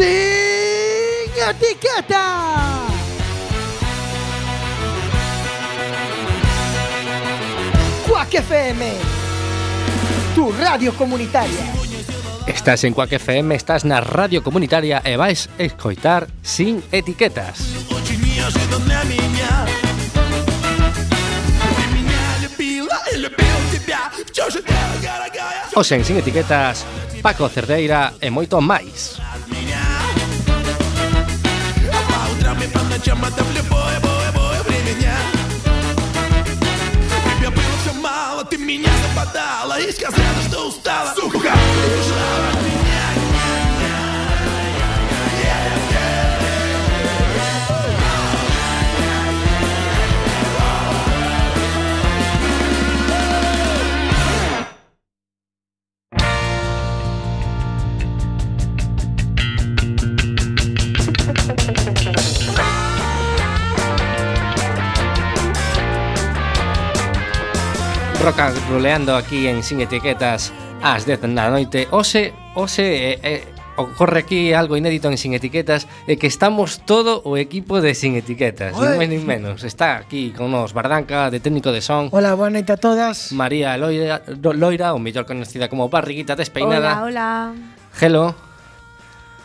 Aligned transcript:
Sin 0.00 1.28
Etiqueta. 1.36 2.86
Quack 8.08 8.34
FM, 8.34 8.92
tu 10.34 10.52
radio 10.52 10.94
comunitaria. 10.94 11.66
Estás 12.46 12.84
en 12.84 12.94
Quack 12.94 13.12
FM, 13.12 13.54
estás 13.54 13.84
na 13.84 14.00
radio 14.00 14.42
comunitaria 14.42 15.02
e 15.04 15.20
vais 15.20 15.50
escoitar 15.58 16.28
sin 16.40 16.82
etiquetas. 16.92 17.60
Oxen 25.76 26.04
sin 26.06 26.16
etiquetas, 26.16 26.86
Paco 27.20 27.46
Cerdeira 27.50 28.14
e 28.16 28.30
moito 28.30 28.56
máis. 28.64 29.19
чем 33.02 33.24
это 33.24 33.42
в 33.42 33.56
любое, 33.56 34.00
бое, 34.00 34.32
бое 34.32 34.62
время 34.62 34.92
дня 35.00 35.16
Тебе 37.38 37.50
было 37.50 37.64
все 37.82 37.92
мало, 37.94 38.44
ты 38.44 38.58
меня 38.58 38.90
западала 39.08 39.80
И 39.80 39.90
сказала, 39.90 40.42
что 40.48 40.68
устала, 40.68 41.14
сука, 41.14 41.36
убежала 41.36 42.69
rocaroleando 68.20 69.16
aquí 69.16 69.46
en 69.46 69.62
Sin 69.62 69.80
Etiquetas 69.80 70.52
ás 70.82 71.06
10 71.06 71.20
da 71.32 71.48
noite. 71.48 71.88
Ose, 71.90 72.32
ose, 72.54 73.16
eh, 73.16 73.18
eh, 73.22 73.44
ocorre 73.76 74.20
aquí 74.20 74.52
algo 74.52 74.76
inédito 74.76 75.08
en 75.08 75.16
Sin 75.16 75.32
Etiquetas 75.32 75.88
é 76.04 76.12
eh, 76.12 76.16
que 76.20 76.28
estamos 76.28 76.84
todo 76.84 77.24
o 77.24 77.40
equipo 77.40 77.80
de 77.80 77.96
Sin 77.96 78.16
Etiquetas, 78.20 78.76
Oi. 78.76 79.00
non 79.00 79.08
nin 79.08 79.24
menos. 79.24 79.64
Está 79.64 79.96
aquí 79.96 80.36
con 80.36 80.52
nos 80.52 80.76
Bardanca, 80.76 81.32
de 81.32 81.40
técnico 81.40 81.72
de 81.72 81.80
son. 81.80 82.12
Hola, 82.12 82.36
boa 82.36 82.52
noite 82.52 82.76
a 82.76 82.78
todas. 82.78 83.32
María 83.32 83.80
Loira, 83.80 84.20
Loira 84.28 84.92
o 84.92 85.00
mellor 85.00 85.24
conocida 85.24 85.72
como 85.72 85.88
Barriguita 85.88 86.36
Despeinada. 86.36 87.00
Hola, 87.00 87.54
hola. 87.54 87.70
Hello. 87.96 88.36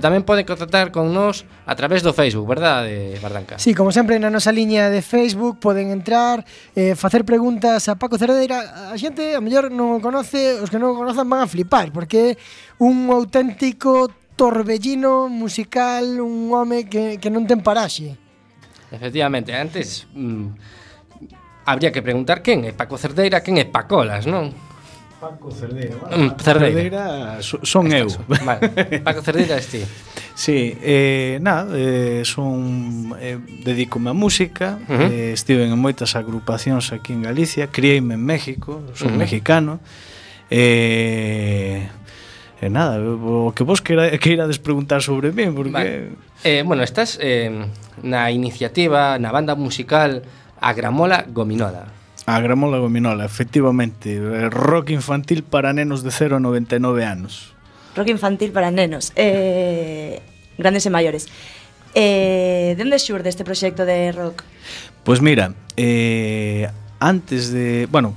tamén 0.00 0.24
poden 0.24 0.48
contactar 0.48 0.88
con 0.88 1.12
nós 1.12 1.44
a 1.68 1.76
través 1.76 2.00
do 2.00 2.16
Facebook, 2.16 2.48
verdade, 2.48 3.20
Bardanca? 3.20 3.60
Sí, 3.60 3.76
como 3.76 3.92
sempre 3.92 4.16
na 4.16 4.32
nosa 4.32 4.56
liña 4.56 4.88
de 4.88 5.04
Facebook 5.04 5.60
poden 5.60 5.92
entrar, 5.92 6.48
eh, 6.72 6.96
facer 6.96 7.28
preguntas 7.28 7.92
a 7.92 8.00
Paco 8.00 8.16
Cerdeira. 8.16 8.88
A 8.88 8.96
xente, 8.96 9.36
a 9.36 9.44
mellor 9.44 9.68
non 9.68 9.92
o 9.92 10.00
conoce, 10.00 10.56
os 10.64 10.72
que 10.72 10.80
non 10.80 10.96
o 10.96 10.98
conozan 10.98 11.28
van 11.28 11.44
a 11.44 11.50
flipar 11.50 11.92
Porque 11.92 12.32
é 12.32 12.36
un 12.80 13.12
auténtico 13.12 14.08
torbellino 14.32 15.28
musical, 15.28 16.16
un 16.16 16.48
home 16.48 16.88
que, 16.88 17.20
que 17.20 17.28
non 17.28 17.44
ten 17.44 17.60
paraxe. 17.60 18.21
Efectivamente, 18.92 19.54
antes 19.56 20.06
mm, 20.14 20.46
habría 21.64 21.90
que 21.90 22.02
preguntar 22.02 22.42
quen 22.44 22.68
é 22.68 22.72
Paco 22.76 23.00
Cerdeira, 23.00 23.40
quen 23.40 23.56
é 23.56 23.64
Pacolas, 23.64 24.28
non? 24.28 24.52
Paco 25.22 25.50
Cerdeira. 25.50 25.96
Bueno, 25.96 26.16
mm, 26.18 26.28
Paco 26.36 26.42
Cerdeira. 26.42 27.04
Cerdeira 27.40 27.42
son 27.42 27.86
Esta 27.86 27.98
eu. 27.98 28.08
Son. 28.10 28.24
Vale. 28.28 28.60
Paco 29.00 29.20
Cerdeira 29.22 29.56
este. 29.56 29.86
Sí, 30.34 30.78
eh, 30.80 31.38
nada, 31.42 31.68
eh, 31.76 32.22
son 32.24 33.14
eh, 33.20 33.36
dedícome 33.68 34.08
á 34.08 34.16
música, 34.16 34.80
uh 34.88 34.88
-huh. 34.88 35.08
eh, 35.12 35.32
estive 35.36 35.68
en 35.68 35.76
moitas 35.76 36.16
agrupacións 36.16 36.88
aquí 36.96 37.12
en 37.12 37.20
Galicia, 37.20 37.68
criei-me 37.68 38.16
en 38.16 38.24
México, 38.24 38.80
son 38.96 39.12
uh 39.12 39.14
-huh. 39.14 39.22
mexicano. 39.28 39.84
Eh, 40.48 41.84
E 42.62 42.70
nada, 42.70 43.02
o 43.02 43.50
que 43.50 43.66
vos 43.66 43.82
queira, 43.82 44.14
queirades 44.22 44.62
preguntar 44.62 45.02
sobre 45.02 45.34
mí, 45.34 45.50
porque... 45.50 45.74
Vale. 45.74 46.14
Eh, 46.46 46.62
bueno, 46.62 46.86
estás 46.86 47.18
eh, 47.18 47.50
na 48.06 48.30
iniciativa, 48.30 49.18
na 49.18 49.34
banda 49.34 49.58
musical 49.58 50.22
Agramola 50.62 51.26
Gominola. 51.26 51.90
A 52.24 52.38
Gramola 52.38 52.78
Gominola, 52.78 53.24
efectivamente. 53.24 54.14
Rock 54.48 54.90
infantil 54.94 55.42
para 55.42 55.72
nenos 55.72 56.06
de 56.06 56.14
0 56.14 56.36
a 56.36 56.40
99 56.40 57.04
anos. 57.04 57.50
Rock 57.96 58.14
infantil 58.14 58.52
para 58.54 58.70
nenos. 58.70 59.10
Eh, 59.18 60.22
grandes 60.54 60.86
e 60.86 60.90
maiores. 60.94 61.26
Eh, 61.98 62.78
dende 62.78 63.02
xurde 63.02 63.26
este 63.26 63.42
proxecto 63.42 63.82
de 63.82 64.14
rock? 64.14 64.46
Pois 65.02 65.18
pues 65.18 65.20
mira, 65.20 65.58
eh, 65.74 66.70
antes 67.02 67.50
de... 67.50 67.90
Bueno, 67.90 68.14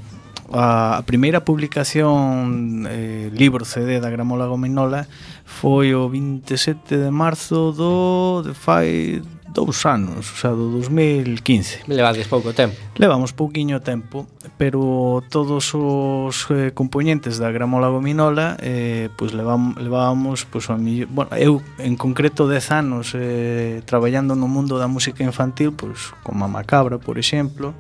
a, 0.56 0.98
a 0.98 1.02
primeira 1.04 1.44
publicación 1.44 2.88
eh, 2.88 3.30
libro 3.36 3.68
CD 3.68 4.00
da 4.00 4.10
Gramola 4.10 4.48
Gominola 4.48 5.08
foi 5.44 5.94
o 5.94 6.08
27 6.08 6.96
de 6.96 7.12
marzo 7.12 7.76
do 7.76 8.42
de 8.42 8.56
fai 8.56 9.22
dous 9.56 9.86
anos, 9.86 10.32
o 10.32 10.36
sea, 10.36 10.52
do 10.52 10.70
2015. 10.84 11.88
Levades 11.88 12.28
pouco 12.28 12.52
tempo. 12.52 12.76
Levamos 13.00 13.32
pouquiño 13.32 13.80
tempo, 13.80 14.28
pero 14.60 15.24
todos 15.32 15.72
os 15.74 16.52
eh, 16.52 16.76
componentes 16.76 17.40
da 17.40 17.50
Gramola 17.56 17.88
Gominola 17.88 18.60
eh, 18.60 19.08
pois 19.16 19.32
levam, 19.32 19.74
levábamos 19.80 20.44
pois, 20.44 20.68
a 20.70 20.76
mi, 20.76 21.08
bueno, 21.08 21.32
eu 21.40 21.64
en 21.80 21.96
concreto 21.96 22.52
10 22.52 22.72
anos 22.76 23.16
eh, 23.16 23.80
traballando 23.88 24.36
no 24.36 24.52
mundo 24.52 24.76
da 24.76 24.92
música 24.92 25.24
infantil, 25.24 25.72
pois 25.72 26.12
como 26.28 26.44
a 26.44 26.52
Macabra, 26.52 27.00
por 27.00 27.16
exemplo, 27.16 27.72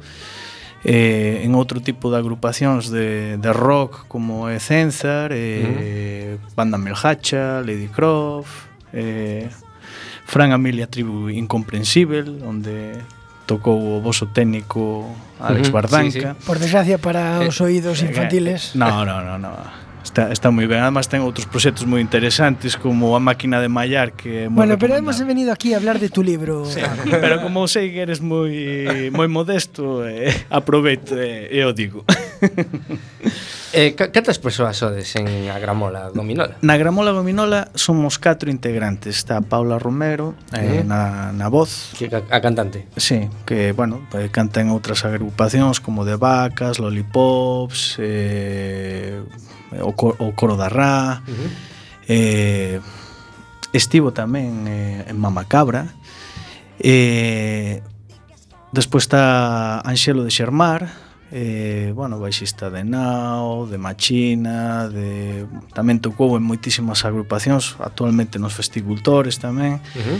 eh, 0.85 1.41
en 1.41 1.57
outro 1.57 1.81
tipo 1.81 2.13
de 2.13 2.21
agrupacións 2.21 2.93
de, 2.93 3.41
de 3.41 3.51
rock 3.51 4.05
como 4.05 4.45
é 4.45 4.61
Censar, 4.61 5.33
eh. 5.33 6.37
Banda 6.53 6.77
Melhacha, 6.77 7.65
Lady 7.65 7.89
Croft, 7.89 8.69
eh, 8.93 9.49
Fran 10.29 10.53
Amelia 10.53 10.85
Tribu 10.85 11.29
Incomprensible, 11.33 12.45
onde 12.45 13.01
tocou 13.45 13.97
o 13.97 14.01
voso 14.01 14.29
técnico 14.29 15.09
Alex 15.39 15.69
uh 15.69 15.69
-huh, 15.69 15.73
Bardanca. 15.73 16.11
Sí, 16.11 16.21
sí. 16.21 16.45
Por 16.45 16.57
desgracia 16.59 16.97
para 16.97 17.43
eh, 17.43 17.47
os 17.49 17.57
oídos 17.61 18.01
eh, 18.01 18.09
infantiles. 18.09 18.73
Eh, 18.73 18.77
no, 18.77 19.05
no, 19.05 19.21
no, 19.21 19.37
no. 19.37 19.84
Está, 20.05 20.31
está 20.31 20.53
moi 20.53 20.69
ben, 20.69 20.85
además 20.85 21.09
ten 21.09 21.25
outros 21.25 21.49
proxectos 21.49 21.89
moi 21.89 21.97
interesantes 21.97 22.77
como 22.77 23.17
a 23.17 23.19
máquina 23.19 23.57
de 23.57 23.73
mallar 23.73 24.13
que 24.13 24.45
é 24.45 24.53
moi 24.53 24.61
Bueno, 24.61 24.77
pero 24.77 24.93
hemos 24.93 25.17
venido 25.25 25.49
aquí 25.49 25.73
a 25.73 25.81
hablar 25.81 25.97
de 25.97 26.13
tu 26.13 26.21
libro. 26.21 26.61
Sí, 26.69 26.77
pero 27.09 27.41
como 27.41 27.65
sei 27.65 27.89
que 27.89 28.05
eres 28.05 28.21
moi 28.21 29.09
moi 29.09 29.25
modesto, 29.25 30.05
eh, 30.05 30.29
aproveito 30.53 31.17
e 31.17 31.49
eh, 31.57 31.65
eu 31.65 31.73
digo. 31.73 32.05
eh, 33.73 33.97
cantas 33.97 34.37
persoas 34.37 34.77
sodes 34.77 35.09
en 35.17 35.49
a 35.49 35.57
Gramola 35.57 36.13
Gominola? 36.13 36.61
Na 36.61 36.77
Gramola 36.77 37.09
Gominola 37.09 37.73
somos 37.73 38.21
catro 38.21 38.53
integrantes. 38.53 39.17
Está 39.17 39.41
Paula 39.41 39.81
Romero 39.81 40.37
eh, 40.53 40.85
uh 40.85 40.87
na, 40.87 41.33
na 41.33 41.49
voz. 41.49 41.97
Que, 41.97 42.13
a, 42.13 42.21
a 42.29 42.39
cantante. 42.45 42.85
Sí, 42.93 43.25
que, 43.49 43.73
bueno, 43.73 44.05
pues, 44.13 44.29
canta 44.29 44.61
en 44.61 44.69
outras 44.69 45.01
agrupacións 45.01 45.81
como 45.81 46.05
De 46.05 46.13
Vacas, 46.13 46.77
Lollipops, 46.77 47.97
eh, 47.97 49.25
o, 49.81 49.91
o 49.93 50.25
Coro 50.35 50.55
da 50.55 50.69
Ra. 50.69 51.21
Uh 51.27 51.31
-huh. 51.31 51.49
eh, 52.07 52.79
estivo 53.73 54.15
tamén 54.15 54.65
eh, 54.67 55.11
en 55.11 55.17
Mamacabra, 55.19 55.91
eh, 56.79 57.83
despois 58.71 59.03
está 59.03 59.81
Anxelo 59.83 60.23
de 60.23 60.31
Xermar, 60.31 60.87
eh, 61.31 61.91
bueno, 61.91 62.19
baixista 62.19 62.71
de 62.71 62.87
Nao, 62.87 63.67
de 63.67 63.77
Machina, 63.77 64.87
de... 64.87 65.43
tamén 65.75 65.99
tocou 65.99 66.39
en 66.39 66.43
moitísimas 66.47 67.03
agrupacións, 67.03 67.75
actualmente 67.83 68.39
nos 68.39 68.55
festicultores 68.55 69.35
tamén, 69.43 69.83
uh 69.95 70.03
-huh 70.03 70.19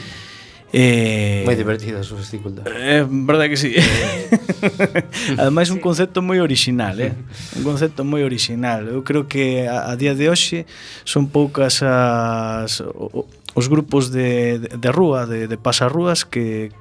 Eh, 0.76 1.48
moi 1.48 1.56
divertida 1.56 2.04
a 2.04 2.04
súa 2.04 2.20
dificultades. 2.20 2.68
É 2.68 3.00
eh, 3.00 3.04
verdade 3.08 3.48
que 3.48 3.56
sí. 3.56 3.72
Ademais 5.40 5.72
un 5.72 5.80
concepto 5.80 6.20
moi 6.20 6.44
original, 6.44 7.00
eh? 7.00 7.16
Un 7.56 7.64
concepto 7.64 8.04
moi 8.04 8.28
original. 8.28 8.84
Eu 8.92 9.00
creo 9.08 9.24
que 9.24 9.72
a, 9.72 9.88
a 9.88 9.96
día 9.96 10.20
de 10.20 10.28
hoxe 10.28 10.68
son 11.08 11.32
poucas 11.32 11.80
as 11.80 12.84
o, 12.84 13.24
os 13.56 13.72
grupos 13.72 14.12
de, 14.12 14.60
de, 14.60 14.68
de 14.76 14.90
rúa, 14.92 15.24
de, 15.24 15.48
de 15.48 15.56
pasarrúas 15.56 16.28
que 16.28 16.76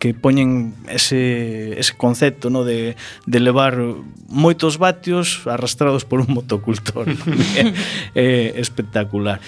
que 0.00 0.12
poñen 0.16 0.72
ese, 0.88 1.76
ese 1.76 1.92
concepto 1.96 2.48
no 2.48 2.64
de, 2.64 2.96
de 3.28 3.38
levar 3.40 3.76
moitos 4.32 4.80
vatios 4.80 5.44
arrastrados 5.44 6.08
por 6.08 6.24
un 6.24 6.32
motocultor. 6.32 7.04
é, 8.16 8.56
é 8.56 8.60
espectacular. 8.60 9.44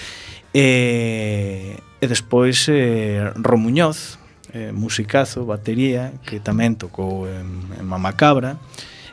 Eh, 0.53 1.81
E 1.99 2.07
despois 2.07 2.71
eh, 2.71 3.27
Romuñoz, 3.35 4.23
eh, 4.55 4.71
musicazo, 4.71 5.45
batería, 5.45 6.15
que 6.23 6.39
tamén 6.39 6.79
tocou 6.79 7.27
en, 7.27 7.75
en 7.75 7.83
Mamacabra, 7.83 8.55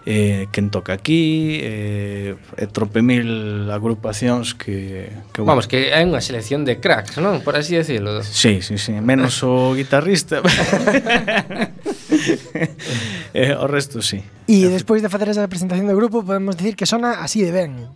eh, 0.06 0.46
quen 0.54 0.70
toca 0.70 0.94
aquí, 0.94 1.58
eh, 1.66 2.38
e 2.38 2.66
tropemil 2.70 3.66
agrupacións 3.74 4.54
que, 4.54 5.10
que... 5.34 5.42
Vamos, 5.42 5.66
que 5.66 5.98
hai 5.98 6.06
unha 6.06 6.22
selección 6.22 6.62
de 6.62 6.78
cracks, 6.78 7.18
non? 7.18 7.42
Por 7.42 7.58
así 7.58 7.74
decirlo. 7.74 8.22
Sí, 8.22 8.62
sí, 8.62 8.78
sí, 8.78 8.94
menos 9.02 9.42
o 9.42 9.74
guitarrista. 9.74 10.46
eh, 13.34 13.58
o 13.58 13.66
resto, 13.66 14.06
sí. 14.06 14.22
E 14.46 14.70
despois 14.70 15.02
de 15.02 15.10
facer 15.10 15.34
esa 15.34 15.50
presentación 15.50 15.90
do 15.90 15.98
grupo, 15.98 16.22
podemos 16.22 16.54
dicir 16.54 16.78
que 16.78 16.86
sona 16.86 17.26
así 17.26 17.42
de 17.42 17.50
ben. 17.50 17.90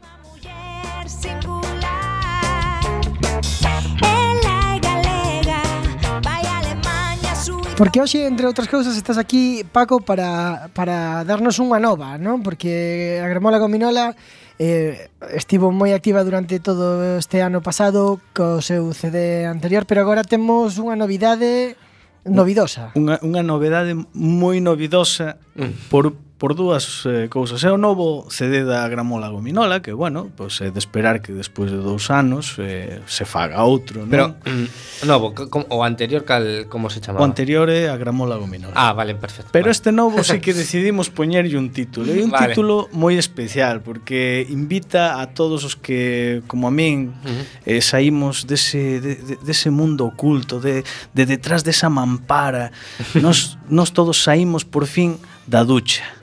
Porque 7.79 8.03
hoxe, 8.03 8.27
entre 8.27 8.43
outras 8.43 8.67
cousas, 8.67 8.99
estás 8.99 9.15
aquí, 9.15 9.63
Paco, 9.71 10.03
para, 10.03 10.67
para 10.75 11.23
darnos 11.23 11.63
unha 11.63 11.79
nova, 11.79 12.19
non? 12.19 12.43
Porque 12.43 13.23
a 13.23 13.27
Gramola 13.31 13.55
Gominola 13.55 14.19
eh, 14.59 15.07
estivo 15.31 15.71
moi 15.71 15.95
activa 15.95 16.27
durante 16.27 16.59
todo 16.59 16.99
este 17.15 17.39
ano 17.39 17.63
pasado 17.63 18.19
co 18.35 18.59
seu 18.59 18.91
CD 18.91 19.47
anterior, 19.47 19.87
pero 19.87 20.03
agora 20.03 20.27
temos 20.27 20.75
unha 20.75 20.99
novidade 20.99 21.79
novidosa. 22.27 22.91
Unha, 22.99 23.15
unha 23.23 23.47
novedade 23.47 23.95
moi 24.11 24.59
novidosa 24.59 25.39
mm. 25.55 25.87
por, 25.87 26.19
por 26.39 26.55
dúas 26.55 27.03
eh, 27.05 27.27
cousas. 27.27 27.61
É 27.67 27.69
o 27.69 27.75
novo 27.75 28.23
CD 28.31 28.63
da 28.63 28.87
Gramola 28.87 29.27
Gominola, 29.27 29.83
que, 29.83 29.91
bueno, 29.91 30.31
pois 30.31 30.63
pues, 30.63 30.71
é 30.71 30.71
de 30.71 30.79
esperar 30.79 31.19
que 31.19 31.35
despois 31.35 31.67
de 31.67 31.83
dous 31.83 32.07
anos 32.09 32.55
eh, 32.63 33.03
se 33.05 33.27
faga 33.27 33.67
outro, 33.67 34.07
non? 34.07 34.09
Pero, 34.09 34.25
mm, 34.47 35.03
novo, 35.03 35.35
o 35.35 35.83
anterior, 35.83 36.23
cal, 36.23 36.71
como 36.71 36.87
se 36.87 37.03
chamaba? 37.03 37.21
O 37.21 37.27
anterior 37.27 37.67
é 37.67 37.91
a 37.91 37.99
Gramola 37.99 38.39
Gominola. 38.39 38.71
Ah, 38.71 38.95
vale, 38.95 39.19
perfecto. 39.19 39.51
Pero 39.51 39.67
vale. 39.67 39.75
este 39.75 39.91
novo 39.91 40.23
sí 40.23 40.39
que 40.39 40.55
decidimos 40.63 41.11
poñerlle 41.11 41.59
un 41.59 41.75
título. 41.75 42.07
E 42.15 42.23
un 42.23 42.31
vale. 42.31 42.55
título 42.55 42.87
moi 42.95 43.19
especial, 43.19 43.83
porque 43.83 44.47
invita 44.47 45.19
a 45.19 45.35
todos 45.35 45.67
os 45.67 45.75
que, 45.75 46.39
como 46.47 46.71
a 46.71 46.73
min, 46.73 47.11
uh 47.11 47.27
-huh. 47.27 47.43
eh, 47.67 47.83
saímos 47.83 48.47
dese, 48.47 49.03
de, 49.03 49.19
de, 49.19 49.35
dese 49.43 49.75
mundo 49.75 50.07
oculto, 50.07 50.63
de, 50.63 50.87
de 51.11 51.23
detrás 51.27 51.67
desa 51.67 51.91
mampara. 51.91 52.71
nos, 53.19 53.59
nos 53.67 53.91
todos 53.91 54.23
saímos, 54.23 54.63
por 54.63 54.87
fin, 54.87 55.19
da 55.43 55.67
ducha 55.67 56.18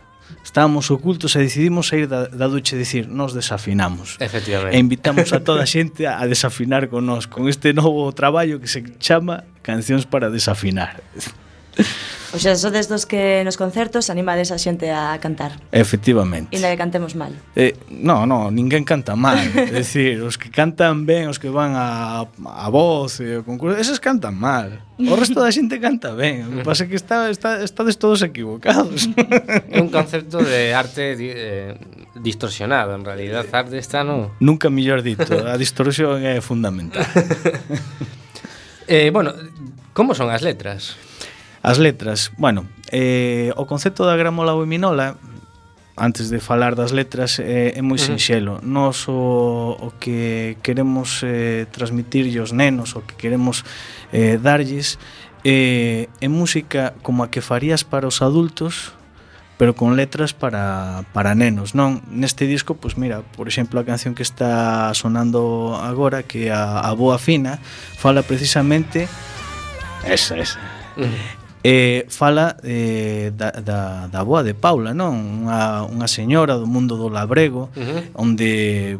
estamos 0.56 0.90
ocultos 0.90 1.36
e 1.36 1.44
decidimos 1.44 1.92
sair 1.92 2.08
da, 2.08 2.32
da 2.32 2.48
ducha 2.48 2.72
e 2.72 2.78
dicir, 2.80 3.12
nos 3.12 3.36
desafinamos. 3.36 4.16
Efectivamente. 4.24 4.72
E 4.72 4.80
invitamos 4.80 5.28
a 5.36 5.44
toda 5.44 5.60
a 5.60 5.68
xente 5.68 6.08
a 6.08 6.24
desafinar 6.24 6.88
con 6.88 7.04
nós, 7.04 7.28
con 7.28 7.44
este 7.44 7.76
novo 7.76 8.08
traballo 8.16 8.56
que 8.56 8.64
se 8.64 8.80
chama 8.96 9.44
Cancións 9.60 10.08
para 10.08 10.32
desafinar. 10.32 11.04
Pois 11.76 12.42
o 12.42 12.52
sea, 12.52 12.56
sodes 12.56 12.88
dos 12.88 13.06
que 13.06 13.44
nos 13.44 13.56
concertos 13.56 14.10
animades 14.10 14.50
a 14.50 14.58
xente 14.58 14.90
a 14.90 15.16
cantar. 15.22 15.56
Efectivamente. 15.72 16.52
E 16.52 16.60
que 16.60 16.76
cantemos 16.76 17.14
mal. 17.14 17.32
Eh, 17.54 17.72
no, 17.88 18.26
no, 18.26 18.50
ninguén 18.50 18.82
canta 18.82 19.14
mal. 19.14 19.38
é 19.56 19.70
dicir, 19.70 20.20
os 20.20 20.36
que 20.36 20.50
cantan 20.50 21.06
ben, 21.06 21.30
os 21.30 21.38
que 21.38 21.48
van 21.48 21.78
a, 21.78 22.26
a 22.26 22.68
voz 22.68 23.24
e 23.24 23.40
o 23.40 23.46
concurso, 23.46 23.78
esos 23.78 24.02
cantan 24.02 24.34
mal. 24.36 24.68
O 24.98 25.14
resto 25.16 25.38
da 25.38 25.48
xente 25.48 25.78
canta 25.78 26.12
ben. 26.12 26.44
O 26.44 26.50
que 26.60 26.64
pasa 26.66 26.84
é 26.84 26.90
que 26.90 26.98
está, 26.98 27.30
está, 27.30 27.62
estades 27.62 27.96
todos 27.96 28.20
equivocados. 28.20 29.08
É 29.70 29.80
un 29.80 29.92
concepto 29.92 30.42
de 30.42 30.74
arte 30.74 31.14
eh, 31.16 31.78
distorsionado, 32.20 32.96
en 32.96 33.04
realidad. 33.04 33.46
Arte 33.48 33.78
está 33.78 34.02
no... 34.02 34.34
Nunca 34.42 34.68
mellor 34.68 35.00
dito. 35.00 35.30
A 35.46 35.54
distorsión 35.56 36.20
é 36.20 36.42
fundamental. 36.42 37.06
eh, 38.92 39.08
bueno, 39.14 39.32
como 39.94 40.12
son 40.12 40.28
as 40.28 40.42
letras? 40.42 41.05
As 41.66 41.82
letras, 41.82 42.30
bueno, 42.38 42.70
eh, 42.94 43.50
o 43.58 43.66
concepto 43.66 44.06
da 44.06 44.14
gramola 44.14 44.54
biminola 44.54 45.18
antes 45.98 46.30
de 46.30 46.38
falar 46.38 46.78
das 46.78 46.94
letras 46.94 47.42
eh, 47.42 47.74
é 47.74 47.82
moi 47.82 47.98
sinxelo. 47.98 48.62
Nos 48.62 49.10
o, 49.10 49.74
o 49.74 49.90
que 49.98 50.62
queremos 50.62 51.26
eh, 51.26 51.66
transmitirlle 51.74 52.38
aos 52.38 52.54
nenos, 52.54 52.94
o 52.94 53.02
que 53.02 53.18
queremos 53.18 53.66
eh, 54.14 54.38
darlles 54.38 55.02
eh, 55.42 56.06
é 56.22 56.28
música 56.30 56.94
como 57.02 57.26
a 57.26 57.34
que 57.34 57.42
farías 57.42 57.82
para 57.82 58.06
os 58.06 58.22
adultos 58.22 58.94
pero 59.58 59.74
con 59.74 59.96
letras 59.96 60.36
para, 60.36 61.02
para 61.10 61.34
nenos, 61.34 61.74
non? 61.74 61.98
Neste 62.12 62.46
disco, 62.46 62.78
pois 62.78 62.94
mira, 62.94 63.26
por 63.34 63.50
exemplo, 63.50 63.80
a 63.80 63.88
canción 63.88 64.14
que 64.14 64.22
está 64.22 64.92
sonando 64.94 65.74
agora, 65.74 66.22
que 66.22 66.52
a, 66.52 66.78
a 66.78 66.92
Boa 66.92 67.18
Fina, 67.18 67.58
fala 67.98 68.22
precisamente 68.22 69.10
esa, 70.06 70.38
esa 70.38 70.60
eh, 71.66 72.06
fala 72.08 72.56
eh, 72.62 73.32
da, 73.34 73.50
da, 73.50 74.06
da 74.06 74.22
boa 74.22 74.46
de 74.46 74.54
Paula, 74.54 74.94
non? 74.94 75.42
Unha, 75.42 75.82
unha 75.90 76.06
señora 76.06 76.54
do 76.54 76.66
mundo 76.70 76.94
do 76.94 77.10
labrego, 77.10 77.74
uh 77.74 77.82
-huh. 77.82 78.02
onde 78.14 78.94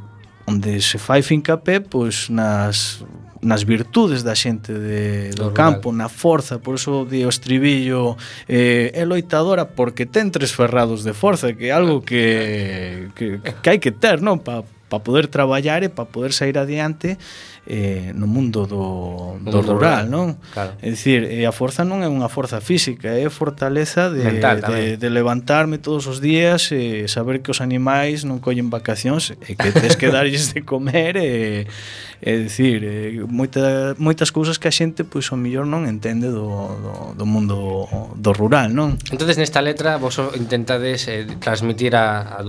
onde 0.47 0.79
se 0.83 0.99
fai 0.99 1.23
fincapé 1.23 1.79
pois 1.79 2.31
nas 2.31 3.07
nas 3.43 3.63
virtudes 3.63 4.27
da 4.27 4.35
xente 4.35 4.73
de, 4.75 5.31
do, 5.31 5.51
do 5.51 5.55
campo, 5.55 5.95
rural. 5.95 5.99
na 6.03 6.09
forza, 6.09 6.59
por 6.59 6.75
eso 6.75 7.07
di 7.07 7.23
o 7.23 7.31
estribillo 7.31 8.19
eh, 8.49 8.91
é 8.91 9.07
loitadora 9.07 9.63
porque 9.71 10.03
ten 10.03 10.35
tres 10.35 10.51
ferrados 10.51 11.07
de 11.07 11.15
forza, 11.15 11.55
que 11.55 11.71
é 11.71 11.73
algo 11.73 12.03
que, 12.03 13.15
que, 13.15 13.39
que 13.39 13.69
hai 13.71 13.79
que 13.79 13.95
ter, 13.95 14.19
non? 14.19 14.43
Para 14.43 14.67
para 14.88 15.00
poder 15.03 15.27
traballar 15.27 15.83
e 15.83 15.88
para 15.88 16.06
poder 16.06 16.33
sair 16.33 16.59
adiante 16.59 17.19
eh, 17.67 18.12
no 18.15 18.27
mundo 18.27 18.67
do, 18.67 19.37
do 19.43 19.51
mundo 19.51 19.75
rural, 19.75 20.06
rural, 20.06 20.10
non? 20.10 20.39
Claro. 20.55 20.79
É 20.79 20.87
dicir, 20.87 21.27
eh, 21.27 21.43
a 21.43 21.51
forza 21.51 21.82
non 21.82 22.06
é 22.06 22.08
unha 22.08 22.31
forza 22.31 22.63
física, 22.63 23.10
é 23.10 23.27
fortaleza 23.27 24.06
de, 24.06 24.22
Mental, 24.22 24.63
de, 24.63 24.94
de 24.94 25.08
levantarme 25.10 25.82
todos 25.82 26.06
os 26.06 26.22
días 26.22 26.70
e 26.70 27.05
eh, 27.05 27.10
saber 27.10 27.43
que 27.43 27.51
os 27.51 27.58
animais 27.58 28.22
non 28.22 28.39
collen 28.39 28.70
vacacións 28.70 29.34
e 29.34 29.58
que 29.58 29.75
tes 29.75 29.99
que 29.99 30.06
darlles 30.15 30.55
de 30.55 30.63
comer 30.63 31.19
e, 31.19 31.67
eh, 31.67 32.22
é 32.22 32.32
dicir, 32.39 32.87
eh, 32.87 33.27
moita, 33.27 33.99
moitas 33.99 34.31
cousas 34.31 34.63
que 34.63 34.70
a 34.70 34.75
xente 34.75 35.03
pois 35.03 35.27
ao 35.34 35.37
mellor 35.37 35.67
non 35.67 35.91
entende 35.91 36.31
do, 36.31 36.46
do, 36.79 36.93
do 37.19 37.27
mundo 37.27 38.15
do 38.15 38.31
rural, 38.31 38.70
non? 38.70 38.94
Entonces 39.10 39.43
nesta 39.43 39.58
letra 39.58 39.99
vos 39.99 40.22
intentades 40.39 41.10
eh, 41.10 41.27
transmitir 41.43 41.99
a, 41.99 42.39
a, 42.39 42.46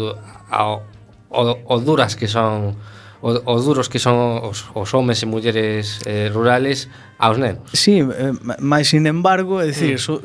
ao 0.54 0.97
o, 1.30 1.58
o 1.68 1.76
duras 1.80 2.16
que 2.16 2.28
son 2.28 2.76
o, 3.22 3.30
os 3.46 3.66
duros 3.66 3.90
que 3.90 4.00
son 4.00 4.46
os, 4.46 4.66
os 4.74 4.90
homes 4.94 5.22
e 5.24 5.26
mulleres 5.26 6.00
eh, 6.06 6.30
rurales 6.30 6.90
aos 7.18 7.38
nenos. 7.38 7.66
Sí, 7.74 8.02
eh, 8.02 8.34
máis 8.62 8.94
sin 8.94 9.10
embargo, 9.10 9.58
é 9.62 9.68
dicir, 9.68 9.98
mm. 9.98 10.04
so, 10.04 10.22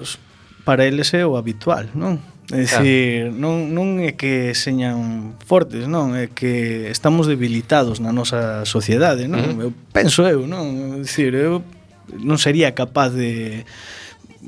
para 0.65 0.85
eles 0.85 1.13
é 1.15 1.25
o 1.25 1.41
habitual, 1.41 1.89
non? 1.97 2.21
É 2.53 2.69
dicir, 2.69 3.33
non, 3.33 3.73
non 3.73 4.03
é 4.05 4.13
que 4.13 4.53
señan 4.53 5.33
fortes, 5.41 5.89
non? 5.89 6.13
É 6.13 6.29
que 6.29 6.93
estamos 6.93 7.25
debilitados 7.25 7.97
na 7.97 8.13
nosa 8.13 8.69
sociedade, 8.69 9.25
non? 9.25 9.57
Mm. 9.57 9.61
Eu 9.65 9.71
penso 9.91 10.29
eu, 10.29 10.45
non? 10.45 11.01
É 11.01 11.07
dicir, 11.07 11.33
eu 11.33 11.65
non 12.13 12.37
sería 12.37 12.77
capaz 12.77 13.17
de 13.17 13.65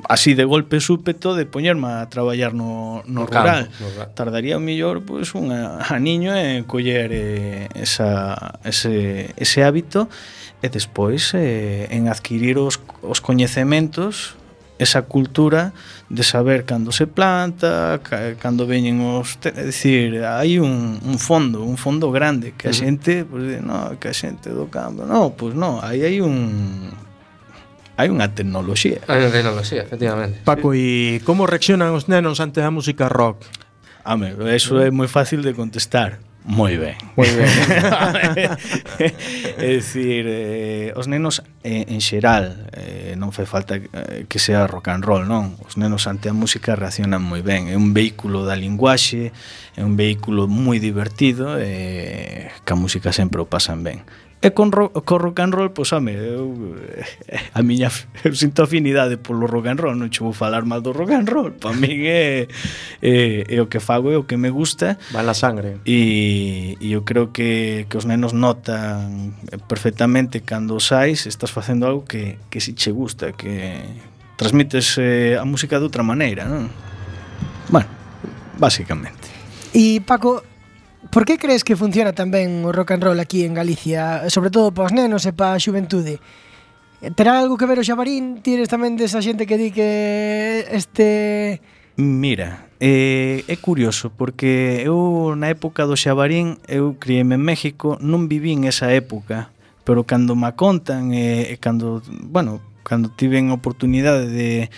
así 0.08 0.34
de 0.34 0.44
golpe 0.44 0.80
súpeto 0.80 1.34
de 1.34 1.46
poñerme 1.46 1.88
a 1.88 2.08
traballar 2.08 2.54
no, 2.54 3.02
no, 3.06 3.20
no 3.20 3.26
rural. 3.26 3.70
Campo, 3.70 3.76
no 3.80 3.90
rural. 3.90 4.10
Tardaría 4.14 4.56
o 4.56 4.62
mellor 4.62 5.06
pois 5.06 5.30
pues, 5.30 5.38
unha 5.38 5.78
a 5.80 5.96
niño 6.02 6.34
e 6.34 6.66
coller 6.66 7.10
eh, 7.14 7.68
esa, 7.78 8.58
ese, 8.66 9.30
ese 9.38 9.62
hábito 9.62 10.10
e 10.64 10.68
despois 10.68 11.32
eh, 11.38 11.86
en 11.94 12.10
adquirir 12.10 12.58
os, 12.58 12.82
os 13.04 13.20
coñecementos 13.22 14.34
esa 14.78 15.02
cultura 15.02 15.72
de 16.10 16.22
saber 16.22 16.64
cando 16.64 16.90
se 16.90 17.06
planta, 17.06 18.00
cando 18.42 18.66
veñen 18.66 18.98
os, 19.00 19.38
é 19.46 19.70
dicir, 19.70 20.26
hai 20.26 20.58
un, 20.58 20.98
un 20.98 21.16
fondo, 21.22 21.62
un 21.62 21.78
fondo 21.78 22.10
grande 22.10 22.58
que 22.58 22.66
a 22.66 22.74
xente, 22.74 23.22
pois, 23.22 23.46
pues, 23.46 23.62
no, 23.62 23.94
que 24.02 24.10
a 24.10 24.14
xente 24.14 24.50
do 24.50 24.66
campo, 24.66 25.06
no, 25.06 25.30
pois 25.38 25.54
pues, 25.54 25.62
no, 25.62 25.78
aí 25.78 26.02
hai 26.02 26.18
un 26.18 26.90
hai 27.96 28.10
unha 28.10 28.34
tecnoloxía. 28.34 29.02
Hai 29.06 29.22
unha 29.22 29.32
tecnoloxía, 29.32 29.86
efectivamente. 29.86 30.42
Paco, 30.42 30.74
sí. 30.74 31.20
e 31.20 31.24
como 31.26 31.46
reaccionan 31.46 31.94
os 31.94 32.10
nenos 32.10 32.42
ante 32.42 32.62
a 32.62 32.70
música 32.74 33.06
rock? 33.06 33.46
Home, 34.04 34.36
eso 34.52 34.82
é 34.82 34.90
moi 34.90 35.08
fácil 35.08 35.40
de 35.40 35.56
contestar. 35.56 36.20
Moi 36.44 36.76
ben. 36.76 36.92
Moi 37.16 37.24
ben. 37.24 37.48
é 39.00 39.68
dicir, 39.80 40.28
eh, 40.28 40.92
os 40.92 41.08
nenos 41.08 41.40
eh, 41.64 41.88
en 41.88 42.04
xeral 42.04 42.68
eh, 42.76 43.16
non 43.16 43.32
fai 43.32 43.48
falta 43.48 43.80
eh, 43.80 44.28
que 44.28 44.36
sea 44.36 44.68
rock 44.68 44.92
and 44.92 45.08
roll, 45.08 45.24
non? 45.24 45.56
Os 45.64 45.80
nenos 45.80 46.04
ante 46.04 46.28
a 46.28 46.36
música 46.36 46.76
reaccionan 46.76 47.24
moi 47.24 47.40
ben. 47.40 47.72
É 47.72 47.80
un 47.80 47.96
vehículo 47.96 48.44
da 48.44 48.60
linguaxe, 48.60 49.32
é 49.72 49.80
un 49.80 49.96
vehículo 49.96 50.44
moi 50.44 50.76
divertido 50.76 51.56
e 51.56 52.52
eh, 52.52 52.60
que 52.60 52.72
a 52.74 52.76
música 52.76 53.08
sempre 53.16 53.40
o 53.40 53.48
pasan 53.48 53.80
ben. 53.80 54.04
E 54.44 54.52
con, 54.52 54.68
ro, 54.70 54.92
con 54.92 55.24
rock 55.24 55.40
and 55.40 55.56
roll, 55.56 55.72
pois, 55.72 55.88
ame, 55.96 56.12
eu, 56.12 56.76
eh, 57.24 57.40
a 57.56 57.64
miña, 57.64 57.88
eu 58.28 58.36
sinto 58.36 58.60
afinidade 58.60 59.16
polo 59.16 59.48
rock 59.48 59.72
and 59.72 59.80
roll, 59.80 59.96
non 59.96 60.12
che 60.12 60.20
vou 60.20 60.36
falar 60.36 60.68
mal 60.68 60.84
do 60.84 60.92
rock 60.92 61.16
and 61.16 61.24
roll, 61.24 61.48
pa 61.56 61.72
min 61.72 62.04
é, 62.04 62.44
é, 63.00 63.48
é 63.48 63.58
o 63.64 63.72
que 63.72 63.80
fago, 63.80 64.12
é 64.12 64.20
o 64.20 64.28
que 64.28 64.36
me 64.36 64.52
gusta. 64.52 65.00
Va 65.16 65.24
la 65.24 65.32
sangre. 65.32 65.80
E, 65.88 66.76
e 66.76 66.92
eu 66.92 67.08
creo 67.08 67.32
que, 67.32 67.88
que 67.88 67.96
os 67.96 68.04
nenos 68.04 68.36
notan 68.36 69.32
perfectamente 69.64 70.44
cando 70.44 70.76
sais, 70.76 71.24
estás 71.24 71.48
facendo 71.48 71.88
algo 71.88 72.04
que, 72.04 72.36
que 72.52 72.60
si 72.60 72.76
che 72.76 72.92
gusta, 72.92 73.32
que 73.32 73.80
transmites 74.36 75.00
eh, 75.00 75.40
a 75.40 75.48
música 75.48 75.80
de 75.80 75.88
outra 75.88 76.04
maneira, 76.04 76.44
non? 76.44 76.68
Bueno, 77.72 77.88
basicamente. 78.60 79.24
E 79.72 80.04
Paco, 80.04 80.44
Por 81.10 81.24
que 81.24 81.38
crees 81.38 81.64
que 81.64 81.76
funciona 81.76 82.12
tan 82.12 82.30
ben 82.30 82.64
o 82.64 82.72
rock 82.72 82.92
and 82.92 83.04
roll 83.04 83.20
aquí 83.20 83.44
en 83.44 83.54
Galicia, 83.54 84.28
sobre 84.30 84.50
todo 84.50 84.72
para 84.72 84.86
os 84.88 84.92
nenos 84.92 85.26
e 85.26 85.32
para 85.32 85.56
a 85.56 85.62
xuventude? 85.62 86.20
Terá 87.16 87.36
algo 87.36 87.60
que 87.60 87.68
ver 87.68 87.78
o 87.78 87.84
xabarín? 87.84 88.40
Tires 88.40 88.72
tamén 88.72 88.96
desa 88.96 89.20
xente 89.20 89.44
que 89.44 89.60
di 89.60 89.68
que 89.70 90.64
este... 90.72 91.60
Mira, 91.94 92.66
eh, 92.82 93.46
é 93.46 93.56
curioso 93.60 94.10
porque 94.10 94.82
eu 94.82 95.36
na 95.38 95.52
época 95.52 95.86
do 95.86 95.94
xabarín 95.94 96.58
eu 96.66 96.96
crieme 96.98 97.36
en 97.38 97.44
México, 97.44 98.00
non 98.00 98.26
vivín 98.26 98.64
esa 98.66 98.90
época 98.90 99.54
pero 99.84 100.04
cando 100.04 100.34
me 100.34 100.50
contan 100.56 101.12
e 101.12 101.52
eh, 101.52 101.56
cando, 101.60 102.02
bueno, 102.08 102.60
cando 102.84 103.08
tiven 103.08 103.50
a 103.50 103.58
oportunidade 103.58 104.28
de, 104.28 104.68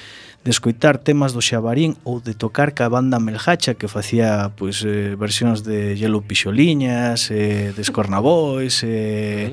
de 0.46 0.50
escoitar 0.50 1.02
temas 1.02 1.34
do 1.34 1.42
Xabarín 1.42 1.98
ou 2.06 2.22
de 2.22 2.38
tocar 2.38 2.70
ca 2.70 2.86
banda 2.86 3.18
Melhacha 3.18 3.74
que 3.74 3.90
facía 3.90 4.54
pois 4.54 4.86
eh, 4.86 5.18
versións 5.18 5.66
de 5.66 5.98
Yellow 5.98 6.22
Pixoliñas, 6.22 7.34
eh, 7.34 7.74
de 7.74 7.82
Scornaboys 7.82 8.86
eh, 8.86 9.50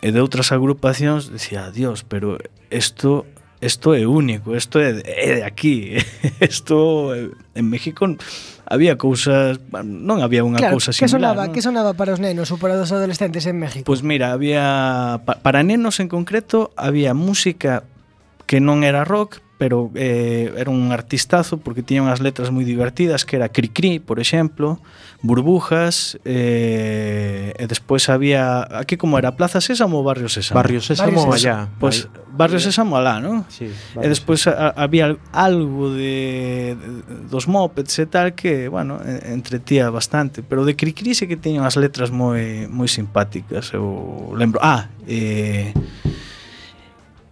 e 0.00 0.08
de 0.08 0.20
outras 0.24 0.48
agrupacións, 0.50 1.28
decía, 1.28 1.68
"Dios, 1.68 2.08
pero 2.08 2.40
isto 2.72 3.28
isto 3.60 3.94
é 3.94 4.04
único, 4.04 4.56
isto 4.56 4.80
é, 4.80 5.00
é 5.04 5.30
de 5.40 5.44
aquí, 5.44 5.96
isto 6.40 7.12
en 7.14 7.64
México 7.68 8.04
había 8.64 8.96
cousas, 8.96 9.60
non 9.84 10.24
había 10.24 10.40
unha 10.40 10.56
claro, 10.56 10.80
cousa 10.80 10.96
similar. 10.96 11.04
Que 11.04 11.12
sonaba, 11.12 11.42
non? 11.44 11.52
que 11.52 11.60
sonaba 11.60 11.92
para 11.92 12.16
os 12.16 12.20
nenos 12.20 12.48
ou 12.48 12.56
para 12.56 12.80
os 12.80 12.88
adolescentes 12.88 13.44
en 13.44 13.60
México? 13.60 13.84
Pois 13.84 14.00
pues 14.00 14.08
mira, 14.08 14.32
había 14.32 15.20
para 15.44 15.60
nenos 15.60 16.00
en 16.00 16.08
concreto 16.08 16.72
había 16.80 17.12
música 17.12 17.84
que 18.48 18.64
non 18.64 18.80
era 18.80 19.04
rock, 19.04 19.43
pero 19.58 19.90
eh, 19.94 20.52
era 20.56 20.70
un 20.70 20.90
artistazo 20.92 21.58
porque 21.58 21.82
tiña 21.82 22.02
unhas 22.02 22.18
letras 22.18 22.50
moi 22.50 22.66
divertidas 22.66 23.22
que 23.22 23.38
era 23.38 23.46
Cricri, 23.48 24.02
por 24.02 24.18
exemplo, 24.18 24.82
Burbujas, 25.22 26.18
eh, 26.26 27.54
e 27.54 27.64
despois 27.70 28.10
había 28.10 28.66
aquí 28.66 28.98
como 28.98 29.16
era 29.16 29.38
Plaza 29.38 29.62
Sésamo 29.62 30.02
ou 30.02 30.04
Barrio 30.04 30.26
Sésamo? 30.26 30.58
Barrio 30.58 30.82
Sésamo 30.82 31.30
allá. 31.30 31.70
Pois 31.78 32.10
pues, 32.10 32.26
Barrio 32.34 32.58
Sésamo 32.58 32.98
alá, 32.98 33.22
non? 33.22 33.46
Sí, 33.46 33.70
e 33.70 34.06
despois 34.10 34.44
a, 34.50 34.74
había 34.74 35.14
algo 35.30 35.94
de, 35.94 36.74
de 36.74 37.24
dos 37.30 37.46
Mopeds 37.46 37.94
e 38.02 38.06
tal 38.10 38.34
que, 38.34 38.66
bueno, 38.66 38.98
entretía 39.06 39.86
bastante, 39.88 40.42
pero 40.42 40.66
de 40.66 40.74
Cricri 40.74 41.14
sí 41.14 41.30
que 41.30 41.38
tiña 41.38 41.62
unhas 41.62 41.78
letras 41.78 42.10
moi 42.10 42.66
moi 42.66 42.90
simpáticas, 42.90 43.70
eu 43.70 44.34
lembro. 44.34 44.58
Ah, 44.58 44.90
eh 45.06 45.70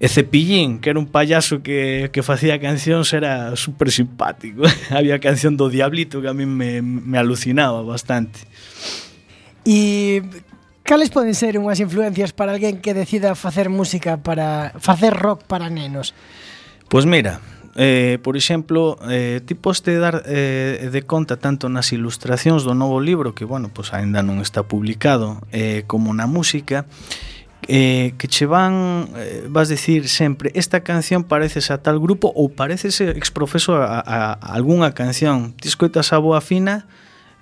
E 0.03 0.11
Cepillín, 0.11 0.83
que 0.83 0.91
era 0.91 0.99
un 0.99 1.07
payaso 1.07 1.63
que, 1.63 2.11
que 2.11 2.27
facía 2.27 2.59
cancións, 2.59 3.15
era 3.15 3.55
super 3.55 3.95
simpático. 3.95 4.67
Había 4.91 5.23
canción 5.23 5.55
do 5.55 5.71
Diablito 5.71 6.19
que 6.19 6.27
a 6.27 6.35
mí 6.35 6.43
me, 6.43 6.83
me 6.83 7.23
alucinaba 7.23 7.87
bastante. 7.87 8.43
E 9.63 10.27
cales 10.83 11.15
poden 11.15 11.39
ser 11.39 11.55
unhas 11.55 11.79
influencias 11.79 12.35
para 12.35 12.51
alguén 12.51 12.83
que 12.83 12.99
decida 12.99 13.39
facer 13.39 13.71
música 13.71 14.19
para 14.19 14.75
facer 14.83 15.15
rock 15.15 15.47
para 15.47 15.71
nenos? 15.71 16.19
Pois 16.91 17.07
pues 17.07 17.07
mira, 17.07 17.39
eh, 17.79 18.19
por 18.27 18.35
exemplo, 18.35 18.99
eh, 19.07 19.39
ti 19.47 19.55
poste 19.55 20.03
dar 20.03 20.27
eh, 20.27 20.91
de 20.91 21.07
conta 21.07 21.39
tanto 21.39 21.71
nas 21.71 21.95
ilustracións 21.95 22.67
do 22.67 22.75
novo 22.75 22.99
libro, 22.99 23.39
que, 23.39 23.47
bueno, 23.47 23.71
pois 23.71 23.95
pues, 23.95 24.03
aínda 24.03 24.27
non 24.27 24.43
está 24.43 24.67
publicado, 24.67 25.39
eh, 25.55 25.87
como 25.87 26.11
na 26.11 26.27
música, 26.27 26.91
eh, 26.91 27.32
eh, 27.69 28.15
que 28.19 28.27
che 28.27 28.47
van 28.47 29.09
eh, 29.17 29.47
vas 29.49 29.69
decir 29.69 30.09
sempre 30.09 30.51
esta 30.55 30.83
canción 30.83 31.23
pareces 31.23 31.71
a 31.71 31.79
tal 31.79 32.01
grupo 32.01 32.33
ou 32.35 32.51
pareces 32.51 32.99
exprofeso 33.01 33.79
a, 33.79 34.03
a, 34.03 34.35
a 34.35 34.49
algunha 34.55 34.91
canción 34.93 35.55
ti 35.55 35.69
escoitas 35.71 36.11
a 36.13 36.19
boa 36.19 36.43
fina 36.43 36.91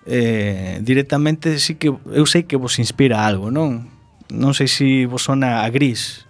eh, 0.04 0.80
directamente 0.84 1.56
sí 1.58 1.80
que 1.80 1.88
eu 1.88 2.26
sei 2.28 2.44
que 2.44 2.60
vos 2.60 2.76
inspira 2.76 3.24
algo 3.24 3.48
non 3.48 3.88
non 4.28 4.52
sei 4.52 4.68
se 4.68 4.84
si 4.84 5.08
vos 5.08 5.24
sona 5.24 5.64
a 5.64 5.68
gris 5.72 6.28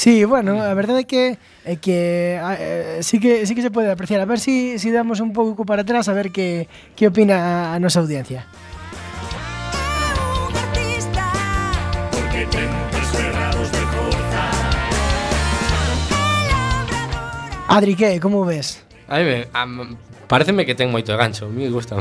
Sí, 0.00 0.24
bueno, 0.24 0.56
a 0.56 0.72
verdade 0.72 1.00
é 1.00 1.04
que 1.04 1.36
é 1.60 1.76
que 1.76 2.40
eh, 2.40 3.04
sí 3.04 3.20
que 3.20 3.44
sí 3.44 3.52
que 3.52 3.60
se 3.60 3.68
pode 3.68 3.90
apreciar. 3.92 4.22
A 4.22 4.24
ver 4.24 4.40
si 4.40 4.80
si 4.80 4.88
damos 4.88 5.20
un 5.20 5.36
pouco 5.36 5.68
para 5.68 5.82
atrás 5.82 6.08
a 6.08 6.16
ver 6.16 6.32
que 6.32 6.72
que 6.96 7.04
opina 7.04 7.36
a, 7.36 7.74
a 7.74 7.78
nosa 7.78 8.00
audiencia. 8.00 8.48
Adri, 17.70 17.94
que, 17.94 18.18
como 18.18 18.44
ves? 18.44 18.82
A 19.06 19.18
mí 19.18 19.24
me, 19.24 19.46
a, 19.54 19.66
pareceme 20.26 20.66
que 20.66 20.74
ten 20.74 20.90
moito 20.90 21.14
gancho, 21.14 21.46
a 21.46 21.54
me 21.54 21.70
gusta. 21.70 21.98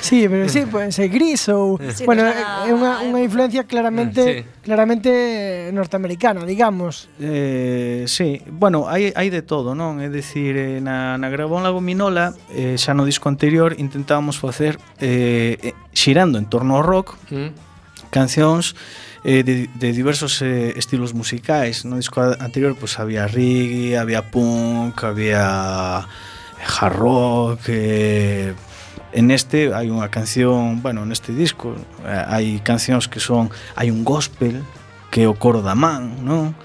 sí, 0.00 0.26
pero 0.26 0.48
sí, 0.48 0.66
pues 0.66 0.94
ser 0.94 1.10
gris 1.10 1.46
ou 1.50 1.78
sí, 1.78 2.02
bueno, 2.06 2.26
é 2.26 2.70
unha 2.74 3.06
unha 3.06 3.22
influencia 3.22 3.66
claramente 3.70 4.22
sí. 4.22 4.34
claramente 4.66 5.70
norteamericana, 5.70 6.42
digamos. 6.42 7.06
Eh, 7.22 8.06
sí, 8.10 8.42
bueno, 8.50 8.90
hai 8.90 9.14
hai 9.14 9.30
de 9.30 9.46
todo, 9.46 9.78
non? 9.78 10.02
É 10.02 10.10
dicir, 10.10 10.58
eh, 10.58 10.82
na 10.82 11.18
na 11.22 11.30
Grabón 11.30 11.62
la 11.62 11.70
Gominola, 11.70 12.34
eh, 12.50 12.74
xa 12.74 12.98
no 12.98 13.06
disco 13.06 13.30
anterior 13.30 13.78
intentábamos 13.78 14.42
facer 14.42 14.78
eh, 14.98 15.58
eh 15.58 15.74
xirando 15.94 16.38
en 16.38 16.50
torno 16.50 16.78
ao 16.78 16.82
rock, 16.82 17.14
mm. 17.30 18.10
cancións 18.10 18.74
eh, 19.24 19.42
de, 19.42 19.68
de 19.74 19.92
diversos 19.92 20.40
eh, 20.42 20.74
estilos 20.76 21.14
musicais. 21.14 21.84
No 21.84 21.96
disco 21.96 22.20
anterior 22.20 22.76
pues, 22.78 23.00
había 23.00 23.26
reggae, 23.26 23.98
había 23.98 24.30
punk, 24.30 25.02
había 25.02 26.06
hard 26.78 26.96
rock, 26.96 27.60
eh, 27.68 28.54
En 29.14 29.30
este 29.30 29.70
hai 29.70 29.94
unha 29.94 30.10
canción, 30.10 30.82
bueno, 30.82 31.06
neste 31.06 31.30
disco 31.30 31.78
eh, 32.02 32.10
hai 32.10 32.58
cancións 32.66 33.06
que 33.06 33.22
son 33.22 33.46
hai 33.78 33.94
un 33.94 34.02
gospel 34.02 34.66
que 35.14 35.22
é 35.22 35.30
o 35.30 35.38
coro 35.38 35.62
da 35.62 35.78
man, 35.78 36.18
non? 36.26 36.58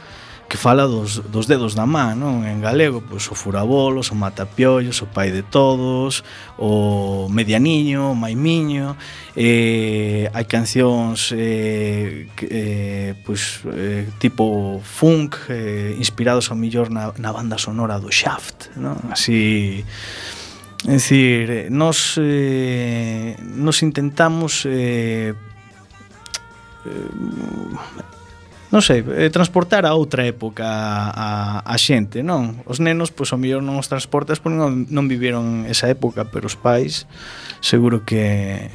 que 0.49 0.57
fala 0.57 0.83
dos, 0.89 1.21
dos 1.29 1.45
dedos 1.45 1.77
da 1.77 1.85
má, 1.85 2.17
non? 2.17 2.41
En 2.41 2.57
galego, 2.57 3.05
pois 3.05 3.29
o 3.29 3.37
furabolos, 3.37 4.09
o 4.09 4.17
matapiollos, 4.17 4.97
o 5.05 5.07
pai 5.07 5.29
de 5.29 5.45
todos, 5.45 6.25
o 6.57 7.29
medianiño, 7.29 8.11
o 8.11 8.17
maimiño, 8.17 8.97
eh, 9.37 10.25
hai 10.33 10.45
cancións 10.49 11.29
eh, 11.37 12.25
eh, 12.49 13.13
pois, 13.21 13.61
eh, 13.69 14.09
tipo 14.17 14.81
funk, 14.81 15.37
eh, 15.53 15.93
inspirados 16.01 16.49
ao 16.49 16.57
millor 16.57 16.89
na, 16.89 17.13
na 17.21 17.29
banda 17.29 17.61
sonora 17.61 18.01
do 18.01 18.09
Shaft, 18.09 18.73
non? 18.73 18.97
Así... 19.13 19.85
É 20.87 20.95
dicir, 20.95 21.49
eh, 21.49 21.67
nos, 21.69 22.15
eh, 22.17 23.35
nos 23.43 23.83
intentamos 23.83 24.63
eh, 24.65 25.35
eh 26.87 28.08
non 28.69 28.85
sei, 28.85 29.01
eh, 29.01 29.33
transportar 29.33 29.85
a 29.89 29.97
outra 29.97 30.29
época 30.29 30.65
a, 31.09 31.65
a 31.65 31.75
xente, 31.81 32.21
non? 32.21 32.61
Os 32.69 32.77
nenos, 32.77 33.09
pois, 33.09 33.33
ao 33.33 33.41
mellor 33.41 33.65
non 33.65 33.81
os 33.81 33.89
transportas 33.89 34.37
porque 34.37 34.61
non, 34.61 34.85
non 34.93 35.09
viviron 35.09 35.65
esa 35.65 35.89
época, 35.89 36.29
pero 36.29 36.45
os 36.45 36.53
pais 36.53 37.09
seguro 37.65 38.05
que 38.05 38.69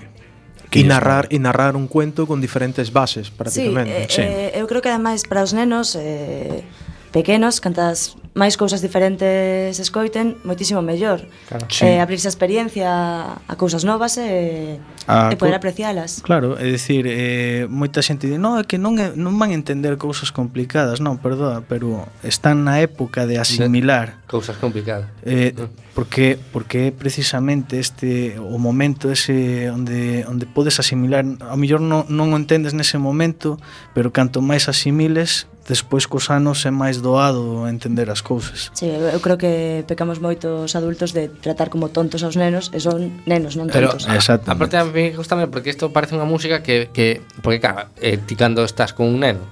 que 0.74 0.82
e 0.82 0.84
narrar 0.90 1.30
e 1.30 1.38
narrar 1.38 1.78
un 1.78 1.86
cuento 1.86 2.26
con 2.26 2.42
diferentes 2.42 2.90
bases 2.90 3.30
prácticamente. 3.30 4.10
Sí, 4.10 4.26
eh, 4.26 4.50
sí. 4.50 4.58
Eh, 4.58 4.58
eu 4.58 4.66
creo 4.66 4.82
que 4.82 4.90
ademais 4.90 5.22
para 5.22 5.46
os 5.46 5.54
nenos 5.54 5.94
eh, 5.94 6.66
pequenos 7.14 7.62
cantas 7.62 8.18
máis 8.34 8.58
cousas 8.58 8.82
diferentes 8.82 9.78
escoiten, 9.78 10.42
moitísimo 10.42 10.82
mellor. 10.82 11.22
Claro. 11.46 11.70
Sí. 11.70 11.86
Eh, 11.86 12.02
abrirse 12.02 12.26
a 12.26 12.34
experiencia 12.34 12.90
a 13.38 13.54
cousas 13.54 13.86
novas 13.86 14.18
e, 14.18 14.82
a, 15.06 15.30
e 15.30 15.38
poder 15.38 15.54
aprecialas. 15.54 16.18
Claro, 16.26 16.58
é 16.58 16.66
dicir, 16.66 17.06
eh, 17.06 17.70
moita 17.70 18.02
xente 18.02 18.26
di, 18.26 18.34
no, 18.34 18.58
é 18.58 18.66
que 18.66 18.74
non, 18.74 18.98
é, 18.98 19.14
non 19.14 19.38
van 19.38 19.54
entender 19.54 19.94
cousas 19.94 20.34
complicadas, 20.34 20.98
non, 20.98 21.22
perdoa, 21.22 21.62
pero 21.62 22.10
están 22.26 22.66
na 22.66 22.82
época 22.82 23.22
de 23.22 23.38
asimilar. 23.38 24.18
De 24.18 24.26
cousas 24.26 24.58
complicadas. 24.58 25.06
Eh, 25.22 25.54
porque, 25.94 26.34
porque 26.50 26.90
é 26.90 26.92
precisamente 26.92 27.78
este 27.78 28.34
o 28.42 28.58
momento 28.58 29.14
ese 29.14 29.70
onde, 29.70 30.26
onde 30.26 30.42
podes 30.50 30.82
asimilar, 30.82 31.22
ao 31.22 31.54
mellor 31.54 31.78
non, 31.78 32.02
non 32.10 32.34
o 32.34 32.36
entendes 32.36 32.74
nese 32.74 32.98
momento, 32.98 33.62
pero 33.94 34.10
canto 34.10 34.42
máis 34.42 34.66
asimiles, 34.66 35.46
despois 35.66 36.04
cos 36.04 36.28
anos 36.28 36.60
é 36.68 36.70
máis 36.70 37.00
doado 37.00 37.64
entender 37.64 38.12
as 38.12 38.20
cousas. 38.20 38.68
Sí, 38.76 38.84
eu 38.88 39.20
creo 39.24 39.40
que 39.40 39.84
pecamos 39.88 40.20
moito 40.20 40.68
os 40.68 40.76
adultos 40.76 41.16
de 41.16 41.32
tratar 41.32 41.72
como 41.72 41.88
tontos 41.88 42.20
aos 42.20 42.36
nenos 42.36 42.68
e 42.76 42.80
son 42.84 43.24
nenos, 43.24 43.56
non 43.56 43.72
tontos. 43.72 44.04
Pero, 44.04 44.16
exactamente. 44.16 44.60
Aparte, 44.60 44.76
a 44.76 44.84
mí 44.84 45.16
gustame 45.16 45.48
porque 45.48 45.72
isto 45.72 45.88
parece 45.88 46.12
unha 46.12 46.28
música 46.28 46.60
que, 46.60 46.92
que 46.92 47.24
porque, 47.40 47.64
claro, 47.64 47.88
eh, 47.96 48.20
ti 48.20 48.36
cando 48.36 48.60
estás 48.60 48.92
con 48.92 49.08
un 49.08 49.24
neno 49.24 49.44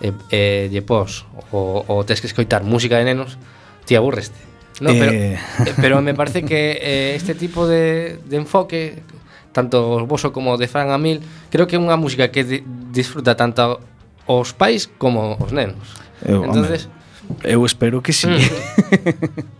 e, 0.00 0.16
eh, 0.32 0.72
lle 0.72 0.80
pos 0.80 1.28
o, 1.52 1.84
o 1.84 1.94
tes 2.08 2.24
que 2.24 2.28
escoitar 2.32 2.64
música 2.64 2.96
de 2.96 3.04
nenos, 3.04 3.36
ti 3.84 3.92
aburreste. 3.92 4.40
No, 4.80 4.94
pero, 4.96 5.12
eh. 5.12 5.36
eh... 5.36 5.74
pero 5.76 6.00
me 6.00 6.16
parece 6.16 6.48
que 6.48 6.80
eh, 6.80 7.12
este 7.12 7.36
tipo 7.36 7.68
de, 7.68 8.16
de 8.24 8.36
enfoque 8.40 9.04
tanto 9.52 10.00
o 10.00 10.06
voso 10.06 10.32
como 10.32 10.56
de 10.56 10.68
Fran 10.68 10.92
Amil, 10.94 11.20
creo 11.50 11.66
que 11.66 11.76
é 11.76 11.80
unha 11.82 11.98
música 11.98 12.30
que 12.30 12.64
disfruta 12.94 13.34
tanto 13.34 13.82
os 14.28 14.52
pais 14.52 14.88
como 14.98 15.36
os 15.40 15.50
nenos. 15.50 15.96
Eu, 16.24 16.44
Entonces, 16.44 16.88
home, 17.28 17.38
eu 17.44 17.64
espero 17.64 18.02
que 18.02 18.12
sí. 18.12 18.26
Mm. 18.28 19.48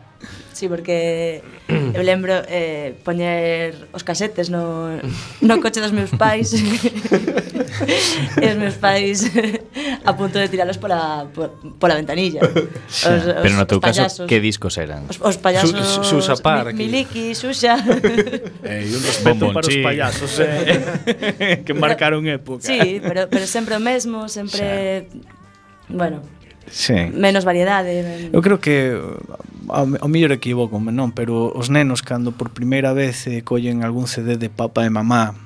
Sí, 0.58 0.66
porque 0.66 1.38
eu 1.70 2.02
lembro 2.02 2.34
eh, 2.50 2.98
poñer 3.06 3.78
os 3.94 4.02
casetes 4.02 4.50
no, 4.50 4.98
no 5.38 5.54
coche 5.62 5.78
dos 5.78 5.94
meus 5.94 6.10
pais 6.18 6.50
e 8.42 8.42
os 8.42 8.58
meus 8.58 8.74
pais 8.74 9.22
a 10.02 10.18
punto 10.18 10.42
de 10.42 10.50
tiralos 10.50 10.74
pola, 10.82 11.30
pola 11.78 11.94
ventanilla. 11.94 12.42
Os, 12.42 13.06
os, 13.06 13.22
Pero 13.38 13.54
no 13.54 13.70
teu 13.70 13.78
caso, 13.78 14.26
que 14.26 14.42
discos 14.42 14.74
eran? 14.82 15.06
Os, 15.06 15.22
os 15.22 15.38
payasos... 15.38 15.78
Su, 15.78 16.02
Susa 16.02 16.34
Park. 16.34 16.74
Mi, 16.74 16.90
Miliki, 16.90 17.38
Xuxa... 17.38 17.78
Eh, 18.58 18.90
un 18.90 19.02
respeto 19.06 19.54
para 19.54 19.62
os 19.62 19.78
payasos 19.78 20.42
eh, 20.42 21.62
que 21.64 21.70
marcaron 21.70 22.26
época. 22.26 22.66
Sí, 22.66 22.98
pero, 22.98 23.30
pero 23.30 23.46
sempre 23.46 23.78
o 23.78 23.80
mesmo, 23.80 24.26
sempre... 24.26 25.06
Xa. 25.06 25.94
Bueno, 25.94 26.18
Sí. 26.70 26.94
Menos 27.12 27.44
variedade. 27.44 28.28
Eu 28.32 28.42
creo 28.42 28.60
que 28.60 28.92
ao 29.70 30.08
mellor 30.08 30.32
equivoco, 30.32 30.80
non, 30.80 31.12
pero 31.12 31.52
os 31.52 31.68
nenos 31.68 32.00
cando 32.00 32.32
por 32.32 32.50
primeira 32.54 32.96
vez 32.96 33.26
eh, 33.26 33.44
collen 33.44 33.84
algún 33.84 34.08
CD 34.08 34.36
de 34.36 34.48
papa 34.48 34.84
e 34.84 34.90
mamá 34.90 35.36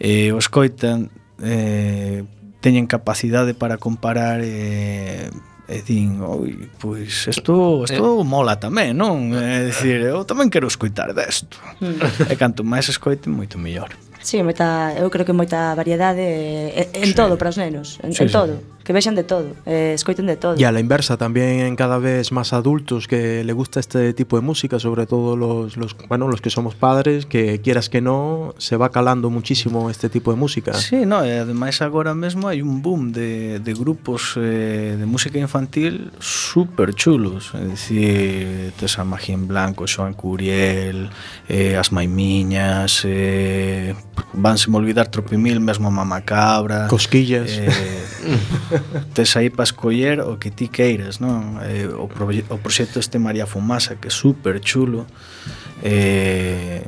eh, 0.00 0.32
os 0.32 0.48
coitan 0.48 1.12
eh, 1.40 2.24
teñen 2.60 2.88
capacidade 2.88 3.56
para 3.56 3.80
comparar 3.80 4.40
eh, 4.44 5.28
e 5.70 5.86
din, 5.86 6.18
oi, 6.18 6.66
pois 6.82 7.30
isto, 7.30 7.86
isto 7.86 8.18
eh, 8.18 8.20
eh. 8.20 8.26
mola 8.26 8.58
tamén, 8.58 8.98
non? 8.98 9.30
É 9.38 9.70
dicir, 9.70 10.02
eu 10.02 10.26
tamén 10.26 10.50
quero 10.50 10.66
escoitar 10.66 11.14
desto. 11.14 11.62
Mm. 11.78 12.26
e 12.26 12.34
canto 12.34 12.66
máis 12.66 12.90
escoiten, 12.90 13.30
moito 13.30 13.54
mellor. 13.54 13.94
Sí, 14.18 14.42
moita, 14.42 14.92
eu 14.98 15.06
creo 15.08 15.24
que 15.24 15.32
moita 15.32 15.72
variedade 15.78 16.26
eh, 16.74 16.90
en 16.92 17.10
sí. 17.10 17.14
todo 17.14 17.38
para 17.38 17.54
os 17.54 17.56
nenos, 17.56 18.02
en, 18.02 18.12
sí, 18.12 18.26
en 18.26 18.34
todo. 18.34 18.54
Sí 18.58 18.79
que 18.90 18.92
vexan 18.92 19.14
de 19.14 19.22
todo, 19.22 19.54
eh, 19.66 19.92
escoiten 19.94 20.26
de 20.26 20.34
todo. 20.34 20.58
E 20.58 20.66
a 20.66 20.74
la 20.74 20.82
inversa, 20.82 21.14
tamén 21.14 21.78
cada 21.78 22.02
vez 22.02 22.34
máis 22.34 22.50
adultos 22.50 23.06
que 23.06 23.46
le 23.46 23.54
gusta 23.54 23.78
este 23.78 24.10
tipo 24.18 24.34
de 24.34 24.42
música, 24.42 24.82
sobre 24.82 25.06
todo 25.06 25.38
los, 25.38 25.78
los, 25.78 25.94
bueno, 26.10 26.26
los 26.26 26.42
que 26.42 26.50
somos 26.50 26.74
padres, 26.74 27.22
que 27.22 27.62
quieras 27.62 27.86
que 27.86 28.02
no, 28.02 28.50
se 28.58 28.74
va 28.74 28.90
calando 28.90 29.30
muchísimo 29.30 29.94
este 29.94 30.10
tipo 30.10 30.34
de 30.34 30.42
música. 30.42 30.74
Sí, 30.74 31.06
no, 31.06 31.22
e 31.22 31.38
ademais 31.38 31.78
agora 31.86 32.18
mesmo 32.18 32.50
hai 32.50 32.66
un 32.66 32.82
boom 32.82 33.14
de, 33.14 33.62
de 33.62 33.72
grupos 33.78 34.34
eh, 34.34 34.98
de 34.98 35.06
música 35.06 35.38
infantil 35.38 36.10
super 36.18 36.90
chulos, 36.90 37.54
é 37.54 37.62
dicir, 37.70 38.74
tes 38.74 38.98
a 38.98 39.06
Magia 39.06 39.38
en 39.38 39.46
Blanco, 39.46 39.86
Joan 39.86 40.18
Curiel, 40.18 41.14
eh, 41.46 41.78
As 41.78 41.94
Maimiñas, 41.94 43.06
eh, 43.06 43.94
vanse 44.34 44.66
me 44.66 44.82
olvidar 44.82 45.06
Tropimil, 45.14 45.62
mesmo 45.62 45.94
Mamacabra. 45.94 46.90
Cosquillas. 46.90 47.54
Eh, 47.54 47.70
Tes 49.14 49.36
aí 49.36 49.50
para 49.50 49.64
escoller 49.64 50.20
o 50.20 50.38
que 50.38 50.50
ti 50.50 50.68
queiras, 50.68 51.20
non? 51.20 51.60
Eh, 51.64 51.88
o, 51.88 52.06
pro, 52.08 52.30
o 52.30 52.56
proxecto 52.58 52.98
este 52.98 53.18
María 53.18 53.46
Fumasa, 53.46 53.96
que 53.96 54.08
é 54.08 54.14
super 54.14 54.60
chulo. 54.60 55.06
Eh, 55.82 56.84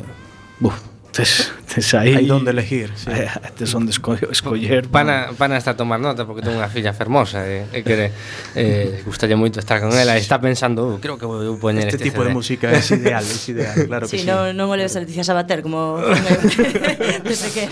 buf, 0.61 0.93
tes, 1.13 1.53
tes 1.73 1.95
aí... 1.95 2.15
Hai 2.17 2.27
donde 2.27 2.51
elegir, 2.51 2.91
sí. 2.97 3.11
Eh, 3.13 3.29
tes 3.57 3.69
onde 3.75 3.93
esco, 3.93 4.17
escoller. 4.31 4.89
Pana, 4.89 5.27
van 5.29 5.37
pana 5.37 5.57
está 5.57 5.73
a 5.73 5.77
tomar 5.77 6.01
nota 6.01 6.25
porque 6.25 6.41
ten 6.41 6.57
unha 6.57 6.67
filla 6.73 6.97
fermosa 6.97 7.45
e, 7.45 7.69
eh, 7.69 7.79
e 7.79 7.85
que 7.85 7.95
eh, 7.95 8.11
eh 8.57 8.87
gustalle 9.05 9.37
moito 9.37 9.61
estar 9.61 9.79
con 9.79 9.93
ela. 9.93 10.17
Está 10.17 10.41
pensando, 10.41 10.97
uh, 10.97 11.01
creo 11.01 11.21
que 11.21 11.29
vou 11.29 11.61
poñer 11.61 11.87
este, 11.87 12.01
este 12.01 12.11
tipo 12.11 12.25
CD. 12.25 12.29
de 12.29 12.35
música 12.35 12.67
é 12.73 12.81
ideal, 12.81 13.23
é 13.23 13.37
ideal, 13.53 13.77
claro 13.87 14.05
sí, 14.09 14.17
que 14.17 14.25
sí. 14.25 14.27
sí. 14.27 14.33
Non, 14.33 14.57
non 14.57 14.73
o 14.73 14.75
leves 14.75 14.97
a 14.97 15.05
Leticia 15.05 15.23
Sabater 15.23 15.61
como 15.61 16.01
desde 17.29 17.49
que 17.53 17.69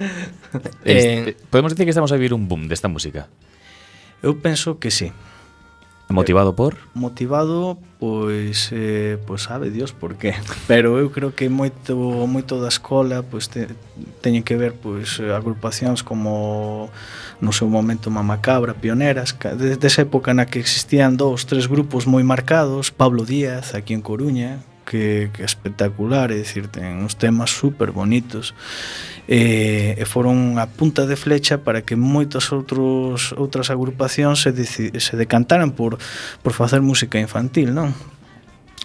este, 0.00 0.68
eh, 0.84 1.28
eh, 1.28 1.36
podemos 1.50 1.72
decir 1.72 1.84
que 1.84 1.90
estamos 1.90 2.12
a 2.12 2.16
vivir 2.16 2.32
un 2.32 2.48
boom 2.48 2.68
desta 2.68 2.88
música. 2.88 3.28
Eu 4.22 4.40
penso 4.40 4.80
que 4.80 4.90
sí. 4.90 5.12
Motivado 6.10 6.56
por? 6.56 6.76
Motivado, 6.92 7.78
pois, 8.00 8.70
eh, 8.72 9.16
pois 9.26 9.42
sabe 9.42 9.70
Dios 9.70 9.92
por 9.92 10.16
qué. 10.16 10.34
Pero 10.66 10.98
eu 10.98 11.10
creo 11.10 11.32
que 11.36 11.48
moito 11.48 11.94
moito 12.26 12.58
da 12.58 12.66
escola 12.66 13.22
pois 13.22 13.46
te, 13.46 13.70
teñen 14.18 14.42
que 14.42 14.58
ver 14.58 14.74
pois 14.74 15.22
agrupacións 15.22 16.02
como 16.02 16.90
no 17.38 17.54
seu 17.54 17.70
momento 17.70 18.10
Mamacabra, 18.10 18.74
pioneras, 18.74 19.38
desde 19.54 19.86
esa 19.86 20.02
época 20.02 20.34
na 20.34 20.50
que 20.50 20.58
existían 20.58 21.14
dous, 21.14 21.46
tres 21.46 21.70
grupos 21.70 22.10
moi 22.10 22.26
marcados, 22.26 22.90
Pablo 22.90 23.22
Díaz 23.22 23.78
aquí 23.78 23.94
en 23.94 24.02
Coruña, 24.02 24.66
que, 24.90 25.30
que 25.30 25.46
espectacular, 25.46 26.34
é 26.34 26.42
dicir, 26.42 26.66
ten 26.66 26.98
uns 26.98 27.14
temas 27.14 27.54
super 27.54 27.94
bonitos 27.94 28.58
e, 29.30 29.94
e 29.94 30.02
foron 30.02 30.58
a 30.58 30.66
punta 30.66 31.06
de 31.06 31.14
flecha 31.14 31.62
para 31.62 31.86
que 31.86 31.94
moitas 31.94 32.50
outros, 32.50 33.30
outras 33.38 33.70
agrupacións 33.70 34.42
se, 34.42 34.50
deci, 34.50 34.90
se 34.98 35.14
decantaran 35.14 35.70
por, 35.70 36.02
por 36.42 36.50
facer 36.50 36.82
música 36.82 37.22
infantil, 37.22 37.70
non? 37.70 37.94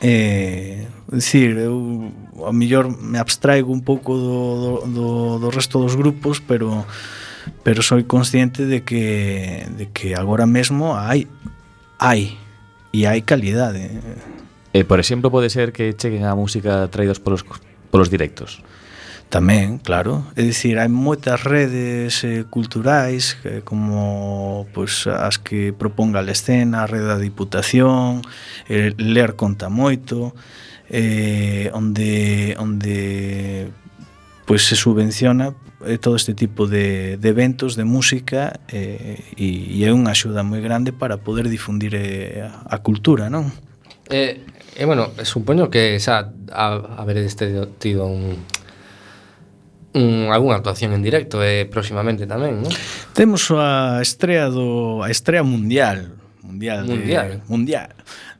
Eh, 0.06 0.86
dicir, 1.10 1.58
eu 1.58 2.14
a 2.46 2.54
mellor 2.54 2.94
me 2.94 3.18
abstraigo 3.18 3.74
un 3.74 3.82
pouco 3.82 4.14
do, 4.14 4.38
do, 4.62 4.72
do, 4.94 5.08
do 5.42 5.50
resto 5.50 5.82
dos 5.82 5.98
grupos, 5.98 6.38
pero 6.38 6.86
pero 7.66 7.82
soy 7.82 8.06
consciente 8.06 8.66
de 8.66 8.86
que 8.86 9.66
de 9.74 9.90
que 9.90 10.14
agora 10.14 10.46
mesmo 10.46 10.94
hai 10.94 11.26
hai 11.98 12.38
e 12.94 13.10
hai 13.10 13.26
calidade. 13.26 13.82
Eh. 13.90 14.35
Eh, 14.76 14.84
por 14.84 15.00
exemplo, 15.00 15.32
pode 15.32 15.50
ser 15.50 15.72
que 15.72 15.96
cheguen 15.96 16.26
a 16.28 16.36
música 16.36 16.92
traídos 16.92 17.24
polos, 17.24 17.48
polos 17.92 18.12
directos. 18.12 18.60
Tamén, 19.32 19.80
claro. 19.80 20.28
É 20.36 20.44
dicir, 20.44 20.76
hai 20.84 20.92
moitas 20.92 21.48
redes 21.48 22.28
eh, 22.28 22.44
culturais 22.44 23.40
eh, 23.48 23.64
como 23.64 24.68
pois, 24.76 25.08
as 25.08 25.40
que 25.40 25.72
proponga 25.72 26.20
a 26.20 26.28
escena, 26.28 26.84
a 26.84 26.92
rede 26.92 27.08
da 27.08 27.16
Diputación, 27.16 28.20
eh, 28.68 28.92
ler 29.00 29.40
conta 29.40 29.72
moito, 29.72 30.36
eh, 30.92 31.72
onde, 31.72 32.60
onde 32.60 33.72
pois, 34.44 34.68
se 34.68 34.76
subvenciona 34.76 35.56
eh, 35.88 35.96
todo 36.04 36.20
este 36.20 36.36
tipo 36.36 36.68
de, 36.68 37.16
de 37.16 37.30
eventos, 37.32 37.80
de 37.80 37.88
música, 37.88 38.60
eh, 38.68 39.24
e, 39.40 39.72
e 39.72 39.88
é 39.88 39.96
unha 39.96 40.12
axuda 40.12 40.44
moi 40.44 40.60
grande 40.60 40.92
para 40.92 41.16
poder 41.16 41.48
difundir 41.48 41.96
eh, 41.96 42.44
a 42.44 42.78
cultura, 42.84 43.32
non? 43.32 43.56
Eh, 44.12 44.38
E, 44.76 44.84
bueno, 44.84 45.16
supoño 45.24 45.72
que 45.72 45.96
xa 46.04 46.36
a, 46.52 47.00
haber 47.00 47.18
este 47.24 47.66
tido 47.80 48.06
un 48.08 48.44
un, 49.96 50.28
algunha 50.32 50.58
actuación 50.58 50.92
en 50.92 51.02
directo 51.02 51.40
e 51.40 51.64
eh, 51.64 51.66
próximamente 51.66 52.28
tamén, 52.28 52.60
non? 52.60 52.72
Temos 53.16 53.48
a 53.56 54.04
estrea 54.04 54.52
do 54.52 55.00
a 55.00 55.08
estrea 55.08 55.40
mundial, 55.48 56.12
mundial 56.44 56.84
mundial, 56.84 57.28
de, 57.32 57.48
mundial 57.48 57.90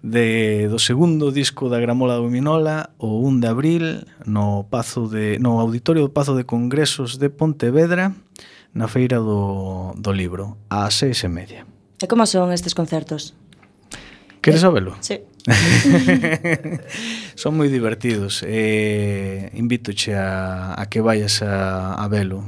de 0.04 0.68
do 0.68 0.78
segundo 0.78 1.32
disco 1.32 1.72
da 1.72 1.80
Gramola 1.80 2.20
Dominola 2.20 2.92
o 3.00 3.24
1 3.24 3.40
de 3.40 3.48
abril 3.48 3.86
no 4.28 4.68
Pazo 4.68 5.08
de 5.08 5.40
no 5.40 5.64
Auditorio 5.64 6.04
do 6.04 6.12
Pazo 6.12 6.36
de 6.36 6.44
Congresos 6.44 7.18
de 7.18 7.32
Pontevedra 7.32 8.12
na 8.76 8.92
feira 8.92 9.24
do, 9.24 9.96
do 9.96 10.12
libro 10.12 10.60
ás 10.68 11.00
seis 11.00 11.24
e 11.24 11.32
media. 11.32 11.64
E 12.04 12.06
como 12.12 12.28
son 12.28 12.52
estes 12.52 12.76
concertos? 12.76 13.32
Queres 14.44 14.60
sabelo? 14.60 15.00
Sí. 15.00 15.24
Son 17.36 17.54
moi 17.54 17.70
divertidos. 17.70 18.42
Eh, 18.42 19.54
invítoche 19.54 20.18
a, 20.18 20.74
a 20.74 20.90
que 20.90 21.02
vayas 21.06 21.46
a, 21.46 21.94
a 21.94 22.06
velo. 22.10 22.42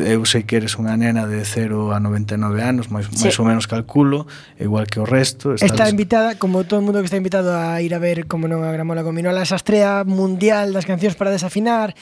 Eu 0.00 0.24
sei 0.24 0.48
que 0.48 0.56
eres 0.56 0.80
unha 0.80 0.96
nena 0.96 1.28
de 1.28 1.44
0 1.44 1.92
a 1.92 2.00
99 2.00 2.40
anos, 2.64 2.88
máis, 2.88 3.12
sí. 3.12 3.28
máis 3.28 3.36
ou 3.36 3.44
menos 3.44 3.68
calculo, 3.68 4.24
igual 4.56 4.88
que 4.88 5.00
o 5.00 5.06
resto. 5.06 5.52
Estás... 5.52 5.68
Está 5.76 5.92
invitada, 5.92 6.40
como 6.40 6.64
todo 6.64 6.80
o 6.80 6.84
mundo 6.84 7.04
que 7.04 7.08
está 7.12 7.20
invitado 7.20 7.52
a 7.52 7.82
ir 7.84 7.92
a 7.92 8.00
ver 8.00 8.24
como 8.24 8.48
non 8.48 8.64
a 8.64 8.72
Gramola 8.72 9.04
Gominola, 9.04 9.44
esa 9.44 9.60
estrela 9.60 10.08
mundial 10.08 10.72
das 10.72 10.88
cancións 10.88 11.20
para 11.20 11.28
desafinar, 11.28 11.92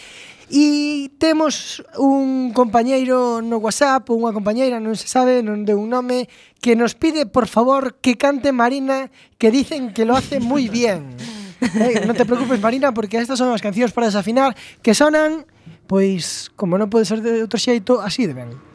E 0.50 1.10
temos 1.20 1.84
un 1.98 2.50
compañeiro 2.50 3.44
no 3.44 3.62
WhatsApp, 3.62 4.10
unha 4.10 4.34
compañeira, 4.34 4.82
non 4.82 4.98
se 4.98 5.06
sabe, 5.06 5.44
non 5.44 5.62
deu 5.62 5.78
un 5.78 5.92
nome, 5.92 6.26
que 6.58 6.74
nos 6.74 6.98
pide, 6.98 7.28
por 7.28 7.46
favor, 7.46 8.00
que 8.02 8.18
cante 8.18 8.50
Marina, 8.50 9.12
que 9.38 9.54
dicen 9.54 9.94
que 9.94 10.02
lo 10.08 10.18
hace 10.18 10.42
moi 10.42 10.66
bien. 10.66 11.14
eh, 11.62 12.02
non 12.02 12.18
te 12.18 12.26
preocupes, 12.26 12.58
Marina, 12.58 12.90
porque 12.90 13.20
estas 13.20 13.38
son 13.38 13.54
as 13.54 13.62
cancións 13.62 13.94
para 13.94 14.10
desafinar 14.10 14.56
que 14.82 14.96
sonan, 14.96 15.46
pois, 15.86 16.50
como 16.58 16.74
non 16.80 16.90
pode 16.90 17.06
ser 17.06 17.22
de 17.22 17.44
outro 17.44 17.60
xeito, 17.60 18.02
así 18.02 18.26
de 18.26 18.34
ben. 18.34 18.71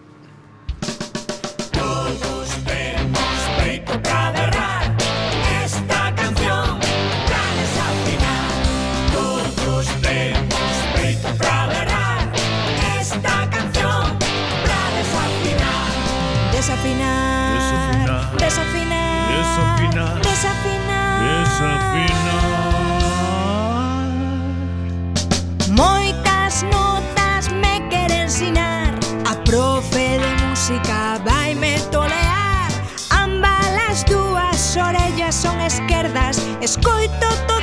música 30.67 31.17
vaime 31.23 31.79
tolear. 31.91 32.67
Ambas 33.09 33.71
as 33.89 34.03
dúas 34.03 34.75
orellas 34.75 35.33
son 35.33 35.61
esquerdas. 35.61 36.41
Escoito 36.61 37.27
todo 37.47 37.56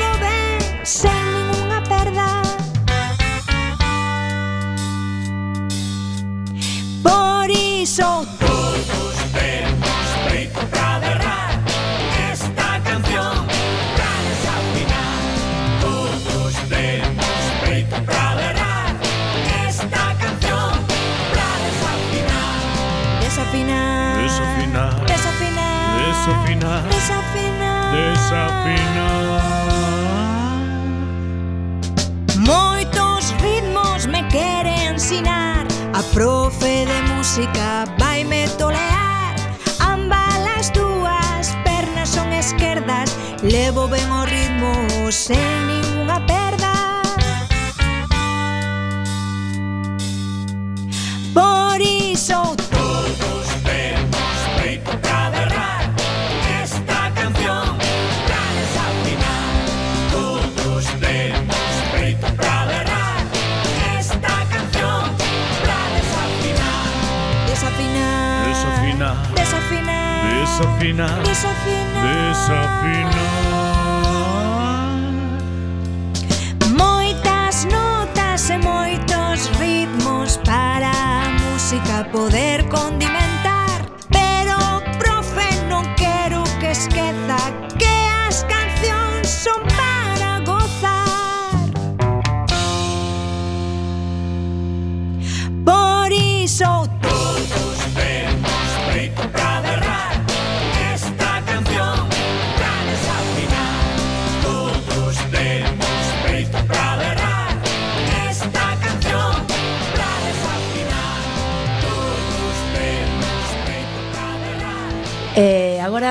música 37.25 37.87
vaime 37.99 38.47
tolear. 38.59 39.35
Ambas 39.81 40.41
as 40.59 40.71
dúas 40.75 41.57
pernas 41.65 42.11
son 42.11 42.31
esquerdas 42.35 43.17
Levo 43.43 43.89
ben 43.89 44.11
o 44.13 44.27
ritmo 44.27 44.73
sen 45.11 45.64
desafinar, 70.55 71.21
desafinar, 71.23 72.31
desafinar. 72.31 73.11
Moitas 76.79 77.65
notas 77.65 78.51
e 78.51 78.59
moitos 78.59 79.49
ritmos 79.59 80.37
para 80.45 80.93
a 80.93 81.31
música 81.41 82.05
poder 82.13 82.44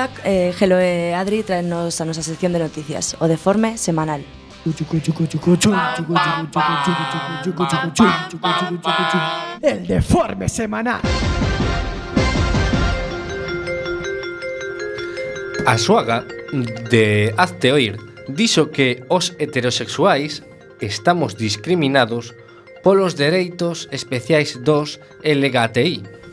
Ola, 0.04 0.12
eh, 0.24 0.52
Gelo 0.52 0.78
e 0.78 1.12
eh, 1.12 1.14
Adri 1.16 1.42
traennos 1.42 1.96
a 1.96 2.04
nosa 2.04 2.20
sección 2.20 2.52
de 2.52 2.60
noticias, 2.60 3.16
o 3.20 3.26
Deforme 3.26 3.80
Semanal. 3.80 4.20
El 9.62 9.86
Deforme 9.86 10.48
Semanal. 10.52 11.00
A 15.64 15.78
suaga 15.78 16.28
de 16.92 17.32
Hazte 17.40 17.72
Oír 17.72 17.96
dixo 18.28 18.68
que 18.68 19.08
os 19.08 19.32
heterosexuais 19.40 20.44
estamos 20.84 21.40
discriminados 21.40 22.36
polos 22.84 23.16
dereitos 23.16 23.88
especiais 23.88 24.60
dos 24.60 25.00
LGTI. 25.24 26.23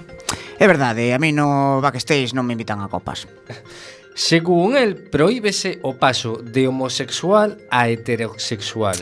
É 0.62 0.68
verdade, 0.68 1.12
a 1.12 1.18
mí 1.18 1.34
no 1.34 1.82
backstage 1.82 2.38
non 2.38 2.46
me 2.46 2.54
invitan 2.54 2.86
a 2.86 2.88
copas. 2.88 3.26
Según 4.14 4.78
el, 4.78 4.94
proíbese 4.94 5.82
o 5.82 5.98
paso 5.98 6.38
de 6.38 6.70
homosexual 6.70 7.58
a 7.74 7.90
heterosexual. 7.90 8.94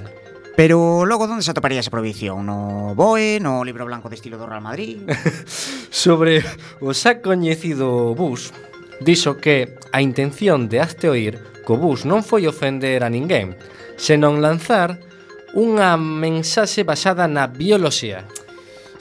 Pero 0.55 1.03
logo 1.03 1.27
onde 1.27 1.43
se 1.43 1.51
atoparía 1.51 1.83
esa 1.83 1.91
prohibición? 1.91 2.47
No 2.47 2.95
BOE, 2.95 3.43
no 3.43 3.67
libro 3.67 3.83
blanco 3.83 4.07
de 4.07 4.15
estilo 4.15 4.39
do 4.39 4.47
Real 4.47 4.63
Madrid? 4.63 5.03
Sobre 5.91 6.47
o 6.79 6.95
xa 6.95 7.19
coñecido 7.19 8.15
bus, 8.15 8.55
dixo 9.03 9.35
que 9.35 9.75
a 9.91 9.99
intención 9.99 10.71
de 10.71 10.79
hazte 10.79 11.11
oír 11.11 11.43
co 11.67 11.75
bus 11.75 12.07
non 12.07 12.23
foi 12.23 12.47
ofender 12.47 13.03
a 13.03 13.11
ninguén, 13.11 13.59
senón 13.99 14.39
lanzar 14.39 14.95
unha 15.51 15.99
mensaxe 15.99 16.87
basada 16.87 17.27
na 17.27 17.51
bioloxía. 17.51 18.23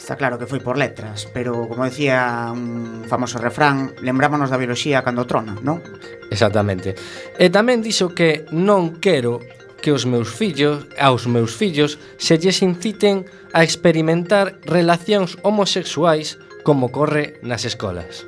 Está 0.09 0.17
claro 0.17 0.41
que 0.41 0.49
foi 0.49 0.65
por 0.65 0.81
letras, 0.81 1.29
pero 1.37 1.69
como 1.69 1.85
decía 1.85 2.49
un 2.49 3.05
famoso 3.05 3.37
refrán, 3.37 3.93
lembrámonos 4.01 4.49
da 4.49 4.57
bioloxía 4.57 5.05
cando 5.05 5.29
trona, 5.29 5.61
non? 5.61 5.85
Exactamente. 6.33 6.97
E 7.37 7.53
tamén 7.53 7.85
dixo 7.85 8.17
que 8.17 8.49
non 8.49 9.05
quero 9.05 9.45
que 9.85 9.93
os 9.93 10.09
meus 10.09 10.33
fillos, 10.33 10.89
aos 10.97 11.29
meus 11.29 11.53
fillos 11.53 12.01
se 12.17 12.41
lles 12.41 12.65
inciten 12.65 13.29
a 13.53 13.61
experimentar 13.61 14.57
relacións 14.65 15.37
homosexuais 15.45 16.41
como 16.65 16.89
corre 16.89 17.37
nas 17.45 17.69
escolas. 17.69 18.25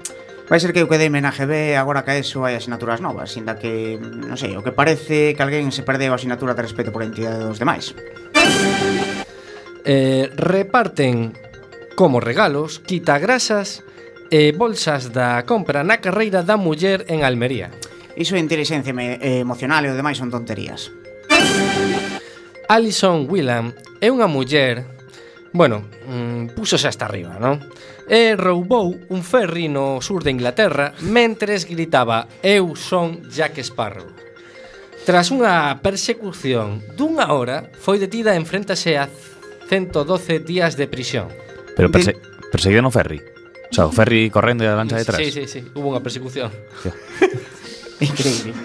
Vai 0.52 0.60
ser 0.60 0.76
que 0.76 0.84
eu 0.84 0.90
quedeime 0.92 1.24
na 1.24 1.32
GB 1.32 1.80
agora 1.80 2.04
que 2.04 2.12
a 2.12 2.20
eso 2.20 2.44
hai 2.44 2.60
asignaturas 2.60 3.00
novas, 3.00 3.32
inda 3.40 3.56
que, 3.56 3.96
non 3.96 4.36
sei, 4.36 4.52
o 4.52 4.60
que 4.60 4.76
parece 4.76 5.32
que 5.32 5.40
alguén 5.40 5.72
se 5.72 5.80
perdeu 5.80 6.12
a 6.12 6.20
asignatura 6.20 6.52
de 6.52 6.60
respeto 6.60 6.92
por 6.92 7.00
a 7.00 7.08
entidade 7.08 7.40
dos 7.40 7.56
demais. 7.56 7.96
Eh, 9.88 10.28
reparten 10.36 11.48
como 12.00 12.18
regalos, 12.18 12.80
quitagrasas 12.80 13.84
e 14.32 14.56
bolsas 14.56 15.12
da 15.12 15.44
compra 15.44 15.84
na 15.84 16.00
carreira 16.00 16.40
da 16.40 16.56
muller 16.56 17.04
en 17.12 17.28
Almería. 17.28 17.68
Iso 18.16 18.32
é 18.32 18.40
inteligencia 18.40 18.96
eh, 18.96 19.44
emocional 19.44 19.84
e 19.84 19.92
o 19.92 19.98
demais 20.00 20.16
son 20.16 20.32
tonterías. 20.32 20.88
Alison 22.72 23.28
Whelan 23.28 23.76
é 24.00 24.08
unha 24.08 24.24
muller 24.32 24.88
Bueno, 25.52 25.92
mmm, 26.08 26.56
púsose 26.56 26.88
hasta 26.88 27.04
arriba, 27.04 27.36
non? 27.36 27.60
E 28.08 28.32
roubou 28.32 28.96
un 29.12 29.20
ferry 29.20 29.68
no 29.68 30.00
sur 30.00 30.24
de 30.24 30.32
Inglaterra 30.32 30.96
mentres 31.04 31.68
gritaba 31.68 32.24
Eu 32.40 32.80
son 32.80 33.28
Jack 33.28 33.60
Sparrow. 33.60 34.08
Tras 35.04 35.28
unha 35.28 35.76
persecución 35.84 36.80
dunha 36.96 37.28
hora, 37.28 37.68
foi 37.76 38.00
detida 38.00 38.32
e 38.32 38.40
enfréntase 38.40 38.96
a 38.96 39.04
112 39.68 40.40
días 40.40 40.80
de 40.80 40.88
prisión. 40.88 41.28
Pero 41.76 41.90
perse 41.90 42.12
de... 42.14 42.20
perseguido 42.50 42.82
no 42.82 42.90
ferry. 42.90 43.22
O 43.70 43.74
sea, 43.74 43.86
o 43.86 43.92
ferry 43.92 44.30
correndo 44.30 44.66
e 44.66 44.68
a 44.68 44.74
lancha 44.74 44.98
detrás. 44.98 45.22
Sí, 45.22 45.30
sí, 45.30 45.46
sí. 45.46 45.60
Hubo 45.74 45.94
unha 45.94 46.02
persecución. 46.02 46.50
Sí. 46.82 46.90
Increíble. 48.00 48.56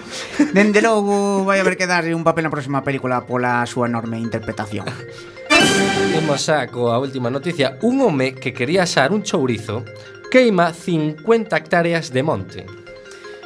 Dende 0.56 0.80
logo 0.82 1.44
vai 1.44 1.60
haber 1.60 1.76
que 1.76 1.86
darlle 1.86 2.16
un 2.16 2.24
papel 2.24 2.48
na 2.48 2.54
próxima 2.54 2.82
película 2.82 3.28
pola 3.28 3.68
súa 3.68 3.86
enorme 3.92 4.18
interpretación. 4.18 4.88
Imos 6.16 6.48
xa 6.48 6.66
coa 6.72 6.98
última 6.98 7.28
noticia. 7.28 7.76
Un 7.84 8.00
home 8.00 8.34
que 8.34 8.56
quería 8.56 8.88
asar 8.88 9.12
un 9.12 9.28
chourizo 9.28 9.84
queima 10.32 10.72
50 10.72 11.52
hectáreas 11.52 12.10
de 12.16 12.24
monte. 12.24 12.66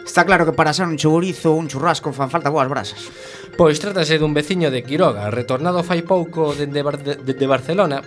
Está 0.06 0.26
claro 0.26 0.46
que 0.46 0.54
para 0.54 0.72
asar 0.72 0.88
un 0.88 0.98
chourizo 0.98 1.54
un 1.58 1.68
churrasco 1.68 2.14
fan 2.14 2.30
falta 2.30 2.54
boas 2.54 2.70
brasas. 2.70 3.10
Pois 3.58 3.82
trátase 3.82 4.22
dun 4.22 4.38
veciño 4.38 4.70
de 4.70 4.86
Quiroga, 4.86 5.34
retornado 5.34 5.82
fai 5.82 6.06
pouco 6.06 6.54
dende 6.54 6.86
Bar 6.86 7.02
de, 7.02 7.18
de 7.18 7.48
Barcelona, 7.50 8.06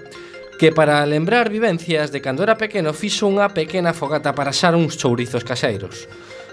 que 0.63 0.71
para 0.71 1.05
lembrar 1.07 1.51
vivencias 1.51 2.13
de 2.13 2.21
cando 2.21 2.45
era 2.45 2.55
pequeno 2.55 2.95
fixo 2.95 3.27
unha 3.27 3.51
pequena 3.51 3.91
fogata 3.91 4.31
para 4.31 4.55
asar 4.55 4.79
uns 4.79 4.95
chourizos 4.95 5.43
caseiros. 5.43 6.07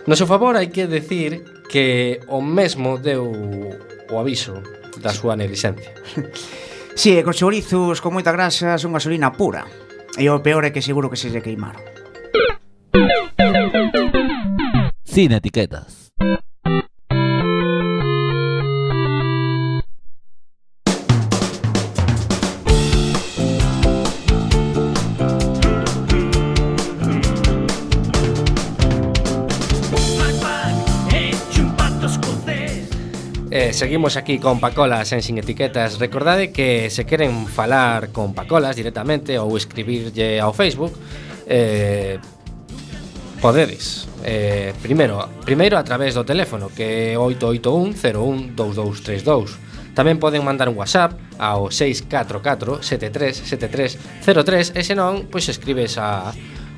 No 0.10 0.18
seu 0.18 0.26
favor 0.26 0.58
hai 0.58 0.74
que 0.74 0.90
decir 0.90 1.46
que 1.70 2.18
o 2.26 2.42
mesmo 2.42 2.98
deu 2.98 3.30
o 4.10 4.16
aviso 4.18 4.66
da 4.98 5.14
súa 5.14 5.38
negligencia. 5.38 5.94
Si, 6.98 7.16
sí, 7.16 7.22
cos 7.22 7.38
chourizos 7.38 8.02
con 8.02 8.18
moita 8.18 8.34
grasa 8.34 8.82
son 8.82 8.98
gasolina 8.98 9.30
pura. 9.30 9.70
E 10.18 10.26
o 10.26 10.42
peor 10.42 10.66
é 10.66 10.74
que 10.74 10.82
seguro 10.82 11.08
que 11.08 11.16
se 11.16 11.30
lle 11.30 11.46
queimaron. 11.46 11.86
Sin 15.06 15.38
etiquetas. 15.38 16.10
Eh, 33.60 33.74
seguimos 33.74 34.16
aquí 34.16 34.40
con 34.40 34.62
Pacolas 34.62 35.12
en 35.12 35.22
Sin 35.22 35.38
Etiquetas. 35.38 36.00
Recordade 36.00 36.54
que 36.54 36.90
se 36.90 37.06
queren 37.06 37.46
falar 37.46 38.14
con 38.14 38.34
Pacolas 38.34 38.80
directamente 38.80 39.36
ou 39.36 39.60
escribirlle 39.60 40.40
ao 40.40 40.56
Facebook, 40.56 40.96
eh, 41.44 42.24
podedes. 43.44 44.08
Eh, 44.24 44.72
primero, 44.80 45.28
primeiro 45.44 45.76
a 45.76 45.84
través 45.84 46.16
do 46.16 46.24
teléfono 46.24 46.72
que 46.72 47.12
é 47.12 47.20
881 47.20 48.00
01 48.00 48.56
2232. 48.56 49.60
Tamén 49.92 50.24
poden 50.24 50.48
mandar 50.48 50.72
un 50.72 50.80
WhatsApp 50.80 51.20
ao 51.36 51.68
644 51.68 52.80
737303 52.80 54.72
e 54.72 54.82
senón, 54.88 55.28
pois 55.28 55.52
escribes 55.52 56.00
a 56.00 56.32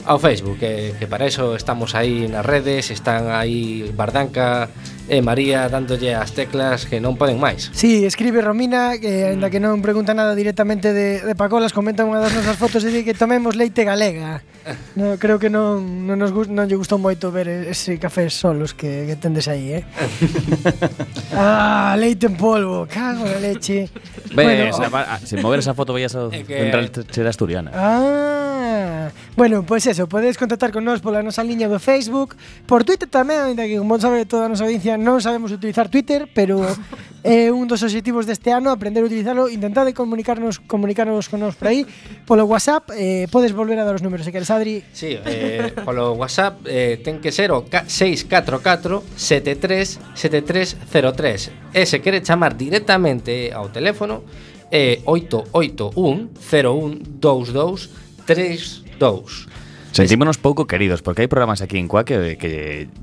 ao 0.05 0.17
Facebook, 0.17 0.57
que, 0.57 0.97
que 0.97 1.05
para 1.05 1.29
eso 1.29 1.53
estamos 1.53 1.93
aí 1.93 2.25
nas 2.25 2.41
redes, 2.41 2.89
están 2.89 3.29
aí 3.29 3.85
Bardanca, 3.93 4.73
e 5.09 5.21
María 5.21 5.69
dándolle 5.69 6.13
as 6.13 6.33
teclas 6.35 6.85
que 6.85 7.01
non 7.01 7.17
poden 7.17 7.41
máis. 7.41 7.71
Sí, 7.73 8.05
escribe 8.05 8.41
Romina, 8.41 8.97
que 9.01 9.09
mm. 9.09 9.25
eh, 9.25 9.31
ainda 9.37 9.47
que 9.49 9.61
non 9.61 9.81
pregunta 9.81 10.13
nada 10.13 10.35
directamente 10.37 10.93
de, 10.93 11.21
de 11.21 11.33
Pacolas, 11.33 11.73
comenta 11.73 12.05
unha 12.05 12.21
das 12.21 12.33
nosas 12.35 12.57
fotos 12.59 12.85
e 12.85 12.89
di 12.93 13.01
que 13.01 13.17
tomemos 13.17 13.57
leite 13.57 13.85
galega. 13.87 14.41
No, 14.93 15.17
creo 15.17 15.39
que 15.39 15.49
non, 15.49 16.05
non, 16.05 16.19
nos 16.21 16.29
gust, 16.29 16.51
non 16.53 16.69
lle 16.69 16.77
gustou 16.77 17.01
moito 17.01 17.33
ver 17.33 17.49
ese 17.49 17.97
café 17.97 18.29
solos 18.29 18.77
que, 18.77 19.09
que 19.09 19.15
tendes 19.17 19.49
aí, 19.49 19.81
eh? 19.81 19.83
ah, 21.33 21.97
leite 21.97 22.29
en 22.29 22.37
polvo, 22.37 22.85
cago 22.85 23.25
na 23.25 23.41
leche. 23.41 23.89
Ves, 24.35 24.77
bueno, 24.77 24.97
a, 24.97 25.17
se 25.17 25.41
mover 25.41 25.59
esa 25.59 25.73
foto 25.73 25.97
veías 25.97 26.13
a 26.13 26.29
que... 26.29 26.45
central 26.45 26.91
cheda 27.09 27.33
asturiana. 27.33 27.71
Ah, 27.73 29.09
bueno, 29.35 29.63
pois 29.65 29.83
pues 29.83 29.97
eso, 29.97 30.07
podedes 30.07 30.37
contactar 30.37 30.71
con 30.71 30.85
nós 30.85 31.01
pola 31.01 31.23
nosa 31.23 31.43
liña 31.43 31.65
do 31.65 31.79
Facebook, 31.79 32.35
por 32.67 32.85
Twitter 32.85 33.09
tamén, 33.09 33.51
ainda 33.51 33.65
que 33.65 33.81
como 33.81 33.97
sabe 33.97 34.29
toda 34.29 34.45
a 34.45 34.51
nosa 34.51 34.67
audiencia 34.67 34.90
non 34.97 35.19
sabemos 35.21 35.51
utilizar 35.51 35.87
Twitter, 35.87 36.27
pero 36.31 36.63
é 37.23 37.47
eh, 37.47 37.53
un 37.53 37.67
dos 37.69 37.83
obxectivos 37.85 38.25
deste 38.25 38.49
ano 38.49 38.73
aprender 38.73 39.03
a 39.03 39.07
utilizarlo, 39.07 39.51
intentade 39.51 39.93
comunicarnos 39.93 40.57
comunicarnos 40.65 41.29
con 41.29 41.43
nós 41.43 41.53
por 41.55 41.69
aí 41.69 41.85
polo 42.25 42.47
WhatsApp, 42.49 42.91
eh, 42.97 43.27
podes 43.29 43.53
volver 43.53 43.77
a 43.77 43.85
dar 43.85 43.95
os 43.95 44.03
números, 44.03 44.25
se 44.25 44.31
queres 44.33 44.49
Adri. 44.49 44.81
Sí, 44.91 45.15
eh, 45.15 45.71
polo 45.85 46.17
WhatsApp 46.17 46.65
eh, 46.65 46.97
ten 47.03 47.21
que 47.21 47.29
ser 47.29 47.53
o 47.53 47.63
644 47.67 49.03
73 49.15 50.15
7303. 50.15 51.75
E 51.77 51.85
se 51.85 52.01
quere 52.01 52.25
chamar 52.25 52.57
directamente 52.57 53.53
ao 53.53 53.69
teléfono 53.69 54.25
é 54.71 54.97
eh, 54.97 55.07
881 55.07 56.31
01 56.35 57.19
22 57.19 57.89
32. 58.25 59.60
Sentímonos 59.91 60.39
pouco 60.39 60.63
queridos, 60.71 61.03
porque 61.03 61.27
hai 61.27 61.29
programas 61.29 61.59
aquí 61.59 61.75
en 61.75 61.91
Cuaque 61.91 62.15
que, 62.15 62.31
que 62.39 62.53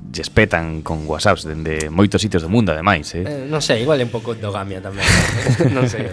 lles 0.09 0.29
petan 0.33 0.81
con 0.81 1.05
whatsapps 1.05 1.45
dende 1.45 1.93
moitos 1.93 2.17
sitios 2.17 2.41
do 2.41 2.49
mundo, 2.49 2.73
ademais. 2.73 3.13
Eh? 3.13 3.21
Eh, 3.21 3.45
non 3.45 3.61
sei, 3.61 3.85
igual 3.85 4.01
é 4.01 4.05
un 4.05 4.13
pouco 4.13 4.33
dogamia 4.33 4.81
tamén. 4.81 5.05
non 5.77 5.85
sei. 5.85 6.09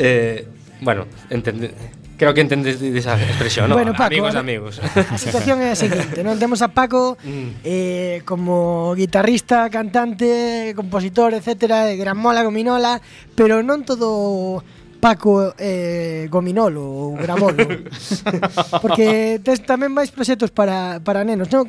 eh, 0.00 0.48
bueno, 0.80 1.04
entende, 1.28 1.76
creo 2.16 2.32
que 2.32 2.40
entendes 2.40 2.80
esa 2.80 3.20
expresión, 3.20 3.68
¿no? 3.68 3.76
Bueno, 3.76 3.92
Paco, 3.92 4.08
amigos, 4.08 4.34
a, 4.34 4.40
amigos. 4.40 4.80
A 4.80 5.20
situación 5.20 5.60
é 5.60 5.70
a 5.72 5.78
seguinte, 5.78 6.24
non 6.24 6.40
temos 6.40 6.64
a 6.64 6.72
Paco 6.72 7.20
mm. 7.28 7.60
eh, 7.60 8.24
como 8.24 8.96
guitarrista, 8.96 9.68
cantante, 9.68 10.72
compositor, 10.74 11.36
etcétera, 11.36 11.84
de 11.84 12.00
gran 12.00 12.16
mola, 12.16 12.40
gominola, 12.40 13.04
pero 13.36 13.60
non 13.60 13.84
todo 13.84 14.64
Paco 15.00 15.54
eh, 15.58 16.26
Gominolo 16.30 16.82
ou 16.82 17.16
Gramolo. 17.16 17.62
Porque 18.82 19.38
tes 19.40 19.62
tamén 19.62 19.94
máis 19.94 20.10
proxectos 20.10 20.50
para, 20.50 20.98
para 21.00 21.22
nenos. 21.22 21.46
No, 21.54 21.64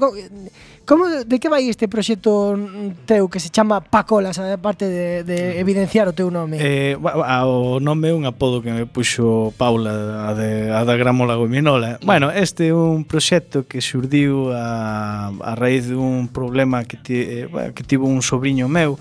como, 0.89 1.05
de 1.05 1.37
que 1.37 1.53
vai 1.53 1.69
este 1.69 1.85
proxecto 1.85 2.57
teu 3.05 3.29
que 3.29 3.37
se 3.37 3.53
chama 3.53 3.77
Pacolas, 3.77 4.41
aparte 4.41 4.89
de, 4.89 5.21
de 5.21 5.37
mm. 5.53 5.61
evidenciar 5.61 6.09
o 6.09 6.13
teu 6.17 6.33
nome? 6.33 6.57
Eh, 6.57 6.97
o 6.97 7.77
nome 7.77 8.09
é 8.09 8.13
un 8.17 8.25
apodo 8.25 8.65
que 8.65 8.73
me 8.73 8.89
puxo 8.89 9.53
Paula, 9.53 10.25
a, 10.25 10.33
de, 10.33 10.73
a 10.73 10.81
da 10.81 10.97
Gramola 10.97 11.37
Gominola. 11.37 12.01
Mm. 12.01 12.05
Bueno, 12.09 12.33
este 12.33 12.69
é 12.69 12.73
un 12.73 13.05
proxecto 13.05 13.69
que 13.69 13.77
xurdiu 13.85 14.49
a, 14.49 15.29
a 15.29 15.53
raíz 15.53 15.85
dun 15.93 16.25
problema 16.33 16.81
que, 16.89 16.97
ti, 16.97 17.45
eh, 17.45 17.69
que 17.77 17.85
tivo 17.85 18.09
un 18.09 18.25
sobrinho 18.25 18.65
meu, 18.65 18.97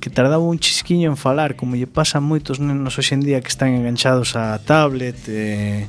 que 0.00 0.10
tardaba 0.10 0.42
un 0.42 0.58
chisquiño 0.58 1.10
en 1.10 1.16
falar, 1.16 1.56
como 1.56 1.76
lle 1.76 1.86
pasa 1.86 2.18
a 2.18 2.24
moitos 2.24 2.60
nenos 2.60 2.98
hoxendía 2.98 3.40
que 3.40 3.48
están 3.48 3.74
enganchados 3.74 4.36
a 4.36 4.58
tablet 4.62 5.16
e, 5.28 5.88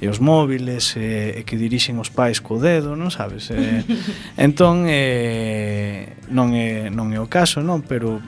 e 0.00 0.04
os 0.06 0.22
móviles 0.22 0.94
e, 0.94 1.38
e 1.38 1.40
que 1.42 1.58
dirixen 1.58 1.98
os 1.98 2.10
pais 2.10 2.38
co 2.38 2.62
dedo, 2.62 2.94
non 2.94 3.10
sabes? 3.10 3.50
E, 3.50 3.82
entón 4.38 4.86
e, 4.86 6.14
non 6.30 6.54
é 6.54 6.88
non 6.88 7.10
é 7.10 7.18
o 7.18 7.26
caso, 7.26 7.60
non, 7.60 7.82
pero 7.82 8.22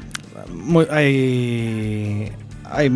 moi, 0.50 0.86
hai 0.90 2.30
hai 2.66 2.88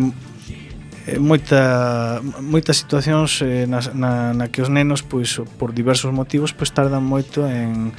moita 1.19 2.21
moitas 2.41 2.81
situacións 2.81 3.41
eh, 3.45 3.69
na, 3.69 3.79
na, 3.93 4.11
na 4.33 4.45
que 4.49 4.61
os 4.61 4.69
nenos 4.73 5.05
pois 5.05 5.37
por 5.61 5.71
diversos 5.71 6.09
motivos 6.09 6.51
pois 6.51 6.73
tardan 6.73 7.05
moito 7.05 7.45
en 7.45 7.93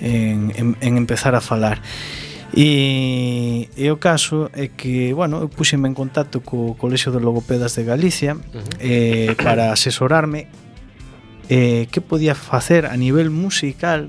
en, 0.00 0.52
en, 0.54 0.76
en 0.80 0.96
empezar 0.96 1.34
a 1.34 1.40
falar. 1.40 1.82
E, 2.56 3.68
e 3.76 3.90
o 3.92 4.00
caso 4.00 4.48
é 4.56 4.72
que, 4.72 5.12
bueno, 5.12 5.44
eu 5.44 5.48
puxeme 5.52 5.84
en 5.84 5.94
contacto 5.94 6.40
co 6.40 6.74
Colexio 6.80 7.12
de 7.12 7.20
Logopedas 7.20 7.76
de 7.76 7.84
Galicia 7.84 8.34
uh 8.34 8.40
-huh. 8.40 8.64
eh, 8.80 9.36
para 9.36 9.68
asesorarme 9.68 10.48
eh, 11.48 11.88
que 11.92 12.00
podía 12.00 12.34
facer 12.34 12.86
a 12.86 12.96
nivel 12.96 13.28
musical 13.28 14.08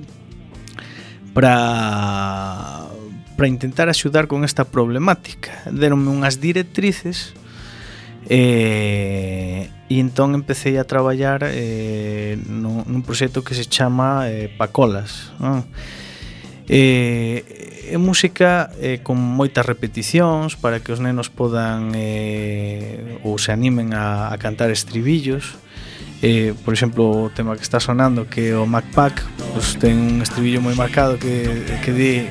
para 1.33 2.87
para 3.39 3.47
intentar 3.47 3.87
axudar 3.87 4.27
con 4.27 4.43
esta 4.43 4.67
problemática. 4.67 5.63
Deronme 5.71 6.11
unhas 6.11 6.43
directrices 6.43 7.31
eh, 8.27 9.71
e 9.87 9.95
entón 10.03 10.35
empecé 10.35 10.75
a 10.75 10.83
traballar 10.83 11.47
eh, 11.47 12.35
nun, 12.51 12.83
nun 12.83 13.01
proxecto 13.07 13.39
que 13.39 13.55
se 13.55 13.63
chama 13.63 14.27
eh, 14.27 14.51
Pacolas. 14.51 15.31
Non? 15.39 15.63
Eh, 16.69 17.89
é 17.89 17.97
música 17.97 18.69
eh, 18.77 19.01
con 19.01 19.17
moitas 19.17 19.65
repeticións 19.65 20.53
para 20.53 20.77
que 20.77 20.93
os 20.93 21.01
nenos 21.01 21.25
podan 21.25 21.89
eh, 21.97 23.17
ou 23.25 23.41
se 23.41 23.49
animen 23.49 23.97
a, 23.97 24.29
a 24.29 24.37
cantar 24.37 24.69
estribillos. 24.69 25.57
Eh, 26.21 26.53
por 26.61 26.77
exemplo, 26.77 27.25
o 27.25 27.33
tema 27.33 27.57
que 27.57 27.65
está 27.65 27.81
sonando 27.81 28.29
que 28.29 28.53
é 28.53 28.55
o 28.55 28.69
Macpac 28.69 29.17
pues, 29.57 29.81
ten 29.81 29.97
un 29.97 30.21
estribillo 30.21 30.61
moi 30.61 30.77
marcado 30.77 31.17
que, 31.17 31.65
que 31.81 31.89
di 31.89 32.29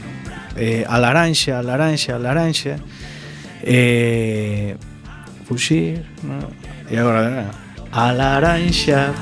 eh, 0.55 0.87
a 0.87 1.03
laranxa, 1.03 1.59
a 1.59 1.63
laranxa, 1.67 2.15
a 2.15 2.23
laranxa 2.23 2.79
eh, 3.67 4.79
pois 5.51 5.67
fuxir 5.67 6.07
no? 6.23 6.47
e 6.87 6.95
agora 6.95 7.27
eh, 7.27 7.51
a 7.91 8.15
laranxa 8.15 9.11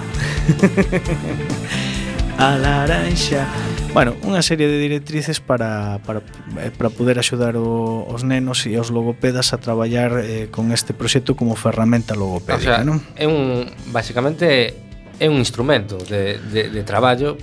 a 2.36 2.52
laranxa. 2.60 3.75
Bueno, 3.96 4.12
unha 4.28 4.44
serie 4.44 4.68
de 4.68 4.76
directrices 4.76 5.40
para, 5.40 6.04
para, 6.04 6.20
eh, 6.60 6.68
para 6.68 6.92
poder 6.92 7.16
axudar 7.16 7.56
o, 7.56 8.04
os 8.04 8.28
nenos 8.28 8.68
e 8.68 8.76
os 8.76 8.92
logopedas 8.92 9.56
a 9.56 9.56
traballar 9.56 10.20
eh, 10.20 10.52
con 10.52 10.68
este 10.68 10.92
proxecto 10.92 11.32
como 11.32 11.56
ferramenta 11.56 12.12
logopédica, 12.12 12.76
o 12.76 12.76
sea, 12.76 12.84
non? 12.84 13.00
É 13.16 13.24
un, 13.24 13.64
basicamente, 13.96 14.76
é 15.16 15.26
un 15.32 15.40
instrumento 15.40 15.96
de, 15.96 16.36
de, 16.36 16.68
de 16.68 16.82
traballo 16.84 17.40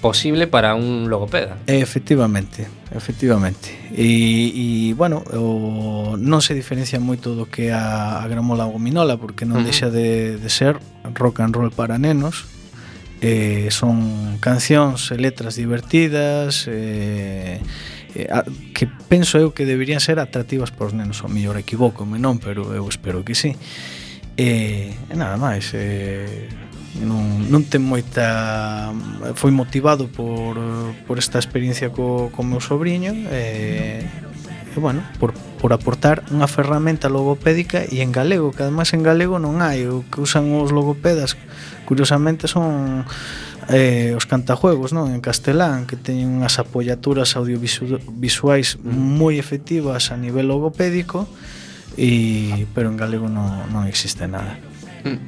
posible 0.00 0.48
para 0.48 0.72
un 0.72 1.12
logopeda. 1.12 1.60
Efectivamente, 1.68 2.64
efectivamente. 2.96 3.68
E, 3.92 4.56
e 4.56 4.66
bueno, 4.96 5.20
o, 5.36 6.16
non 6.16 6.40
se 6.40 6.56
diferencia 6.56 6.96
moito 6.96 7.36
do 7.36 7.44
que 7.44 7.76
a, 7.76 8.24
a 8.24 8.24
gramola 8.24 8.64
gominola, 8.64 9.20
porque 9.20 9.44
non 9.44 9.60
uh 9.60 9.60
-huh. 9.60 9.68
deixa 9.68 9.92
de, 9.92 10.40
de 10.40 10.48
ser 10.48 10.80
rock 11.12 11.44
and 11.44 11.52
roll 11.52 11.68
para 11.68 12.00
nenos, 12.00 12.48
eh, 13.20 13.68
son 13.70 14.36
cancións 14.40 15.12
e 15.12 15.16
letras 15.20 15.56
divertidas 15.56 16.64
eh, 16.68 17.60
eh, 18.16 18.26
a, 18.32 18.44
que 18.72 18.88
penso 19.08 19.36
eu 19.36 19.52
que 19.52 19.68
deberían 19.68 20.00
ser 20.00 20.18
atractivas 20.18 20.72
para 20.72 20.88
os 20.88 20.94
nenos, 20.96 21.20
ao 21.20 21.28
mellor 21.28 21.60
equivócome 21.60 22.16
non, 22.16 22.40
pero 22.40 22.72
eu 22.72 22.88
espero 22.88 23.20
que 23.22 23.36
sí 23.36 23.52
e 24.40 24.96
eh, 24.96 25.16
nada 25.16 25.36
máis 25.36 25.76
eh, 25.76 26.48
non, 26.98 27.46
non 27.52 27.62
ten 27.68 27.84
moita 27.84 28.90
foi 29.38 29.54
motivado 29.54 30.10
por, 30.10 30.58
por 31.06 31.20
esta 31.20 31.38
experiencia 31.38 31.92
co, 31.94 32.32
co 32.34 32.40
meu 32.42 32.58
sobrinho 32.58 33.14
e, 33.30 34.02
eh, 34.02 34.02
e 34.74 34.78
bueno, 34.78 35.02
por, 35.18 35.34
por 35.58 35.74
aportar 35.74 36.22
unha 36.30 36.46
ferramenta 36.46 37.10
logopédica 37.10 37.82
e 37.86 38.02
en 38.02 38.14
galego, 38.14 38.54
que 38.54 38.62
ademais 38.62 38.90
en 38.94 39.02
galego 39.02 39.38
non 39.42 39.62
hai 39.62 39.86
o 39.86 40.06
que 40.06 40.22
usan 40.22 40.50
os 40.54 40.70
logopedas 40.70 41.34
Curiosamente 41.90 42.46
son 42.46 43.02
eh, 43.66 44.14
os 44.14 44.22
cantajuegos 44.22 44.94
non 44.94 45.10
en 45.10 45.18
castelán 45.18 45.90
que 45.90 45.98
teñen 45.98 46.30
unhas 46.30 46.62
apoiaturas 46.62 47.34
audiovisuais 47.34 48.78
mm. 48.78 48.94
moi 48.94 49.34
efectivas 49.42 50.14
a 50.14 50.16
nivel 50.16 50.46
logopédico 50.46 51.26
e 51.98 52.70
pero 52.78 52.94
en 52.94 52.96
galego 52.96 53.26
non, 53.26 53.66
non 53.74 53.90
existe 53.90 54.30
nada. 54.30 54.54
Mm. 55.02 55.18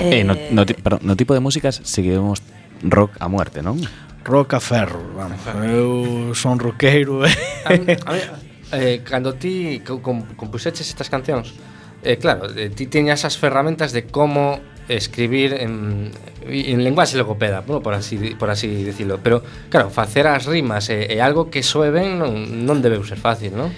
Eh, 0.00 0.24
no, 0.24 0.32
no, 0.32 0.64
eh. 0.64 0.72
perdón, 0.80 1.04
no 1.04 1.12
tipo 1.12 1.36
de 1.36 1.44
músicas 1.44 1.84
seguimos 1.84 2.40
rock 2.80 3.20
a 3.20 3.28
muerte, 3.28 3.60
non? 3.60 3.76
Rock 4.24 4.56
a 4.56 4.64
ferro, 4.64 5.12
vamos. 5.12 5.44
Eu 5.60 6.32
son 6.32 6.56
roqueiro. 6.56 7.20
Eh. 7.28 7.36
A, 7.68 7.76
a 8.08 8.12
mí, 8.16 8.22
eh, 8.72 9.04
cando 9.04 9.36
ti 9.36 9.84
compuseches 9.84 10.88
estas 10.88 11.12
cancións, 11.12 11.52
eh, 12.00 12.16
claro, 12.16 12.48
eh, 12.48 12.72
ti 12.72 12.88
tiñas 12.88 13.28
as 13.28 13.36
ferramentas 13.36 13.92
de 13.92 14.08
como 14.08 14.71
escribir 14.88 15.54
en, 15.54 16.10
en 16.46 16.84
lenguaxe 16.84 17.16
logopeda, 17.16 17.60
bueno, 17.60 17.82
por 17.82 17.94
así 17.94 18.34
por 18.38 18.50
así 18.50 18.84
decirlo, 18.84 19.20
pero 19.22 19.42
claro, 19.68 19.90
facer 19.90 20.26
as 20.26 20.46
rimas 20.46 20.90
é, 20.90 21.06
e 21.12 21.20
algo 21.22 21.50
que 21.50 21.62
soe 21.62 21.90
ben 21.90 22.18
non, 22.18 22.66
non 22.66 22.82
debeu 22.82 23.02
ser 23.06 23.18
fácil, 23.18 23.54
non? 23.54 23.70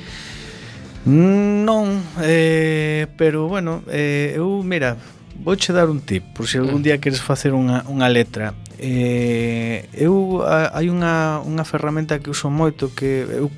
Non, 1.04 2.00
eh, 2.24 3.06
pero 3.20 3.44
bueno, 3.46 3.84
eh, 3.92 4.32
eu, 4.40 4.64
mira, 4.64 4.96
vouche 5.36 5.72
dar 5.72 5.90
un 5.90 6.00
tip, 6.00 6.24
por 6.32 6.46
se 6.46 6.52
si 6.52 6.58
algún 6.58 6.80
mm. 6.80 6.84
día 6.84 6.96
queres 6.98 7.20
facer 7.20 7.52
unha, 7.52 7.84
unha 7.92 8.08
letra. 8.08 8.56
Eh, 8.80 9.84
eu 9.92 10.40
a, 10.40 10.72
hai 10.72 10.88
unha, 10.88 11.44
unha 11.44 11.64
ferramenta 11.68 12.20
que 12.24 12.32
uso 12.32 12.48
moito 12.48 12.96
que 12.96 13.28
eu 13.28 13.52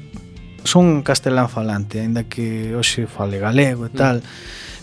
son 0.66 1.06
castelán 1.06 1.46
falante, 1.46 2.02
aínda 2.02 2.26
que 2.26 2.74
hoxe 2.74 3.06
fale 3.06 3.38
galego 3.38 3.86
e 3.86 3.92
mm. 3.92 3.96
tal, 3.96 4.16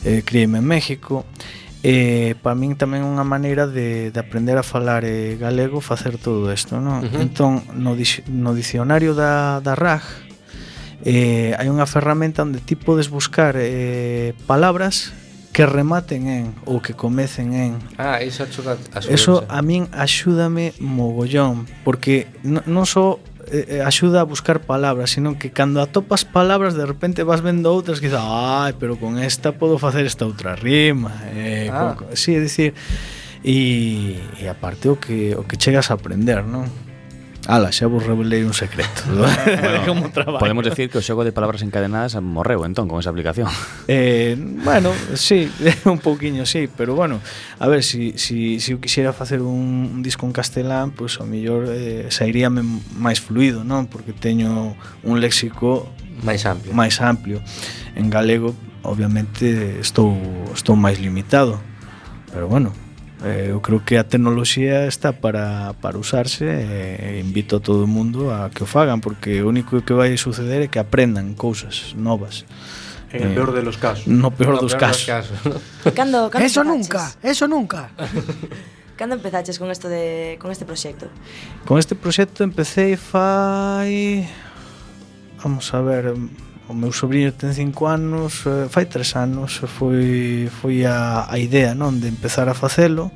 eh, 0.07 0.23
criei 0.23 0.47
en 0.47 0.63
México, 0.63 1.27
e 1.27 1.62
Eh, 1.83 2.31
e 2.31 2.35
para 2.39 2.55
min 2.55 2.79
tamén 2.79 3.03
unha 3.03 3.27
maneira 3.27 3.67
de, 3.67 4.07
de 4.09 4.19
aprender 4.19 4.55
a 4.55 4.63
falar 4.63 5.03
eh, 5.03 5.35
galego 5.35 5.83
facer 5.83 6.15
todo 6.15 6.47
isto, 6.47 6.79
non? 6.79 7.03
Uh 7.03 7.11
-huh. 7.11 7.19
Entón, 7.19 7.51
no, 7.75 7.99
no 8.31 8.51
dicionario 8.55 9.11
da, 9.11 9.59
da 9.59 9.75
RAG 9.75 10.03
eh, 11.03 11.51
hai 11.59 11.67
unha 11.67 11.83
ferramenta 11.83 12.47
onde 12.47 12.63
ti 12.63 12.79
podes 12.79 13.11
buscar 13.11 13.59
eh, 13.59 14.31
palabras 14.47 15.11
que 15.51 15.67
rematen 15.67 16.25
en 16.31 16.45
ou 16.65 16.81
que 16.81 16.97
comecen 16.97 17.53
en. 17.53 17.71
Ah, 17.99 18.23
iso 18.25 18.41
axuda 18.41 18.79
a 18.95 18.99
Eso 19.05 19.45
a 19.45 19.61
min 19.61 19.85
axúdame 19.93 20.73
mogollón, 20.81 21.69
porque 21.85 22.31
non 22.41 22.63
no 22.65 22.87
só 22.87 23.19
so 23.21 23.32
Eh, 23.53 23.77
eh, 23.77 23.81
axuda 23.85 24.21
a 24.21 24.23
buscar 24.25 24.61
palabras, 24.61 25.11
sino 25.11 25.37
que 25.37 25.51
cando 25.51 25.79
atopas 25.79 26.25
palabras 26.25 26.73
de 26.73 26.87
repente 26.89 27.21
vas 27.21 27.45
vendo 27.45 27.69
outras 27.69 28.01
que 28.01 28.09
dices, 28.09 28.17
ai, 28.17 28.73
pero 28.73 28.97
con 28.97 29.21
esta 29.21 29.53
podo 29.53 29.77
facer 29.77 30.09
esta 30.09 30.25
outra 30.25 30.57
rima. 30.57 31.13
Eh, 31.37 31.69
ah. 31.69 31.93
con, 31.93 32.17
sí, 32.17 32.33
é 32.33 32.41
dicir, 32.41 32.73
e, 33.45 34.17
e 34.41 34.49
aparte 34.49 34.89
o 34.89 34.97
que, 34.97 35.37
o 35.37 35.45
que 35.45 35.53
chegas 35.61 35.93
a 35.93 36.01
aprender, 36.01 36.41
non? 36.41 36.65
Ala, 37.43 37.75
xa 37.75 37.91
vos 37.91 38.07
revelei 38.07 38.47
un 38.47 38.55
secreto 38.55 39.03
¿no? 39.11 39.27
bueno, 39.45 39.83
como 39.87 40.11
traballo. 40.15 40.39
Podemos 40.39 40.63
decir 40.63 40.87
que 40.87 40.95
o 40.97 41.03
xogo 41.03 41.27
de 41.27 41.35
palabras 41.35 41.59
encadenadas 41.59 42.15
morreu 42.23 42.63
entón 42.63 42.87
con 42.87 43.03
esa 43.03 43.11
aplicación 43.11 43.51
eh, 43.91 44.39
Bueno, 44.39 44.95
sí, 45.19 45.51
un 45.83 45.99
pouquiño 45.99 46.47
sí 46.47 46.71
Pero 46.71 46.95
bueno, 46.95 47.19
a 47.59 47.67
ver, 47.67 47.83
se 47.83 48.15
si, 48.15 48.59
si, 48.59 48.63
si 48.63 48.71
eu 48.71 48.79
quixera 48.79 49.11
facer 49.11 49.43
un, 49.43 49.91
un 49.91 49.99
disco 49.99 50.23
en 50.23 50.31
castelán 50.31 50.95
Pois 50.95 51.19
pues, 51.19 51.23
ao 51.23 51.27
mellor 51.27 51.67
eh, 51.67 52.07
sairíame 52.15 52.63
máis 52.95 53.19
fluido, 53.19 53.67
non? 53.67 53.91
Porque 53.91 54.15
teño 54.15 54.79
un 55.03 55.19
léxico 55.19 55.91
máis 56.23 56.47
amplio 56.47 56.71
máis 56.71 57.03
amplio 57.03 57.43
En 57.99 58.07
galego, 58.07 58.55
obviamente, 58.87 59.83
estou, 59.83 60.15
estou 60.55 60.79
máis 60.79 60.95
limitado 61.03 61.59
Pero 62.31 62.47
bueno, 62.47 62.71
Eh, 63.23 63.55
eu 63.55 63.63
creo 63.63 63.79
que 63.79 63.95
a 63.95 64.03
tecnoloxía 64.03 64.83
está 64.85 65.15
para, 65.15 65.73
para 65.79 65.97
usarse 65.97 66.43
eh, 66.43 67.15
e 67.15 67.23
invito 67.23 67.55
a 67.55 67.59
todo 67.63 67.83
o 67.83 67.87
mundo 67.87 68.35
a 68.35 68.51
que 68.51 68.63
o 68.63 68.67
fagan 68.67 68.99
porque 68.99 69.39
o 69.39 69.47
único 69.47 69.79
que 69.79 69.95
vai 69.95 70.11
suceder 70.19 70.59
é 70.59 70.67
que 70.67 70.75
aprendan 70.75 71.31
cousas 71.31 71.95
novas. 71.95 72.43
En 73.15 73.23
el 73.23 73.31
eh, 73.31 73.35
peor 73.35 73.55
de 73.55 73.63
los 73.63 73.79
casos. 73.79 74.11
No 74.11 74.35
peor, 74.35 74.59
no 74.59 74.67
dos, 74.67 74.75
peor 74.75 74.91
casos. 74.91 75.07
dos 75.07 75.07
casos. 75.07 75.39
¿Cando, 75.95 76.27
cando 76.27 76.43
eso 76.43 76.67
nunca, 76.67 77.15
eso 77.23 77.47
nunca. 77.47 77.91
Cando 78.99 79.15
empezaches 79.15 79.57
con 79.57 79.71
esto 79.71 79.89
de 79.89 80.37
con 80.37 80.51
este 80.51 80.65
proxecto? 80.65 81.07
Con 81.65 81.79
este 81.79 81.95
proxecto 81.95 82.43
empecé 82.43 82.95
fai 82.95 84.27
Vamos 85.43 85.73
a 85.73 85.81
ver, 85.81 86.13
o 86.73 86.75
meu 86.75 86.89
sobrinho 86.89 87.29
ten 87.31 87.53
5 87.53 87.85
anos, 87.85 88.49
eh, 88.49 88.65
fai 88.67 88.89
3 88.89 89.05
anos 89.21 89.61
foi 89.69 90.49
foi 90.49 90.83
a, 90.89 91.29
a 91.29 91.37
idea, 91.37 91.77
non, 91.77 92.01
de 92.01 92.09
empezar 92.09 92.49
a 92.49 92.57
facelo. 92.57 93.13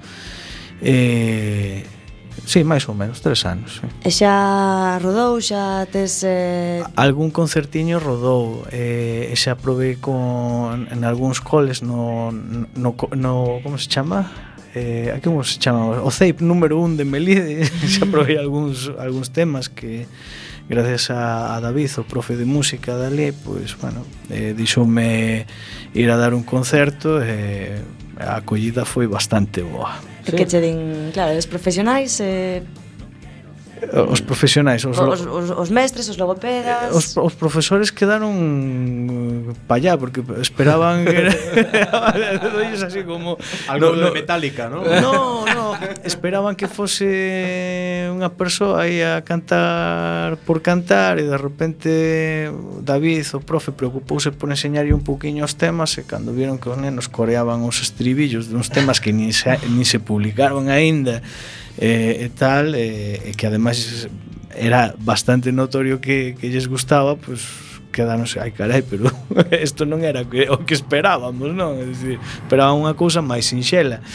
Eh, 0.80 1.98
Sí, 2.46 2.64
máis 2.64 2.88
ou 2.88 2.96
menos, 2.96 3.20
tres 3.20 3.44
anos. 3.44 3.82
Sí. 3.82 3.88
E 4.06 4.12
xa 4.14 4.96
rodou, 5.04 5.42
xa 5.42 5.84
tes... 5.92 6.24
Eh... 6.24 6.80
Algún 6.96 7.34
concertiño 7.34 8.00
rodou, 8.00 8.64
eh, 8.72 9.28
e 9.28 9.36
xa 9.36 9.58
probei 9.58 9.98
con, 9.98 10.88
en 10.88 11.04
algúns 11.04 11.42
coles 11.42 11.82
no, 11.82 12.32
no, 12.32 12.96
no 13.18 13.34
como 13.60 13.76
se 13.76 13.90
chama? 13.90 14.32
Eh, 14.78 15.12
a 15.12 15.20
como 15.20 15.44
se 15.44 15.58
chama? 15.58 16.00
O 16.06 16.12
CEIP 16.14 16.40
número 16.40 16.78
un 16.78 16.96
de 16.96 17.04
Melide, 17.04 17.66
xa 17.94 18.06
probei 18.06 18.38
algúns, 18.38 18.94
algúns 18.96 19.34
temas 19.34 19.68
que 19.68 20.06
gracias 20.70 21.10
a, 21.10 21.56
a 21.56 21.62
David, 21.62 21.92
o 21.98 22.04
profe 22.04 22.36
de 22.36 22.46
música 22.46 22.96
dali, 22.96 23.32
pois, 23.32 23.76
bueno, 23.80 24.04
eh, 24.30 24.54
dixoume 24.56 25.48
ir 25.94 26.10
a 26.12 26.18
dar 26.18 26.34
un 26.36 26.44
concerto 26.44 27.24
e 27.24 27.80
eh, 27.80 28.20
a 28.20 28.42
acollida 28.42 28.84
foi 28.84 29.08
bastante 29.08 29.62
boa. 29.64 29.96
Sí. 30.26 30.36
Que 30.36 30.46
che 30.46 30.60
din, 30.60 31.12
claro, 31.14 31.38
os 31.38 31.48
profesionais 31.48 32.20
eh, 32.20 32.64
os 33.94 34.22
profesionais, 34.22 34.84
os, 34.86 34.98
os, 34.98 35.22
os, 35.22 35.50
os 35.52 35.70
mestres, 35.70 36.10
os 36.10 36.18
logopedas. 36.18 36.94
Os, 36.94 37.18
os 37.18 37.34
profesores 37.34 37.92
quedaron 37.92 38.34
eh, 38.34 39.54
Pa 39.68 39.78
allá 39.78 39.98
porque 39.98 40.26
esperaban 40.42 41.06
que 41.08 41.30
sabes, 42.80 42.96
así 42.96 43.04
como... 43.04 43.38
Algo 43.68 43.92
no, 43.92 43.96
no, 43.96 44.06
de 44.08 44.12
Metallica, 44.12 44.70
¿no? 44.70 44.84
No, 45.02 45.46
no, 45.56 45.78
esperaban 46.04 46.56
que 46.56 46.68
fose 46.68 48.10
unha 48.10 48.34
persoa 48.34 48.88
aí 48.88 49.04
a 49.04 49.22
cantar 49.22 50.38
por 50.48 50.62
cantar 50.62 51.20
e 51.22 51.26
de 51.26 51.38
repente 51.38 51.90
David, 52.82 53.26
o 53.36 53.40
profe, 53.44 53.72
preocupouse 53.72 54.34
por 54.34 54.50
enseñarlle 54.50 54.96
un 54.96 55.04
pouquiño 55.04 55.46
os 55.46 55.56
temas 55.56 55.96
e 56.00 56.04
cando 56.06 56.34
vieron 56.34 56.58
que 56.58 56.70
os 56.72 56.78
nenos 56.80 57.12
coreaban 57.12 57.64
os 57.64 57.84
estribillos 57.84 58.50
duns 58.50 58.72
temas 58.72 58.98
que 58.98 59.14
nin 59.14 59.34
se, 59.34 59.54
nin 59.70 59.86
se 59.86 60.00
publicaron 60.02 60.72
aínda 60.72 61.22
eh, 61.78 62.26
e 62.26 62.30
tal, 62.34 62.74
eh, 62.74 63.34
que 63.38 63.46
ademais 63.46 64.10
era 64.58 64.96
bastante 64.98 65.54
notorio 65.54 66.02
que, 66.02 66.34
que 66.40 66.50
lles 66.50 66.66
gustaba, 66.66 67.16
pois 67.16 67.46
pues, 67.46 67.67
quedanos, 67.98 68.38
ai 68.38 68.54
carai, 68.54 68.86
pero 68.86 69.10
isto 69.58 69.90
non 69.90 70.06
era 70.06 70.22
o 70.22 70.30
que, 70.30 70.46
o 70.46 70.62
que 70.62 70.78
esperábamos, 70.78 71.50
non? 71.58 71.82
É 71.82 71.86
dicir, 71.90 72.22
esperaban 72.22 72.78
unha 72.78 72.94
cousa 72.94 73.26
máis 73.26 73.50
sinxela. 73.50 74.06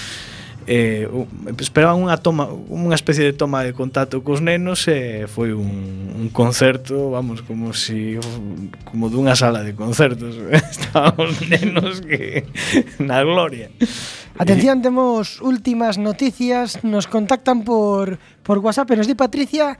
Eh, 0.71 1.11
esperaban 1.59 1.99
unha 1.99 2.15
toma 2.23 2.47
unha 2.47 2.95
especie 2.95 3.27
de 3.27 3.35
toma 3.35 3.67
de 3.67 3.75
contacto 3.75 4.23
cos 4.23 4.39
nenos 4.39 4.87
e 4.87 5.27
foi 5.27 5.51
un, 5.51 6.15
un 6.15 6.31
concerto 6.31 7.11
vamos 7.11 7.43
como 7.43 7.75
si 7.75 8.15
como 8.87 9.11
dunha 9.11 9.35
sala 9.35 9.67
de 9.67 9.75
concertos. 9.75 10.39
Estábamos 10.71 11.43
nenos 11.51 11.99
que 12.07 12.47
na 13.03 13.27
gloria. 13.27 13.75
Atención, 14.39 14.81
temos 14.81 15.43
últimas 15.43 15.99
noticias. 15.99 16.83
Nos 16.83 17.07
contactan 17.07 17.67
por, 17.67 18.19
por 18.43 18.59
WhatsApp. 18.59 18.91
E 18.91 18.97
nos 18.97 19.11
di 19.11 19.19
Patricia 19.19 19.77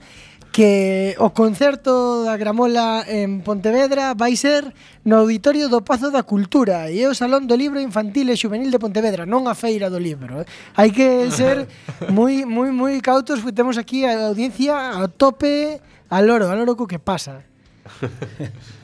que 0.53 1.17
o 1.17 1.33
concerto 1.33 2.23
da 2.29 2.37
Gramola 2.37 3.01
en 3.09 3.41
Pontevedra 3.41 4.13
vai 4.13 4.37
ser 4.37 4.69
no 5.01 5.25
Auditorio 5.25 5.65
do 5.65 5.81
Pazo 5.81 6.13
da 6.13 6.21
Cultura 6.21 6.93
e 6.93 7.01
é 7.01 7.09
o 7.09 7.17
Salón 7.17 7.49
do 7.49 7.57
Libro 7.57 7.81
Infantil 7.81 8.29
e 8.29 8.37
Xuvenil 8.37 8.69
de 8.69 8.77
Pontevedra, 8.77 9.25
non 9.25 9.49
a 9.49 9.57
Feira 9.57 9.89
do 9.89 9.97
Libro. 9.97 10.45
Eh? 10.45 10.47
Hai 10.77 10.93
que 10.93 11.33
ser 11.33 11.65
moi 12.13 12.45
moi 12.45 12.69
moi 12.69 13.01
cautos, 13.01 13.41
porque 13.41 13.57
temos 13.57 13.81
aquí 13.81 14.05
a 14.05 14.29
audiencia 14.29 14.93
a 14.93 15.09
tope, 15.09 15.81
a 16.13 16.21
loro, 16.21 16.45
a 16.45 16.53
loro 16.53 16.77
co 16.77 16.85
que 16.85 17.01
pasa. 17.01 17.52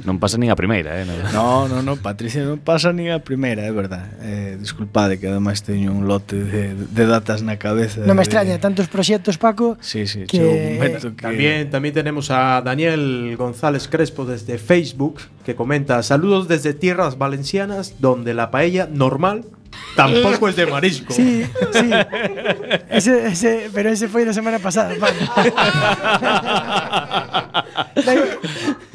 Non 0.04 0.20
pasa 0.20 0.36
nin 0.40 0.52
a 0.52 0.58
primeira, 0.60 0.96
eh? 1.00 1.06
No, 1.34 1.68
no, 1.68 1.80
no, 1.84 1.96
Patricia 2.00 2.44
non 2.44 2.60
pasa 2.60 2.92
nin 2.96 3.12
a 3.12 3.20
primeira, 3.24 3.64
é 3.64 3.72
verdad. 3.72 4.08
Eh, 4.24 4.56
disculpade 4.60 5.20
que 5.20 5.28
ademais 5.28 5.60
teño 5.64 5.92
un 5.92 6.08
lote 6.08 6.36
de, 6.40 6.76
de 6.76 7.04
datas 7.08 7.44
na 7.44 7.56
cabeza. 7.60 8.04
Non 8.04 8.16
me 8.16 8.24
de- 8.24 8.28
extraña 8.28 8.56
tantos 8.60 8.88
proxectos, 8.92 9.40
Paco. 9.40 9.76
Sí, 9.84 10.08
sí, 10.08 10.24
que- 10.28 10.40
chegou 10.40 10.52
un 10.56 10.76
momento 10.80 11.12
que 11.16 11.24
También, 11.24 11.70
también 11.72 11.94
tenemos 11.96 12.32
a 12.32 12.60
Daniel 12.64 13.36
González 13.40 13.88
Crespo 13.88 14.24
desde 14.28 14.58
Facebook 14.60 15.20
que 15.44 15.56
comenta 15.56 16.04
saludos 16.04 16.48
desde 16.48 16.74
tierras 16.76 17.18
valencianas 17.18 17.96
donde 18.00 18.34
la 18.34 18.52
paella 18.52 18.88
normal 18.92 19.46
Tampouco 20.00 20.48
es 20.48 20.56
de 20.56 20.66
marisco. 20.66 21.14
Sí, 21.14 21.46
sí. 21.74 21.90
Ese, 22.90 23.28
ese, 23.28 23.70
pero 23.74 23.90
ese 23.92 24.08
foi 24.08 24.24
da 24.24 24.34
semana 24.34 24.60
pasada. 24.60 24.96
Vale. 24.96 25.20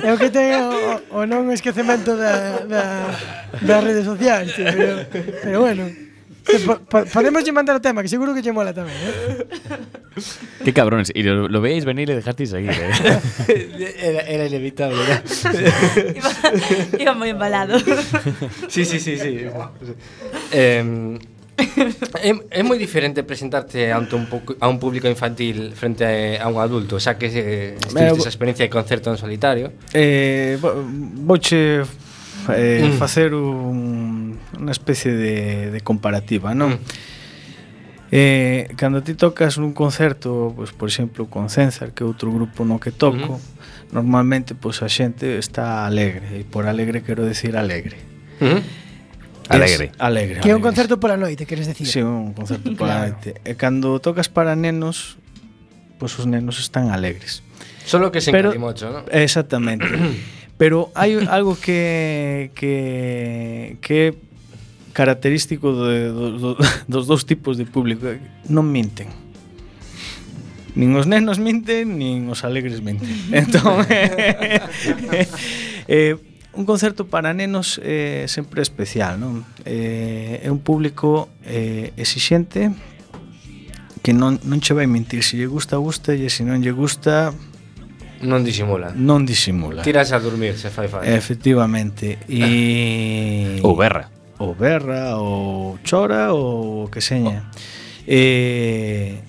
é 0.00 0.12
o 0.12 0.16
que 0.16 0.30
ten 0.32 0.64
o, 0.64 1.20
o 1.20 1.28
non 1.28 1.52
esquecemento 1.52 2.16
da, 2.16 2.64
da, 2.64 2.84
das 3.60 3.80
redes 3.84 4.04
sociais, 4.08 4.48
tío, 4.56 4.64
pero, 4.64 5.04
pero 5.44 5.60
bueno 5.60 6.13
po 6.66 6.76
po 6.84 7.04
podemos 7.08 7.40
mandar 7.52 7.76
o 7.76 7.80
tema, 7.80 8.04
que 8.04 8.08
seguro 8.08 8.36
que 8.36 8.44
lle 8.44 8.52
mola 8.52 8.76
tamén, 8.76 8.94
eh? 8.94 9.44
Qué 10.64 10.72
cabrones. 10.72 11.10
Y 11.14 11.24
lo, 11.24 11.48
lo 11.48 11.60
veis 11.60 11.84
venir 11.84 12.10
y 12.10 12.14
dejasteis 12.14 12.50
seguir. 12.50 12.70
eh? 12.70 12.92
era, 13.98 14.20
era 14.28 14.44
inevitable, 14.46 14.96
¿no? 14.96 15.16
iba, 16.14 16.30
iba 17.00 17.12
moi 17.16 17.32
embalado. 17.32 17.80
sí, 18.68 18.84
sí, 18.84 19.00
sí, 19.00 19.16
sí. 19.16 19.48
eh, 20.52 21.18
é, 22.20 22.30
é 22.50 22.62
moi 22.62 22.78
diferente 22.78 23.22
presentarte 23.22 23.92
ante 23.92 24.14
un 24.14 24.26
a 24.60 24.66
un 24.68 24.78
público 24.78 25.06
infantil 25.06 25.72
frente 25.72 26.04
a, 26.04 26.44
a 26.44 26.46
un 26.50 26.58
adulto, 26.58 26.98
xa 26.98 27.16
que 27.16 27.30
eh, 27.30 27.78
esa 27.78 28.28
experiencia 28.28 28.64
de 28.66 28.70
concerto 28.70 29.10
en 29.10 29.18
solitario. 29.18 29.72
Eh, 29.94 30.58
vouche 30.60 31.82
eh, 32.50 32.90
mm. 32.90 32.98
facer 32.98 33.34
un 33.34 33.93
una 34.64 34.72
especie 34.72 35.12
de, 35.12 35.70
de 35.70 35.80
comparativa, 35.84 36.56
non? 36.56 36.80
Mm. 36.80 37.12
Eh, 38.16 38.68
cando 38.76 39.02
ti 39.02 39.18
tocas 39.18 39.58
nun 39.58 39.74
concerto, 39.74 40.54
pois, 40.54 40.70
por 40.70 40.86
exemplo, 40.86 41.26
con 41.26 41.50
Censar, 41.50 41.90
que 41.92 42.00
é 42.02 42.06
outro 42.06 42.30
grupo 42.30 42.62
no 42.62 42.78
que 42.78 42.94
toco, 42.94 43.36
uh 43.36 43.42
-huh. 43.42 43.92
normalmente 43.92 44.54
pois, 44.54 44.80
a 44.80 44.88
xente 44.88 45.36
está 45.36 45.82
alegre, 45.82 46.40
e 46.40 46.46
por 46.46 46.70
alegre 46.70 47.02
quero 47.02 47.26
decir 47.26 47.58
alegre. 47.58 47.98
Uh 48.38 48.56
-huh. 48.56 48.62
Alegre. 49.48 49.92
Es, 49.92 50.00
alegre. 50.00 50.40
Que 50.40 50.50
é 50.50 50.56
un 50.56 50.62
concerto 50.62 50.96
pola 51.02 51.18
noite, 51.18 51.44
queres 51.44 51.66
decir? 51.66 51.90
Sí, 51.90 52.00
un 52.00 52.32
concerto 52.32 52.72
pola 52.78 53.04
noite. 53.04 53.34
E 53.44 53.58
cando 53.58 53.98
tocas 54.00 54.30
para 54.30 54.54
nenos, 54.54 55.18
pois 55.98 56.16
os 56.16 56.24
nenos 56.24 56.62
están 56.62 56.94
alegres. 56.94 57.42
Solo 57.84 58.08
que 58.14 58.22
se 58.22 58.32
Pero, 58.32 58.54
mucho, 58.56 58.88
¿no? 58.94 59.04
Exactamente. 59.10 59.84
Pero 60.56 60.94
hai 60.94 61.18
algo 61.26 61.58
que 61.58 62.54
que 62.54 63.76
que 63.82 64.14
característico 64.94 65.74
de, 65.74 66.08
do, 66.08 66.38
do, 66.38 66.50
dos 66.88 67.04
dous 67.10 67.26
tipos 67.26 67.58
de 67.58 67.66
público. 67.66 68.06
Non 68.48 68.64
minten. 68.70 69.10
Nin 70.74 70.94
os 70.94 71.06
nenos 71.06 71.36
minten, 71.42 71.98
nin 71.98 72.30
os 72.30 72.46
alegres 72.46 72.80
minten. 72.80 73.10
Entón, 73.34 73.84
eh, 73.90 74.62
eh, 75.12 75.26
eh, 75.90 76.14
un 76.54 76.64
concerto 76.64 77.10
para 77.10 77.34
nenos 77.34 77.82
eh, 77.82 78.24
sempre 78.30 78.62
especial, 78.62 79.18
non? 79.18 79.42
Eh, 79.66 80.40
é 80.40 80.48
un 80.48 80.62
público 80.62 81.28
eh, 81.42 81.90
exixente 81.98 82.70
que 84.00 84.14
non, 84.14 84.38
non 84.46 84.62
che 84.62 84.72
vai 84.72 84.86
mentir. 84.86 85.26
Se 85.26 85.34
lle 85.34 85.50
gusta, 85.50 85.76
gusta, 85.76 86.14
e 86.14 86.30
se 86.30 86.46
non 86.46 86.62
lle 86.62 86.72
gusta, 86.72 87.34
Non 88.24 88.42
disimula. 88.42 88.92
Non 88.96 89.26
disimula. 89.26 89.82
Tiras 89.82 90.12
a 90.12 90.18
dormir, 90.18 90.56
se 90.56 90.70
fai 90.70 90.88
falta. 90.88 91.04
Efectivamente. 91.12 92.16
E... 92.30 93.60
Ou 93.60 93.76
berra 93.76 94.13
ou 94.38 94.54
berra, 94.54 95.16
ou 95.16 95.78
chora, 95.88 96.32
ou 96.32 96.88
que 96.88 97.00
seña. 97.00 97.44
Oh. 97.50 97.84
Eh, 98.06 99.22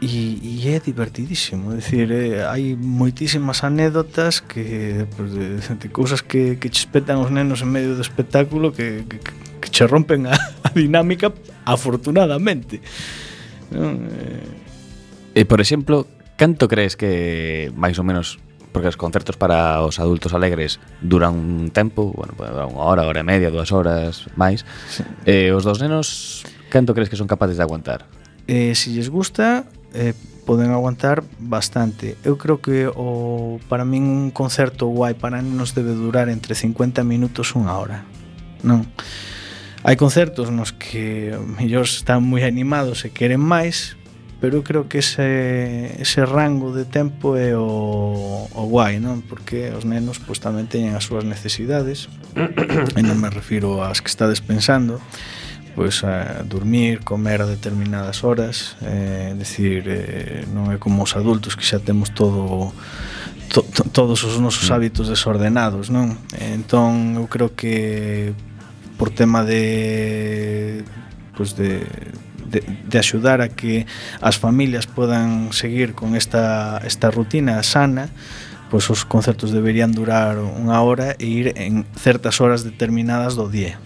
e, 0.00 0.60
e 0.64 0.68
é 0.68 0.80
divertidísimo, 0.80 1.72
é 1.72 1.76
dicir, 1.76 2.12
eh, 2.12 2.44
hai 2.44 2.76
moitísimas 2.76 3.64
anécdotas 3.64 4.40
que 4.40 5.06
pues, 5.16 5.32
de, 5.32 5.58
de 5.60 5.88
cousas 5.88 6.20
que 6.20 6.56
que 6.60 6.68
che 6.68 6.84
espetan 6.84 7.20
os 7.24 7.32
nenos 7.32 7.64
en 7.64 7.72
medio 7.72 7.96
do 7.96 8.04
espectáculo 8.04 8.72
que 8.72 9.08
que, 9.08 9.18
que 9.60 9.68
che 9.72 9.88
rompen 9.88 10.28
a, 10.28 10.36
a 10.36 10.70
dinámica 10.76 11.32
afortunadamente. 11.64 12.84
Non? 13.72 14.08
Eh... 14.12 15.40
E 15.40 15.42
por 15.48 15.64
exemplo, 15.64 16.06
canto 16.36 16.68
crees 16.68 17.00
que 17.00 17.72
máis 17.72 17.96
ou 17.96 18.04
menos 18.04 18.38
porque 18.74 18.90
os 18.90 18.98
concertos 18.98 19.38
para 19.38 19.78
os 19.86 20.02
adultos 20.02 20.34
alegres 20.34 20.82
duran 20.98 21.38
un 21.38 21.70
tempo, 21.70 22.10
bueno, 22.10 22.34
pues, 22.34 22.50
unha 22.50 22.82
hora, 22.82 23.06
hora 23.06 23.22
e 23.22 23.26
media, 23.26 23.54
dúas 23.54 23.70
horas 23.70 24.26
máis. 24.34 24.66
Sí. 24.90 25.06
Eh, 25.30 25.54
os 25.54 25.62
dos 25.62 25.78
nenos, 25.78 26.42
canto 26.74 26.90
crees 26.90 27.06
que 27.06 27.14
son 27.14 27.30
capaces 27.30 27.54
de 27.54 27.62
aguantar? 27.62 28.10
Eh, 28.50 28.74
se 28.74 28.90
si 28.90 28.98
lles 28.98 29.14
gusta, 29.14 29.70
eh, 29.94 30.12
poden 30.44 30.74
aguantar 30.74 31.22
bastante. 31.38 32.18
Eu 32.26 32.34
creo 32.34 32.58
que 32.58 32.90
o 32.90 33.62
para 33.70 33.86
min 33.86 34.10
un 34.10 34.34
concerto 34.34 34.90
guai 34.90 35.14
para 35.14 35.38
nenos 35.38 35.72
debe 35.78 35.94
durar 35.94 36.26
entre 36.26 36.58
50 36.58 37.06
minutos 37.06 37.54
unha 37.54 37.78
hora. 37.78 38.02
Non? 38.66 38.90
Hai 39.86 39.94
concertos 39.94 40.50
nos 40.50 40.74
que 40.74 41.30
mellor 41.62 41.86
están 41.86 42.26
moi 42.26 42.42
animados 42.42 43.06
e 43.06 43.14
queren 43.14 43.38
máis, 43.38 43.94
pero 44.44 44.58
eu 44.58 44.62
creo 44.62 44.92
que 44.92 44.98
ese, 44.98 45.96
ese 45.96 46.20
rango 46.28 46.76
de 46.76 46.84
tempo 46.84 47.32
é 47.32 47.56
o, 47.56 48.44
o 48.52 48.62
guai, 48.68 49.00
non? 49.00 49.24
Porque 49.24 49.72
os 49.72 49.88
nenos 49.88 50.20
pois, 50.20 50.36
tamén 50.36 50.68
teñen 50.68 50.92
as 50.92 51.08
súas 51.08 51.24
necesidades 51.24 52.12
e 52.36 53.00
non 53.00 53.16
me 53.16 53.32
refiro 53.32 53.80
ás 53.80 54.04
que 54.04 54.12
estades 54.12 54.44
pensando 54.44 55.00
pois 55.72 56.04
a 56.04 56.44
dormir, 56.44 57.00
comer 57.08 57.40
a 57.40 57.48
determinadas 57.48 58.20
horas, 58.20 58.76
eh, 58.84 59.32
decir, 59.32 59.88
eh, 59.88 60.44
non 60.52 60.68
é 60.68 60.76
como 60.76 61.08
os 61.08 61.16
adultos 61.16 61.56
que 61.56 61.64
xa 61.64 61.80
temos 61.80 62.12
todo 62.12 62.68
to, 63.48 63.64
to, 63.64 63.88
todos 63.96 64.28
os 64.28 64.36
nosos 64.44 64.68
mm. 64.68 64.74
hábitos 64.76 65.08
desordenados, 65.08 65.88
non? 65.88 66.20
Entón 66.36 67.16
eu 67.16 67.32
creo 67.32 67.56
que 67.56 68.36
por 69.00 69.08
tema 69.08 69.40
de 69.40 70.84
pois 71.32 71.56
de 71.56 71.80
de, 72.54 72.62
de 72.62 72.96
axudar 73.02 73.42
a 73.42 73.50
que 73.50 73.90
as 74.22 74.38
familias 74.38 74.86
podan 74.86 75.50
seguir 75.50 75.98
con 75.98 76.14
esta, 76.14 76.78
esta 76.86 77.10
rutina 77.10 77.58
sana, 77.66 78.14
pois 78.70 78.86
os 78.90 79.02
concertos 79.02 79.50
deberían 79.50 79.90
durar 79.90 80.38
unha 80.38 80.78
hora 80.78 81.18
e 81.18 81.26
ir 81.26 81.46
en 81.58 81.82
certas 81.98 82.38
horas 82.38 82.62
determinadas 82.62 83.34
do 83.34 83.50
día. 83.50 83.82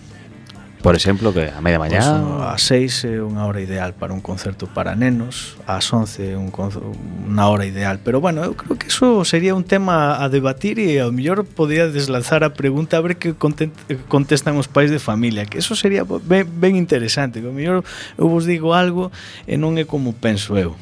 Por 0.83 0.95
exemplo, 0.95 1.35
que 1.35 1.51
a 1.51 1.61
media 1.61 1.79
mañá... 1.79 1.99
Pois, 1.99 2.07
pues, 2.07 2.23
no, 2.23 2.43
a 2.47 2.59
seis 2.59 3.03
é 3.03 3.19
unha 3.19 3.45
hora 3.51 3.59
ideal 3.59 3.99
para 3.99 4.15
un 4.15 4.23
concerto 4.23 4.71
para 4.71 4.95
nenos, 4.95 5.59
ás 5.67 5.91
once 5.91 6.23
é 6.23 6.39
un 6.39 6.55
unha 6.55 7.45
hora 7.51 7.67
ideal. 7.67 7.99
Pero 7.99 8.23
bueno, 8.23 8.47
eu 8.47 8.55
creo 8.55 8.79
que 8.79 8.87
eso 8.87 9.27
sería 9.27 9.59
un 9.59 9.67
tema 9.67 10.23
a 10.23 10.31
debatir 10.31 10.79
e 10.79 11.03
ao 11.03 11.11
mellor 11.11 11.43
podía 11.43 11.91
deslanzar 11.91 12.47
a 12.47 12.55
pregunta 12.55 12.99
a 12.99 13.03
ver 13.03 13.19
que 13.19 13.35
contestan 13.35 14.55
os 14.55 14.71
pais 14.71 14.95
de 14.95 15.03
familia, 15.03 15.51
que 15.51 15.59
eso 15.59 15.75
sería 15.75 16.07
ben, 16.07 16.47
ben 16.47 16.79
interesante, 16.79 17.43
que 17.43 17.51
ao 17.51 17.57
mellor 17.57 17.83
eu 18.15 18.31
vos 18.31 18.47
digo 18.47 18.71
algo 18.71 19.11
e 19.51 19.59
non 19.59 19.75
é 19.77 19.85
como 19.85 20.15
penso 20.15 20.55
eu. 20.55 20.79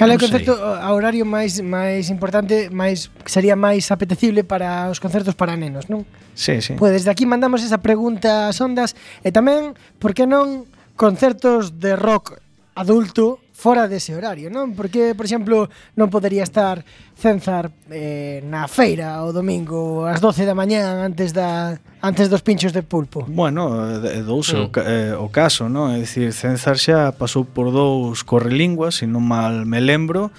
Cal 0.00 0.08
é 0.08 0.16
o 0.16 0.22
concerto 0.24 0.56
a 0.56 0.88
horario 0.96 1.28
máis 1.28 1.60
máis 1.60 2.08
importante, 2.08 2.72
máis 2.72 3.12
sería 3.28 3.52
máis 3.52 3.92
apetecible 3.92 4.48
para 4.48 4.88
os 4.88 4.96
concertos 4.96 5.36
para 5.36 5.60
nenos, 5.60 5.92
non? 5.92 6.08
Sí, 6.32 6.64
sí. 6.64 6.72
Pois 6.80 6.96
desde 6.96 7.12
aquí 7.12 7.28
mandamos 7.28 7.60
esa 7.60 7.84
pregunta 7.84 8.48
ás 8.48 8.56
ondas 8.64 8.96
e 9.20 9.28
tamén, 9.28 9.76
por 10.00 10.16
que 10.16 10.24
non 10.24 10.64
concertos 10.96 11.76
de 11.76 12.00
rock 12.00 12.40
adulto 12.72 13.44
fora 13.60 13.84
dese 13.84 14.16
horario, 14.16 14.48
non? 14.48 14.72
Porque, 14.72 15.12
por 15.12 15.28
exemplo, 15.28 15.68
non 15.92 16.08
podería 16.08 16.48
estar 16.48 16.80
Cenzar 17.20 17.68
eh, 17.92 18.40
na 18.48 18.64
feira 18.64 19.20
o 19.20 19.36
domingo 19.36 20.08
ás 20.08 20.24
12 20.24 20.48
da 20.48 20.56
mañá 20.56 21.04
antes 21.04 21.36
da 21.36 21.76
antes 22.00 22.32
dos 22.32 22.40
pinchos 22.40 22.72
de 22.72 22.80
pulpo. 22.80 23.28
Bueno, 23.28 23.76
é 24.00 24.24
douse 24.24 24.56
mm. 24.56 24.64
o, 24.64 24.66
eh, 24.80 25.12
o 25.12 25.28
caso, 25.28 25.68
non? 25.68 25.92
É 25.92 26.00
dicir, 26.00 26.32
Cenzar 26.32 26.80
xa 26.80 27.12
pasou 27.12 27.44
por 27.44 27.68
dous 27.68 28.24
correlinguas, 28.24 29.04
se 29.04 29.04
non 29.04 29.20
mal 29.20 29.68
me 29.68 29.84
lembro, 29.84 30.32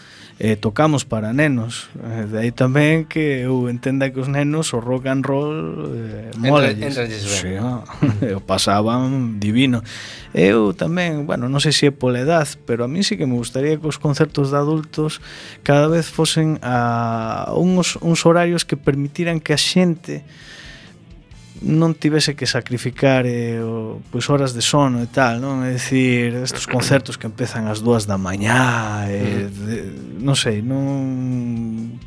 eh, 0.43 0.55
tocamos 0.55 1.05
para 1.05 1.33
nenos. 1.33 1.93
Eh, 2.01 2.25
de 2.25 2.37
aí 2.41 2.49
tamén 2.49 3.05
que 3.05 3.45
eu 3.45 3.69
entenda 3.69 4.09
que 4.09 4.17
os 4.17 4.25
nenos 4.25 4.73
o 4.73 4.81
rock 4.81 5.05
and 5.05 5.21
roll 5.21 5.53
eh, 5.93 6.33
mola. 6.41 6.73
Sí, 6.73 7.61
no? 7.61 7.85
Ah, 7.85 8.01
o 8.37 8.41
pasaban 8.41 9.37
divino. 9.37 9.85
Eu 10.33 10.73
tamén, 10.73 11.29
bueno, 11.29 11.45
non 11.45 11.61
sei 11.61 11.69
se 11.69 11.85
é 11.85 11.93
pola 11.93 12.25
edad, 12.25 12.49
pero 12.65 12.81
a 12.81 12.89
mí 12.89 13.05
sí 13.05 13.21
que 13.21 13.29
me 13.29 13.37
gustaría 13.37 13.77
que 13.77 13.85
os 13.85 14.01
concertos 14.01 14.49
de 14.49 14.57
adultos 14.57 15.21
cada 15.61 15.85
vez 15.85 16.09
fosen 16.09 16.57
a 16.65 17.53
uns, 17.53 18.01
uns 18.01 18.25
horarios 18.25 18.65
que 18.65 18.73
permitiran 18.73 19.37
que 19.37 19.53
a 19.53 19.61
xente 19.61 20.25
non 21.61 21.93
tivese 21.93 22.33
que 22.33 22.49
sacrificar 22.49 23.29
eh, 23.29 23.61
o, 23.61 24.01
pois 24.09 24.25
horas 24.33 24.57
de 24.57 24.65
sono 24.65 25.05
e 25.05 25.09
tal, 25.09 25.37
non? 25.37 25.61
É 25.61 25.77
dicir, 25.77 26.33
estes 26.41 26.65
concertos 26.65 27.21
que 27.21 27.29
empezan 27.29 27.69
ás 27.69 27.85
dúas 27.85 28.09
da 28.09 28.17
mañá, 28.17 29.05
eh, 29.05 29.45
mm. 29.45 29.65
de, 29.69 29.77
non 30.25 30.33
sei, 30.33 30.65
non 30.65 32.01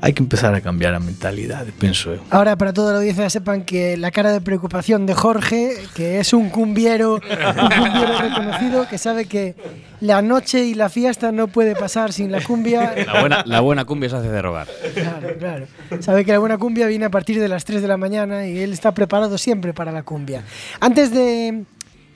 hai 0.00 0.12
que 0.12 0.22
empezar 0.22 0.52
a 0.54 0.60
cambiar 0.60 0.92
a 0.92 1.00
mentalidade, 1.00 1.72
penso 1.72 2.12
eu. 2.12 2.20
Ahora, 2.30 2.56
para 2.56 2.72
toda 2.72 2.92
la 2.92 2.98
audiencia, 2.98 3.30
sepan 3.30 3.64
que 3.64 3.96
la 3.96 4.10
cara 4.10 4.30
de 4.30 4.40
preocupación 4.40 5.06
de 5.06 5.14
Jorge, 5.14 5.72
que 5.94 6.20
es 6.20 6.32
un 6.32 6.50
cumbiero, 6.50 7.14
un 7.14 7.20
cumbiero 7.20 8.18
reconocido, 8.20 8.88
que 8.88 8.98
sabe 8.98 9.24
que 9.24 9.56
la 10.00 10.20
noche 10.20 10.64
y 10.64 10.74
la 10.74 10.88
fiesta 10.88 11.32
no 11.32 11.48
puede 11.48 11.74
pasar 11.74 12.12
sin 12.12 12.30
la 12.30 12.42
cumbia. 12.42 12.94
La 13.06 13.20
buena, 13.20 13.42
la 13.46 13.60
buena 13.60 13.84
cumbia 13.84 14.10
se 14.10 14.16
hace 14.16 14.28
de 14.28 14.42
rogar. 14.42 14.68
Claro, 14.94 15.28
claro. 15.38 15.66
Sabe 16.00 16.24
que 16.24 16.32
la 16.32 16.38
buena 16.38 16.58
cumbia 16.58 16.86
viene 16.86 17.06
a 17.06 17.10
partir 17.10 17.40
de 17.40 17.48
las 17.48 17.64
3 17.64 17.80
de 17.80 17.88
la 17.88 17.96
mañana 17.96 18.46
y 18.46 18.58
él 18.58 18.72
está 18.72 18.92
preparado 18.92 19.38
siempre 19.38 19.72
para 19.72 19.92
la 19.92 20.02
cumbia. 20.02 20.42
Antes 20.80 21.10
de, 21.10 21.64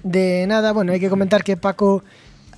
de 0.02 0.44
nada, 0.46 0.72
bueno, 0.72 0.92
hay 0.92 1.00
que 1.00 1.08
comentar 1.08 1.42
que 1.42 1.56
Paco, 1.56 2.04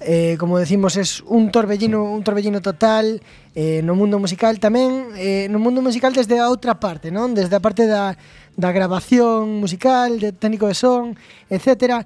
eh, 0.01 0.37
como 0.39 0.59
decimos, 0.59 0.97
es 0.97 1.23
un 1.27 1.53
torbellino, 1.53 2.03
un 2.03 2.25
torbellino 2.25 2.61
total 2.61 3.23
eh, 3.55 3.81
no 3.85 3.95
mundo 3.95 4.17
musical 4.19 4.57
tamén 4.57 5.13
eh, 5.17 5.47
no 5.53 5.61
mundo 5.61 5.85
musical 5.85 6.17
desde 6.17 6.41
a 6.41 6.49
outra 6.49 6.81
parte 6.81 7.13
non 7.13 7.37
desde 7.37 7.53
a 7.53 7.61
parte 7.61 7.85
da, 7.85 8.17
da 8.57 8.71
grabación 8.73 9.61
musical 9.61 10.17
de 10.17 10.33
técnico 10.33 10.69
de 10.69 10.77
son 10.77 11.17
etc 11.53 12.05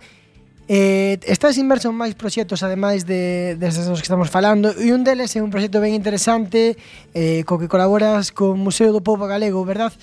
eh, 0.66 1.22
estás 1.22 1.54
inmerso 1.62 1.94
en 1.94 1.96
máis 1.96 2.18
proxectos 2.18 2.66
ademais 2.66 3.06
de, 3.06 3.54
destes 3.54 3.86
os 3.86 4.02
que 4.02 4.10
estamos 4.10 4.26
falando 4.34 4.74
e 4.74 4.90
un 4.90 5.06
deles 5.06 5.30
é 5.38 5.40
un 5.42 5.54
proxecto 5.54 5.78
ben 5.78 5.94
interesante 5.94 6.74
eh, 7.14 7.46
co 7.46 7.62
que 7.62 7.70
colaboras 7.70 8.34
co 8.34 8.58
Museo 8.58 8.90
do 8.90 8.98
Povo 8.98 9.30
Galego 9.30 9.62
verdad? 9.62 9.94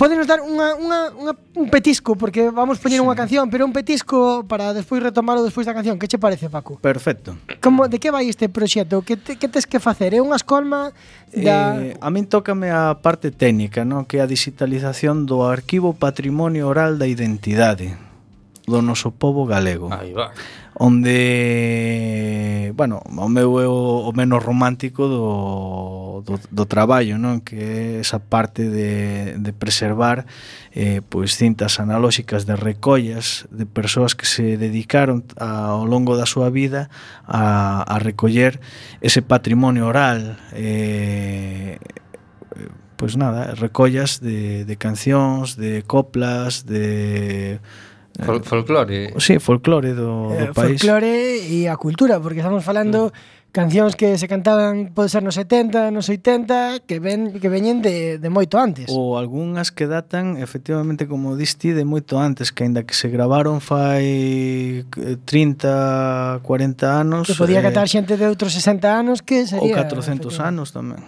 Podenos 0.00 0.24
dar 0.24 0.40
unha, 0.40 0.80
unha, 0.80 1.12
unha, 1.12 1.36
un 1.60 1.68
petisco, 1.68 2.16
porque 2.16 2.48
vamos 2.48 2.80
poñer 2.80 2.96
sí. 2.96 3.04
unha 3.04 3.12
canción, 3.12 3.52
pero 3.52 3.68
un 3.68 3.76
petisco 3.76 4.48
para 4.48 4.72
despois 4.72 5.04
retomarlo 5.04 5.44
despois 5.44 5.68
da 5.68 5.76
canción. 5.76 6.00
Que 6.00 6.08
che 6.08 6.16
parece, 6.16 6.48
Paco? 6.48 6.80
Perfecto. 6.80 7.36
Como, 7.60 7.84
de 7.84 8.00
que 8.00 8.08
vai 8.08 8.24
este 8.24 8.48
proxecto? 8.48 9.04
Que, 9.04 9.20
te, 9.20 9.36
que 9.36 9.44
tes 9.44 9.68
que 9.68 9.76
facer? 9.76 10.16
É 10.16 10.24
unha 10.24 10.40
escolma 10.40 10.96
da... 11.36 11.76
Eh, 11.76 12.00
a 12.00 12.08
min 12.08 12.24
tócame 12.24 12.72
a 12.72 12.96
parte 13.04 13.28
técnica, 13.28 13.84
no? 13.84 14.08
que 14.08 14.16
é 14.16 14.24
a 14.24 14.30
digitalización 14.30 15.28
do 15.28 15.44
arquivo 15.44 15.92
patrimonio 15.92 16.64
oral 16.72 16.96
da 16.96 17.04
identidade 17.04 17.92
do 18.64 18.80
noso 18.80 19.12
povo 19.12 19.44
galego. 19.44 19.92
Aí 19.92 20.16
va 20.16 20.32
onde, 20.82 22.72
bueno, 22.74 23.02
o 23.04 23.28
meu 23.28 23.60
é 23.60 23.68
o, 23.68 24.08
o 24.08 24.12
menos 24.16 24.40
romántico 24.40 25.12
do, 25.12 26.24
do, 26.24 26.40
do 26.40 26.64
traballo, 26.64 27.20
non? 27.20 27.44
Que 27.44 28.00
é 28.00 28.00
esa 28.00 28.16
parte 28.16 28.64
de, 28.64 29.36
de 29.36 29.52
preservar 29.52 30.24
eh, 30.72 31.04
pois 31.04 31.36
cintas 31.36 31.76
analóxicas 31.84 32.48
de 32.48 32.56
recollas 32.56 33.44
de 33.52 33.68
persoas 33.68 34.16
que 34.16 34.24
se 34.24 34.56
dedicaron 34.56 35.28
a, 35.36 35.76
ao 35.76 35.84
longo 35.84 36.16
da 36.16 36.24
súa 36.24 36.48
vida 36.48 36.88
a, 37.28 37.84
a 37.84 38.00
recoller 38.00 38.56
ese 39.04 39.20
patrimonio 39.20 39.84
oral 39.84 40.40
eh, 40.56 41.76
pois 42.96 43.20
nada, 43.20 43.52
recollas 43.52 44.16
de, 44.16 44.64
de 44.64 44.76
cancións, 44.80 45.60
de 45.60 45.84
coplas, 45.84 46.64
de 46.64 47.60
Eh, 48.18 48.24
Fol 48.24 48.42
folclore. 48.42 49.14
Sí, 49.18 49.38
folclore 49.38 49.94
do, 49.94 50.34
do 50.34 50.34
eh, 50.34 50.52
país. 50.52 50.82
Folclore 50.82 51.46
e 51.46 51.70
a 51.70 51.76
cultura, 51.78 52.18
porque 52.18 52.42
estamos 52.42 52.64
falando 52.64 53.14
mm. 53.14 53.52
cancións 53.54 53.94
que 53.94 54.18
se 54.18 54.26
cantaban 54.26 54.90
pode 54.90 55.10
ser 55.10 55.22
nos 55.22 55.38
70, 55.38 55.94
nos 55.94 56.10
80, 56.10 56.86
que 56.90 56.98
ven 56.98 57.38
que 57.38 57.46
veñen 57.46 57.82
de, 57.82 58.18
de 58.18 58.28
moito 58.28 58.58
antes. 58.58 58.90
Ou 58.90 59.14
algunhas 59.14 59.70
que 59.70 59.86
datan 59.86 60.42
efectivamente 60.42 61.06
como 61.06 61.38
diste 61.38 61.70
de 61.70 61.86
moito 61.86 62.18
antes, 62.18 62.50
que 62.50 62.66
aínda 62.66 62.82
que 62.82 62.98
se 62.98 63.06
gravaron 63.06 63.62
fai 63.62 64.82
eh, 64.82 65.16
30, 65.22 66.42
40 66.42 66.90
anos. 66.90 67.30
Que 67.30 67.38
podía 67.38 67.62
catar 67.62 67.86
cantar 67.86 67.88
xente 67.88 68.18
de 68.18 68.26
outros 68.26 68.50
60 68.52 68.90
anos 68.90 69.22
que 69.22 69.46
sería 69.46 69.70
ou 69.70 69.86
400 69.86 70.34
anos 70.42 70.74
tamén. 70.74 70.98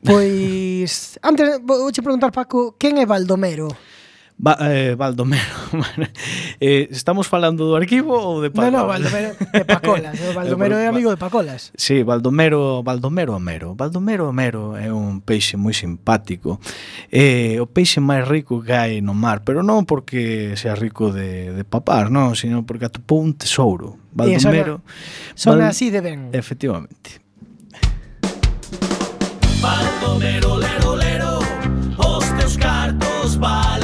Pois 0.00 1.18
antes 1.28 1.58
vouche 1.66 2.00
preguntar 2.00 2.30
Paco, 2.30 2.78
quen 2.78 3.02
é 3.02 3.04
Baldomero? 3.04 3.68
Ba, 4.40 4.56
eh, 4.72 4.94
Baldomero. 4.96 5.44
eh, 6.60 6.88
estamos 6.90 7.28
falando 7.28 7.68
do 7.68 7.76
arquivo 7.76 8.16
ou 8.16 8.40
de 8.40 8.48
Pacolas? 8.48 8.72
Non, 8.72 8.80
no, 8.80 8.88
Baldomero 8.88 9.36
de 9.36 9.60
eh, 9.60 9.64
Pacolas. 9.68 10.16
O 10.16 10.32
Baldomero 10.32 10.76
é 10.80 10.88
amigo 10.88 11.12
de 11.12 11.20
Pacolas. 11.20 11.76
Sí, 11.76 12.00
Baldomero, 12.00 12.80
Baldomero 12.80 13.36
Homero. 13.36 13.76
Baldomero 13.76 14.32
Homero 14.32 14.80
é 14.80 14.88
un 14.88 15.20
peixe 15.20 15.60
moi 15.60 15.76
simpático. 15.76 16.56
É 17.12 17.60
eh, 17.60 17.60
o 17.60 17.68
peixe 17.68 18.00
máis 18.00 18.24
rico 18.24 18.64
que 18.64 18.72
hai 18.72 19.04
no 19.04 19.12
mar, 19.12 19.44
pero 19.44 19.60
non 19.60 19.84
porque 19.84 20.56
sea 20.56 20.72
rico 20.72 21.12
de, 21.12 21.52
de 21.52 21.64
papar, 21.68 22.08
non, 22.08 22.32
sino 22.32 22.64
porque 22.64 22.88
atopou 22.88 23.20
un 23.20 23.36
tesouro. 23.36 24.00
Baldomero... 24.08 24.80
E 24.80 25.36
sona, 25.36 25.68
sona 25.68 25.68
Bal... 25.68 25.76
así 25.76 25.92
de 25.92 26.00
ben. 26.00 26.32
Efectivamente. 26.32 27.20
Baldomero, 29.60 30.56
lero, 30.56 30.96
lero, 30.96 31.44
os 32.00 32.24
teus 32.40 32.56
cartos 32.56 33.36
valen 33.36 33.79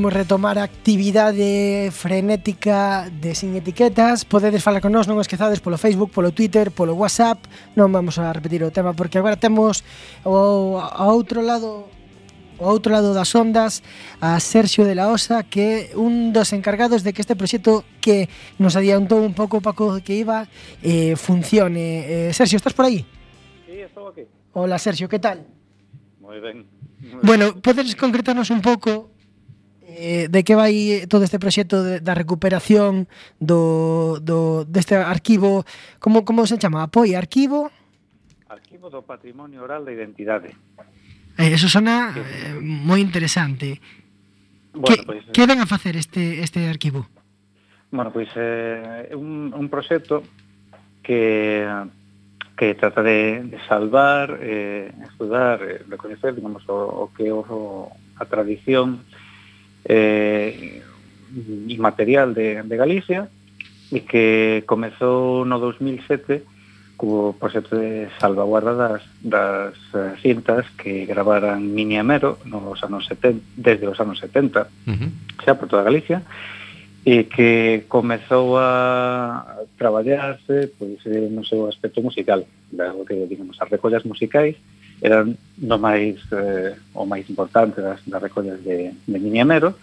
queremos 0.00 0.16
retomar 0.16 0.56
a 0.56 0.64
actividade 0.64 1.90
frenética 1.92 3.12
de 3.20 3.34
Sin 3.34 3.54
Etiquetas, 3.54 4.24
podedes 4.24 4.64
falar 4.64 4.80
con 4.80 4.96
nós, 4.96 5.04
non 5.04 5.20
esquezades 5.20 5.60
polo 5.60 5.76
Facebook, 5.76 6.08
polo 6.08 6.32
Twitter, 6.32 6.72
polo 6.72 6.96
WhatsApp, 6.96 7.36
non 7.76 7.92
vamos 7.92 8.16
a 8.16 8.32
repetir 8.32 8.64
o 8.64 8.72
tema 8.72 8.96
porque 8.96 9.20
agora 9.20 9.36
temos 9.36 9.84
o, 10.24 10.80
ao 10.80 11.12
outro 11.12 11.44
lado 11.44 11.84
o 12.56 12.64
outro 12.64 12.96
lado 12.96 13.12
das 13.12 13.28
ondas 13.36 13.84
a 14.24 14.40
Sergio 14.40 14.88
de 14.88 14.96
la 14.96 15.12
Osa 15.12 15.44
que 15.44 15.92
é 15.92 16.00
un 16.00 16.32
dos 16.32 16.56
encargados 16.56 17.04
de 17.04 17.12
que 17.12 17.20
este 17.20 17.36
proxecto 17.36 17.84
que 18.00 18.32
nos 18.56 18.80
adiantou 18.80 19.20
un 19.20 19.36
pouco 19.36 19.60
Paco 19.60 20.00
que 20.00 20.16
iba 20.16 20.48
eh, 20.80 21.12
funcione. 21.12 22.08
Eh, 22.08 22.32
Sergio, 22.32 22.56
estás 22.56 22.72
por 22.72 22.88
aí? 22.88 23.04
Sí, 23.68 23.84
estou 23.84 24.08
aquí. 24.08 24.24
Hola 24.56 24.80
Sergio, 24.80 25.12
que 25.12 25.20
tal? 25.20 25.44
Moi 26.24 26.40
ben. 26.40 26.64
Bueno, 27.20 27.60
podes 27.60 27.92
concretarnos 28.00 28.48
un 28.48 28.64
pouco 28.64 29.19
eh, 30.00 30.26
de 30.32 30.40
que 30.40 30.56
vai 30.56 31.04
eh, 31.04 31.06
todo 31.06 31.28
este 31.28 31.36
proxecto 31.36 31.84
de, 31.84 32.00
da 32.00 32.16
recuperación 32.16 33.04
do, 33.36 34.16
do, 34.24 34.64
deste 34.64 34.96
arquivo, 34.96 35.68
como, 36.00 36.24
como 36.24 36.48
se 36.48 36.56
chama? 36.56 36.88
Apoio 36.88 37.20
arquivo? 37.20 37.68
Arquivo 38.48 38.88
do 38.88 39.04
Patrimonio 39.04 39.60
Oral 39.60 39.84
da 39.84 39.92
Identidade. 39.92 40.56
Eh, 41.36 41.52
eso 41.52 41.68
sona 41.68 42.16
eh, 42.16 42.56
moi 42.56 43.04
interesante. 43.04 43.76
Bueno, 44.72 44.88
que, 44.88 44.96
pois, 45.04 45.20
pues, 45.28 45.34
que 45.36 45.44
ven 45.44 45.60
a 45.60 45.68
facer 45.68 46.00
este, 46.00 46.40
este 46.40 46.64
arquivo? 46.64 47.04
Bueno, 47.92 48.08
pois 48.08 48.32
pues, 48.32 48.40
é 48.40 49.12
eh, 49.12 49.16
un, 49.16 49.52
un 49.52 49.68
proxecto 49.68 50.24
que 51.04 51.68
que 52.60 52.74
trata 52.74 53.02
de, 53.02 53.42
de 53.44 53.58
salvar, 53.66 54.38
eh, 54.42 54.92
estudar, 55.04 55.62
eh, 55.62 55.82
recoñecer, 55.88 56.34
digamos, 56.34 56.68
o, 56.68 57.08
o 57.08 57.10
que 57.16 57.24
é 57.24 57.32
o, 57.32 57.88
a 58.20 58.24
tradición 58.28 59.00
eh, 59.84 60.82
inmaterial 61.68 62.34
de, 62.34 62.62
de 62.62 62.76
Galicia 62.76 63.28
e 63.90 64.06
que 64.06 64.62
comezou 64.66 65.44
no 65.44 65.58
2007 65.58 66.42
co 67.00 67.32
proxecto 67.40 67.80
de 67.80 68.12
salvaguarda 68.20 68.76
das, 68.76 69.02
das 69.24 69.74
eh, 69.96 70.20
cintas 70.20 70.68
que 70.76 71.08
gravaran 71.08 71.64
Mini 71.64 71.96
Amero 71.96 72.36
nos 72.44 72.76
anos 72.84 73.08
70, 73.08 73.40
desde 73.56 73.88
os 73.88 73.96
anos 73.98 74.20
70 74.20 74.68
uh 74.68 74.92
-huh. 74.92 75.10
xa 75.40 75.56
por 75.56 75.66
toda 75.66 75.88
Galicia 75.88 76.20
e 77.00 77.24
que 77.24 77.88
comezou 77.88 78.60
a 78.60 79.64
traballarse 79.80 80.76
pois, 80.76 81.00
eh, 81.08 81.32
no 81.32 81.40
seu 81.48 81.64
aspecto 81.64 82.04
musical, 82.04 82.44
da 82.68 82.92
que 83.08 83.16
digamos, 83.24 83.56
as 83.56 83.70
recollas 83.72 84.04
musicais, 84.04 84.60
eran 85.00 85.36
no 85.56 85.76
máis 85.80 86.20
eh, 86.32 86.76
o 86.92 87.08
máis 87.08 87.24
importante 87.28 87.80
das, 87.80 88.00
das 88.04 88.20
recollas 88.20 88.60
de, 88.60 88.92
de 88.92 89.18
Miniamero 89.18 89.74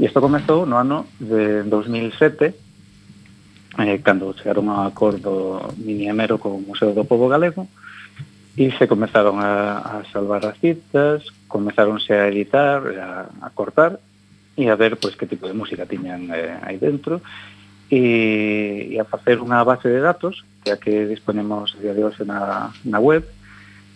e 0.00 0.08
isto 0.08 0.20
comezou 0.20 0.64
no 0.64 0.80
ano 0.80 1.04
de 1.20 1.62
2007 1.68 2.54
eh, 3.78 3.98
cando 4.00 4.32
chegaron 4.36 4.72
a 4.72 4.88
acordo 4.88 5.72
Miniamero 5.76 6.40
con 6.40 6.56
o 6.56 6.64
Museo 6.64 6.96
do 6.96 7.04
Povo 7.04 7.28
Galego 7.28 7.68
e 8.56 8.72
se 8.76 8.88
comezaron 8.88 9.40
a, 9.40 9.80
a 9.80 9.94
salvar 10.12 10.44
as 10.48 10.56
citas 10.60 11.24
comezaronse 11.48 12.12
a 12.16 12.28
editar 12.28 12.80
a, 12.96 13.28
a 13.44 13.48
cortar 13.52 14.00
e 14.56 14.68
a 14.68 14.76
ver 14.76 14.96
pois 14.96 15.16
que 15.16 15.28
tipo 15.28 15.48
de 15.48 15.56
música 15.56 15.88
tiñan 15.88 16.32
eh, 16.32 16.56
aí 16.64 16.80
dentro 16.80 17.20
e, 17.92 18.88
e 18.92 18.96
a 18.96 19.04
facer 19.04 19.36
unha 19.36 19.60
base 19.64 19.88
de 19.88 20.00
datos 20.00 20.44
que 20.64 20.72
a 20.72 20.80
que 20.80 21.04
disponemos 21.04 21.76
a 21.76 21.80
día 21.80 21.92
de 21.92 22.04
hoxe 22.04 22.24
na, 22.24 22.72
na 22.88 22.96
web 22.96 23.24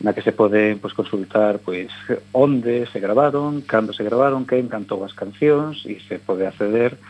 na 0.00 0.12
que 0.12 0.22
se 0.22 0.32
pode 0.32 0.76
pois, 0.76 0.92
consultar 0.92 1.58
pois, 1.64 1.88
onde 2.32 2.84
se 2.92 3.00
gravaron, 3.00 3.64
cando 3.64 3.96
se 3.96 4.04
gravaron, 4.04 4.44
quen 4.44 4.68
cantou 4.68 5.00
as 5.04 5.16
cancións 5.16 5.84
e 5.88 5.96
se 6.04 6.20
pode 6.20 6.44
acceder, 6.44 7.00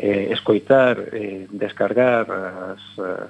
eh, 0.00 0.32
escoitar, 0.32 0.96
eh, 1.12 1.44
descargar 1.52 2.24
as, 2.30 2.82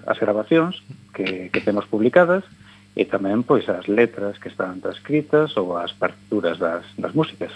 as 0.07 0.19
grabacións 0.23 0.79
que, 1.11 1.51
que 1.51 1.61
temos 1.61 1.91
publicadas 1.91 2.47
e 2.95 3.07
tamén 3.07 3.43
pois 3.43 3.67
as 3.67 3.91
letras 3.91 4.39
que 4.39 4.51
están 4.51 4.79
transcritas 4.79 5.55
ou 5.59 5.75
as 5.75 5.91
partituras 5.95 6.59
das, 6.63 6.87
das 6.95 7.11
músicas. 7.15 7.51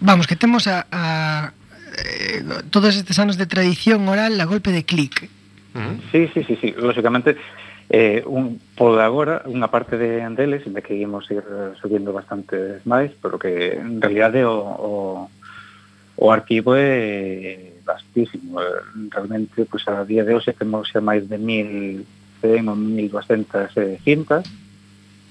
Vamos, 0.00 0.28
que 0.28 0.36
temos 0.36 0.68
a, 0.68 0.84
a 0.92 1.52
eh, 1.96 2.44
todos 2.68 2.96
estes 2.96 3.16
anos 3.18 3.36
de 3.36 3.48
tradición 3.48 4.08
oral 4.08 4.40
a 4.40 4.44
golpe 4.44 4.72
de 4.72 4.84
clic. 4.84 5.28
Uh 5.72 5.80
-huh. 5.80 5.96
Sí, 6.12 6.20
sí, 6.32 6.40
sí, 6.44 6.54
sí. 6.60 6.68
Lógicamente, 6.76 7.36
Eh, 7.92 8.22
un, 8.24 8.62
por 8.78 8.94
agora, 9.02 9.42
unha 9.50 9.66
parte 9.66 9.98
de 9.98 10.22
Andeles, 10.22 10.62
ainda 10.62 10.78
que 10.78 10.94
íamos 10.94 11.26
ir 11.26 11.42
subindo 11.82 12.14
bastante 12.14 12.78
máis, 12.86 13.10
pero 13.18 13.34
que 13.34 13.82
en 13.82 13.98
realidade 13.98 14.46
o, 14.46 14.62
o, 14.62 14.92
o 16.14 16.26
arquivo 16.30 16.78
é 16.78 17.82
vastísimo. 17.82 18.62
Realmente, 19.10 19.66
pois, 19.66 19.82
a 19.90 20.06
día 20.06 20.22
de 20.22 20.38
hoxe 20.38 20.54
temos 20.54 20.86
xa 20.86 21.02
máis 21.02 21.26
de 21.26 21.34
1.100 21.34 22.70
ou 22.70 22.78
1.200 22.78 23.74
eh, 23.74 23.98
cintas, 24.06 24.46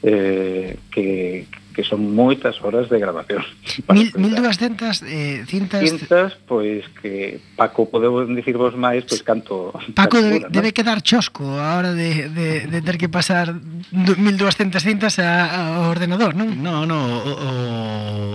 eh, 0.04 0.76
que, 0.92 1.48
que 1.80 1.88
son 1.88 2.12
moitas 2.12 2.60
horas 2.60 2.92
de 2.92 3.00
grabación. 3.00 3.40
Mil, 3.96 4.12
1200 4.12 5.00
eh, 5.08 5.48
cintas... 5.48 5.80
Cintas, 5.80 6.36
pois 6.44 6.84
que 7.00 7.40
Paco, 7.56 7.88
podemos 7.88 8.28
dicir 8.28 8.60
vos 8.60 8.76
máis, 8.76 9.08
pois 9.08 9.24
canto... 9.24 9.72
Paco 9.96 10.20
canto 10.20 10.28
debe, 10.28 10.40
¿no? 10.44 10.52
debe 10.52 10.76
quedar 10.76 11.00
chosco 11.00 11.48
a 11.48 11.80
hora 11.80 11.96
de, 11.96 12.28
de, 12.28 12.68
de 12.68 12.80
ter 12.84 13.00
que 13.00 13.08
pasar 13.08 13.56
1200 13.96 14.76
cintas 14.84 15.24
a, 15.24 15.80
ao 15.80 15.88
ordenador, 15.88 16.36
non? 16.36 16.52
No, 16.60 16.84
no, 16.84 17.00
o, 17.00 17.32
o, 17.32 17.50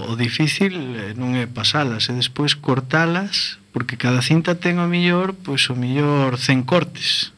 o 0.09 0.13
difícil 0.17 0.73
eh, 0.73 1.13
non 1.13 1.37
é 1.37 1.45
pasalas, 1.45 2.09
é 2.09 2.17
despois 2.17 2.57
cortalas, 2.57 3.61
porque 3.77 4.01
cada 4.01 4.25
cinta 4.25 4.57
ten 4.57 4.81
o 4.81 4.89
millor, 4.89 5.37
pois 5.37 5.69
o 5.69 5.77
millor 5.77 6.41
100 6.41 6.65
cortes 6.65 7.34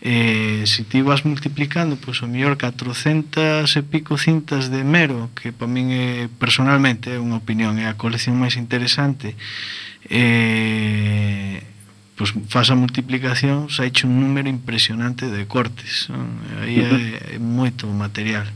eh, 0.00 0.62
se 0.66 0.84
ti 0.84 1.02
vas 1.02 1.24
multiplicando 1.24 1.98
pois 1.98 2.22
o 2.22 2.30
mellor 2.30 2.54
400 2.54 3.66
e 3.66 3.82
pico 3.82 4.14
cintas 4.14 4.70
de 4.70 4.84
Mero 4.86 5.30
que 5.34 5.50
para 5.50 5.66
min 5.66 5.90
é 5.90 6.30
personalmente 6.38 7.10
é 7.10 7.18
unha 7.18 7.42
opinión 7.42 7.82
é 7.82 7.90
a 7.90 7.98
colección 7.98 8.38
máis 8.38 8.54
interesante 8.54 9.34
eh, 10.06 11.66
pois 12.14 12.30
faz 12.46 12.70
a 12.70 12.78
multiplicación 12.78 13.66
se 13.74 13.82
hecho 13.82 14.06
un 14.06 14.22
número 14.22 14.46
impresionante 14.46 15.26
de 15.26 15.50
cortes 15.50 16.06
non? 16.14 16.30
aí 16.62 16.78
é, 16.78 17.34
é 17.34 17.38
moito 17.42 17.90
material 17.90 18.46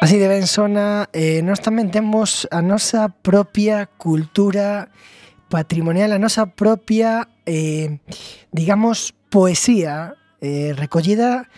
Así 0.00 0.16
de 0.16 0.28
ben 0.28 0.46
sona, 0.46 1.10
eh, 1.12 1.42
nós 1.42 1.58
tamén 1.58 1.90
temos 1.90 2.46
a 2.54 2.62
nosa 2.62 3.10
propia 3.10 3.90
cultura 3.98 4.94
patrimonial, 5.50 6.14
a 6.14 6.22
nosa 6.22 6.54
propia, 6.54 7.26
eh, 7.50 7.98
digamos, 8.54 9.10
poesía 9.26 10.14
eh, 10.38 10.70
recollida 10.78 11.50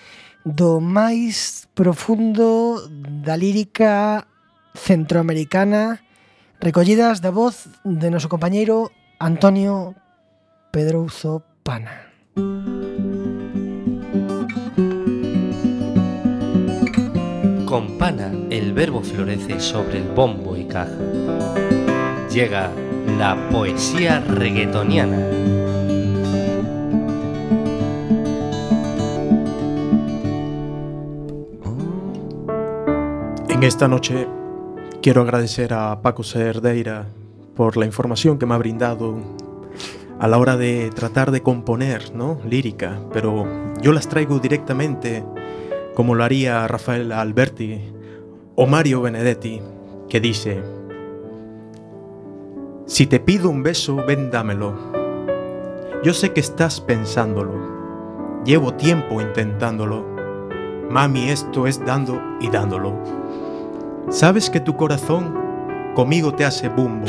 do 0.49 0.81
máis 0.81 1.69
profundo 1.77 2.81
da 3.21 3.37
lírica 3.37 4.25
centroamericana 4.73 6.01
recollidas 6.65 7.21
da 7.21 7.29
voz 7.29 7.69
de 7.85 8.09
noso 8.09 8.33
compañeiro 8.33 8.89
Antonio 9.21 9.93
Pedrouzo 10.73 11.45
Pana. 11.61 12.09
Música 12.41 12.80
Con 17.71 17.87
el 18.51 18.73
verbo 18.73 19.01
florece 19.01 19.61
sobre 19.61 19.99
el 19.99 20.09
bombo 20.09 20.57
y 20.57 20.65
caja. 20.65 20.91
Llega 22.29 22.69
la 23.17 23.49
poesía 23.49 24.19
reggaetoniana. 24.19 25.17
En 33.49 33.63
esta 33.63 33.87
noche 33.87 34.27
quiero 35.01 35.23
agradecer 35.23 35.73
a 35.73 36.03
Paco 36.03 36.25
Cerdeira 36.25 37.07
por 37.55 37.77
la 37.77 37.87
información 37.87 38.37
que 38.41 38.47
me 38.47 38.55
ha 38.55 38.59
brindado 38.59 39.17
a 40.19 40.27
la 40.27 40.39
hora 40.39 40.57
de 40.57 40.91
tratar 40.93 41.31
de 41.31 41.45
componer, 41.45 42.17
¿no? 42.17 42.41
Lírica, 42.45 42.99
pero 43.13 43.47
yo 43.81 43.93
las 43.93 44.09
traigo 44.09 44.41
directamente 44.41 45.23
como 45.95 46.15
lo 46.15 46.25
haría 46.25 46.67
Rafael 46.69 47.13
Alberti 47.13 47.81
o 48.55 48.67
Mario 48.67 49.03
Benedetti, 49.03 49.61
que 50.09 50.21
dice, 50.21 50.63
si 52.87 53.07
te 53.07 53.21
pido 53.21 53.51
un 53.51 53.63
beso, 53.63 53.97
ven 54.07 54.31
dámelo. 54.31 54.75
Yo 56.03 56.13
sé 56.13 56.33
que 56.33 56.41
estás 56.41 56.81
pensándolo. 56.81 57.53
Llevo 58.45 58.75
tiempo 58.75 59.21
intentándolo. 59.21 60.05
Mami, 60.91 61.29
esto 61.29 61.67
es 61.67 61.85
dando 61.85 62.21
y 62.41 62.51
dándolo. 62.51 62.95
Sabes 64.09 64.51
que 64.51 64.61
tu 64.61 64.77
corazón 64.77 65.39
conmigo 65.95 66.35
te 66.35 66.45
hace 66.45 66.69
boom. 66.69 67.05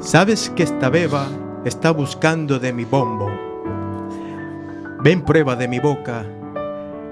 Sabes 0.00 0.50
que 0.50 0.62
esta 0.62 0.90
beba 0.90 1.26
está 1.64 1.90
buscando 1.90 2.58
de 2.58 2.72
mi 2.72 2.84
bombo. 2.84 3.30
Ven 5.02 5.22
prueba 5.22 5.56
de 5.56 5.66
mi 5.66 5.80
boca 5.80 6.24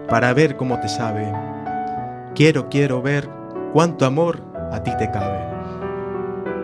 para 0.08 0.32
ver 0.32 0.56
cómo 0.56 0.78
te 0.80 0.88
sabe. 0.88 1.32
Quiero, 2.34 2.68
quiero 2.68 3.02
ver 3.02 3.28
cuánto 3.72 4.06
amor 4.06 4.40
a 4.72 4.82
ti 4.82 4.90
te 4.98 5.10
cabe. 5.10 5.38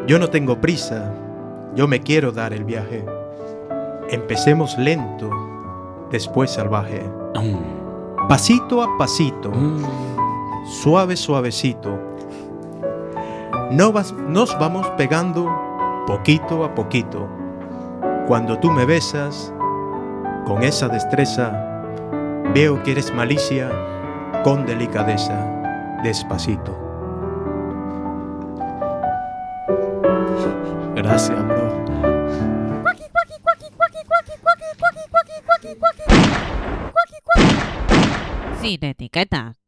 Yo 0.07 0.18
no 0.18 0.28
tengo 0.28 0.61
prisa, 0.61 1.11
yo 1.74 1.88
me 1.88 2.01
quiero 2.01 2.32
dar 2.32 2.53
el 2.53 2.64
viaje. 2.64 3.05
Empecemos 4.11 4.76
lento, 4.78 5.30
después 6.11 6.51
salvaje. 6.51 7.03
Pasito 8.28 8.82
a 8.82 8.88
pasito, 8.99 9.51
suave, 10.82 11.16
suavecito. 11.16 11.99
No 13.70 13.92
vas- 13.92 14.12
nos 14.28 14.57
vamos 14.59 14.86
pegando 14.97 15.51
poquito 16.07 16.64
a 16.64 16.74
poquito. 16.74 17.26
Cuando 18.26 18.59
tú 18.59 18.70
me 18.70 18.84
besas, 18.86 19.53
con 20.47 20.62
esa 20.62 20.88
destreza, 20.88 21.74
veo 22.53 22.82
que 22.82 22.92
eres 22.92 23.12
malicia 23.14 23.70
con 24.42 24.66
delicadeza, 24.66 26.01
despacito. 26.03 26.78
Gracias, 30.95 31.45
bro. 31.47 31.84
Sin 38.61 38.84
etiquetas. 38.84 39.64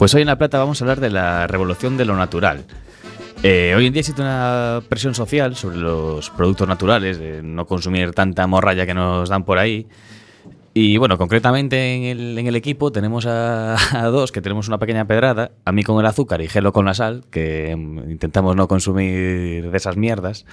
Pues 0.00 0.14
hoy 0.14 0.22
en 0.22 0.28
La 0.28 0.38
Plata 0.38 0.58
vamos 0.58 0.80
a 0.80 0.84
hablar 0.84 0.98
de 0.98 1.10
la 1.10 1.46
revolución 1.46 1.98
de 1.98 2.06
lo 2.06 2.16
natural. 2.16 2.64
Eh, 3.42 3.74
hoy 3.76 3.84
en 3.84 3.92
día 3.92 4.00
existe 4.00 4.22
una 4.22 4.80
presión 4.88 5.14
social 5.14 5.56
sobre 5.56 5.76
los 5.76 6.30
productos 6.30 6.66
naturales, 6.66 7.18
de 7.18 7.42
no 7.42 7.66
consumir 7.66 8.12
tanta 8.12 8.46
morralla 8.46 8.86
que 8.86 8.94
nos 8.94 9.28
dan 9.28 9.44
por 9.44 9.58
ahí. 9.58 9.86
Y 10.72 10.96
bueno, 10.96 11.18
concretamente 11.18 12.10
en 12.12 12.46
el, 12.46 12.56
equipo 12.56 12.90
tenemos 12.90 13.26
a, 13.26 13.74
a 14.02 14.06
dos 14.06 14.32
que 14.32 14.40
tenemos 14.40 14.68
una 14.68 14.78
pequeña 14.78 15.04
pedrada, 15.04 15.50
a 15.66 15.72
mí 15.72 15.82
con 15.82 16.00
el 16.00 16.06
azúcar 16.06 16.40
y 16.40 16.48
Gelo 16.48 16.72
con 16.72 16.86
la 16.86 16.94
sal, 16.94 17.24
que 17.30 17.76
mm, 17.76 18.10
intentamos 18.10 18.56
no 18.56 18.68
consumir 18.68 19.70
de 19.70 19.76
esas 19.76 19.98
mierdas. 19.98 20.46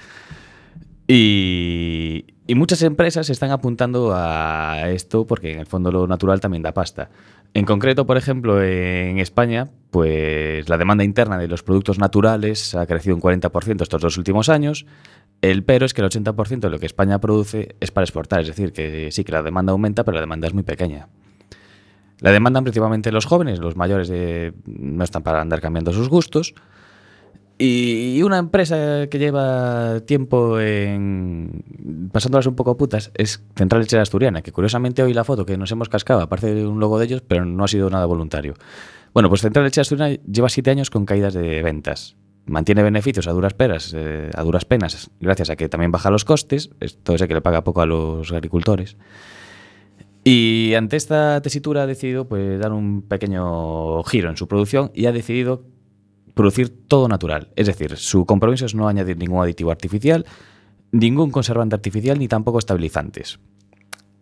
Y, 1.06 2.26
y 2.48 2.54
muchas 2.56 2.82
empresas 2.82 3.30
están 3.30 3.52
apuntando 3.52 4.12
a 4.12 4.90
esto 4.90 5.26
porque 5.26 5.52
en 5.52 5.60
el 5.60 5.66
fondo 5.66 5.92
lo 5.92 6.06
natural 6.08 6.40
también 6.40 6.62
da 6.64 6.72
pasta. 6.74 7.10
En 7.54 7.64
concreto, 7.64 8.06
por 8.06 8.16
ejemplo, 8.16 8.60
en 8.62 9.18
España, 9.18 9.68
pues 9.90 10.68
la 10.68 10.76
demanda 10.76 11.04
interna 11.04 11.38
de 11.38 11.46
los 11.46 11.62
productos 11.62 11.98
naturales 11.98 12.74
ha 12.74 12.84
crecido 12.86 13.14
un 13.14 13.22
40% 13.22 13.82
estos 13.82 14.00
dos 14.02 14.18
últimos 14.18 14.48
años. 14.48 14.86
El 15.40 15.62
pero 15.62 15.86
es 15.86 15.94
que 15.94 16.00
el 16.02 16.08
80% 16.08 16.58
de 16.60 16.70
lo 16.70 16.78
que 16.80 16.86
España 16.86 17.20
produce 17.20 17.76
es 17.80 17.90
para 17.90 18.04
exportar, 18.04 18.40
es 18.40 18.48
decir, 18.48 18.72
que 18.72 19.10
sí 19.12 19.22
que 19.24 19.32
la 19.32 19.42
demanda 19.42 19.72
aumenta, 19.72 20.04
pero 20.04 20.16
la 20.16 20.20
demanda 20.22 20.48
es 20.48 20.54
muy 20.54 20.64
pequeña. 20.64 21.08
La 22.20 22.32
demandan 22.32 22.64
principalmente 22.64 23.12
los 23.12 23.26
jóvenes, 23.26 23.60
los 23.60 23.76
mayores 23.76 24.08
de- 24.08 24.52
no 24.66 25.04
están 25.04 25.22
para 25.22 25.40
andar 25.40 25.60
cambiando 25.60 25.92
sus 25.92 26.08
gustos. 26.08 26.54
Y 27.60 28.22
una 28.22 28.38
empresa 28.38 29.08
que 29.08 29.18
lleva 29.18 30.00
tiempo 30.06 30.60
en 30.60 31.64
pasándolas 32.12 32.46
un 32.46 32.54
poco 32.54 32.76
putas 32.76 33.10
es 33.14 33.42
Central 33.56 33.80
Lechera 33.80 34.02
Asturiana, 34.02 34.42
que 34.42 34.52
curiosamente 34.52 35.02
hoy 35.02 35.12
la 35.12 35.24
foto 35.24 35.44
que 35.44 35.58
nos 35.58 35.72
hemos 35.72 35.88
cascado 35.88 36.20
aparece 36.20 36.64
un 36.64 36.78
logo 36.78 37.00
de 37.00 37.06
ellos, 37.06 37.22
pero 37.26 37.44
no 37.44 37.64
ha 37.64 37.68
sido 37.68 37.90
nada 37.90 38.06
voluntario. 38.06 38.54
Bueno, 39.12 39.28
pues 39.28 39.40
Central 39.40 39.64
Lechera 39.64 39.82
Asturiana 39.82 40.16
lleva 40.22 40.48
siete 40.48 40.70
años 40.70 40.88
con 40.88 41.04
caídas 41.04 41.34
de 41.34 41.60
ventas. 41.62 42.16
Mantiene 42.46 42.84
beneficios 42.84 43.26
a 43.26 43.32
duras 43.32 43.54
penas, 43.54 43.92
eh, 43.94 44.30
a 44.34 44.42
duras 44.42 44.64
penas, 44.64 45.10
gracias 45.20 45.50
a 45.50 45.56
que 45.56 45.68
también 45.68 45.90
baja 45.90 46.10
los 46.10 46.24
costes, 46.24 46.70
esto 46.78 47.14
es 47.14 47.22
que 47.26 47.34
le 47.34 47.42
paga 47.42 47.64
poco 47.64 47.82
a 47.82 47.86
los 47.86 48.30
agricultores. 48.30 48.96
Y 50.22 50.74
ante 50.74 50.96
esta 50.96 51.42
tesitura 51.42 51.82
ha 51.82 51.86
decidido 51.86 52.28
pues, 52.28 52.60
dar 52.60 52.72
un 52.72 53.02
pequeño 53.02 54.02
giro 54.04 54.30
en 54.30 54.36
su 54.36 54.46
producción 54.46 54.92
y 54.94 55.06
ha 55.06 55.12
decidido 55.12 55.64
producir 56.38 56.68
todo 56.86 57.08
natural. 57.08 57.48
Es 57.56 57.66
decir, 57.66 57.96
su 57.96 58.24
compromiso 58.24 58.64
es 58.64 58.72
no 58.72 58.86
añadir 58.86 59.18
ningún 59.18 59.42
aditivo 59.42 59.72
artificial, 59.72 60.24
ningún 60.92 61.32
conservante 61.32 61.74
artificial 61.74 62.16
ni 62.16 62.28
tampoco 62.28 62.60
estabilizantes. 62.60 63.40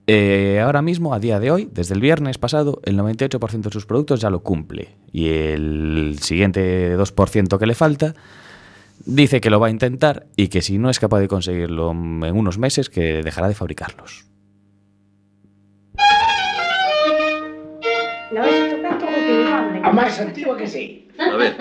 Eh, 0.06 0.62
ahora 0.64 0.80
mismo, 0.80 1.12
a 1.12 1.18
día 1.18 1.38
de 1.38 1.50
hoy, 1.50 1.68
desde 1.70 1.92
el 1.92 2.00
viernes 2.00 2.38
pasado, 2.38 2.80
el 2.84 2.98
98% 2.98 3.60
de 3.60 3.70
sus 3.70 3.84
productos 3.84 4.22
ya 4.22 4.30
lo 4.30 4.40
cumple. 4.42 4.96
Y 5.12 5.28
el 5.28 6.16
siguiente 6.22 6.96
2% 6.96 7.58
que 7.58 7.66
le 7.66 7.74
falta 7.74 8.14
dice 9.04 9.42
que 9.42 9.50
lo 9.50 9.60
va 9.60 9.66
a 9.66 9.70
intentar 9.70 10.24
y 10.36 10.48
que 10.48 10.62
si 10.62 10.78
no 10.78 10.88
es 10.88 10.98
capaz 10.98 11.20
de 11.20 11.28
conseguirlo 11.28 11.90
en 11.90 12.34
unos 12.34 12.56
meses, 12.56 12.88
que 12.88 13.22
dejará 13.22 13.46
de 13.48 13.54
fabricarlos. 13.54 14.24
A 19.86 19.92
máis 19.92 20.18
antigua 20.18 20.56
que 20.56 20.66
sí. 20.66 21.05
A 21.18 21.36
ver. 21.36 21.54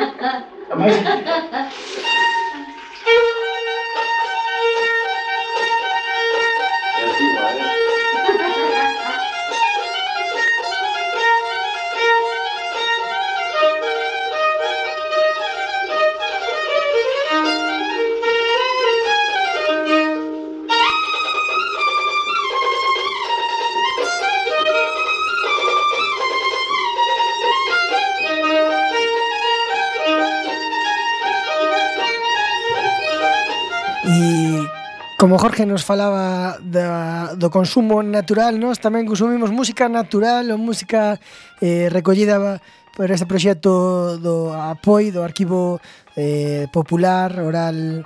Como 35.18 35.39
Jorge 35.39 35.66
nos 35.66 35.84
falaba 35.88 36.59
da, 36.59 37.36
do 37.39 37.47
consumo 37.47 38.03
natural, 38.03 38.59
nós 38.59 38.84
tamén 38.84 39.07
consumimos 39.07 39.47
música 39.47 39.88
natural 39.88 40.43
ou 40.51 40.59
música 40.59 41.16
eh, 41.63 41.88
recollida 41.88 42.59
por 42.91 43.07
ese 43.07 43.24
proxecto 43.24 44.20
do 44.20 44.51
APOI, 44.51 45.16
do 45.16 45.24
Arquivo 45.24 45.80
eh, 46.20 46.68
Popular 46.68 47.32
Oral 47.39 48.03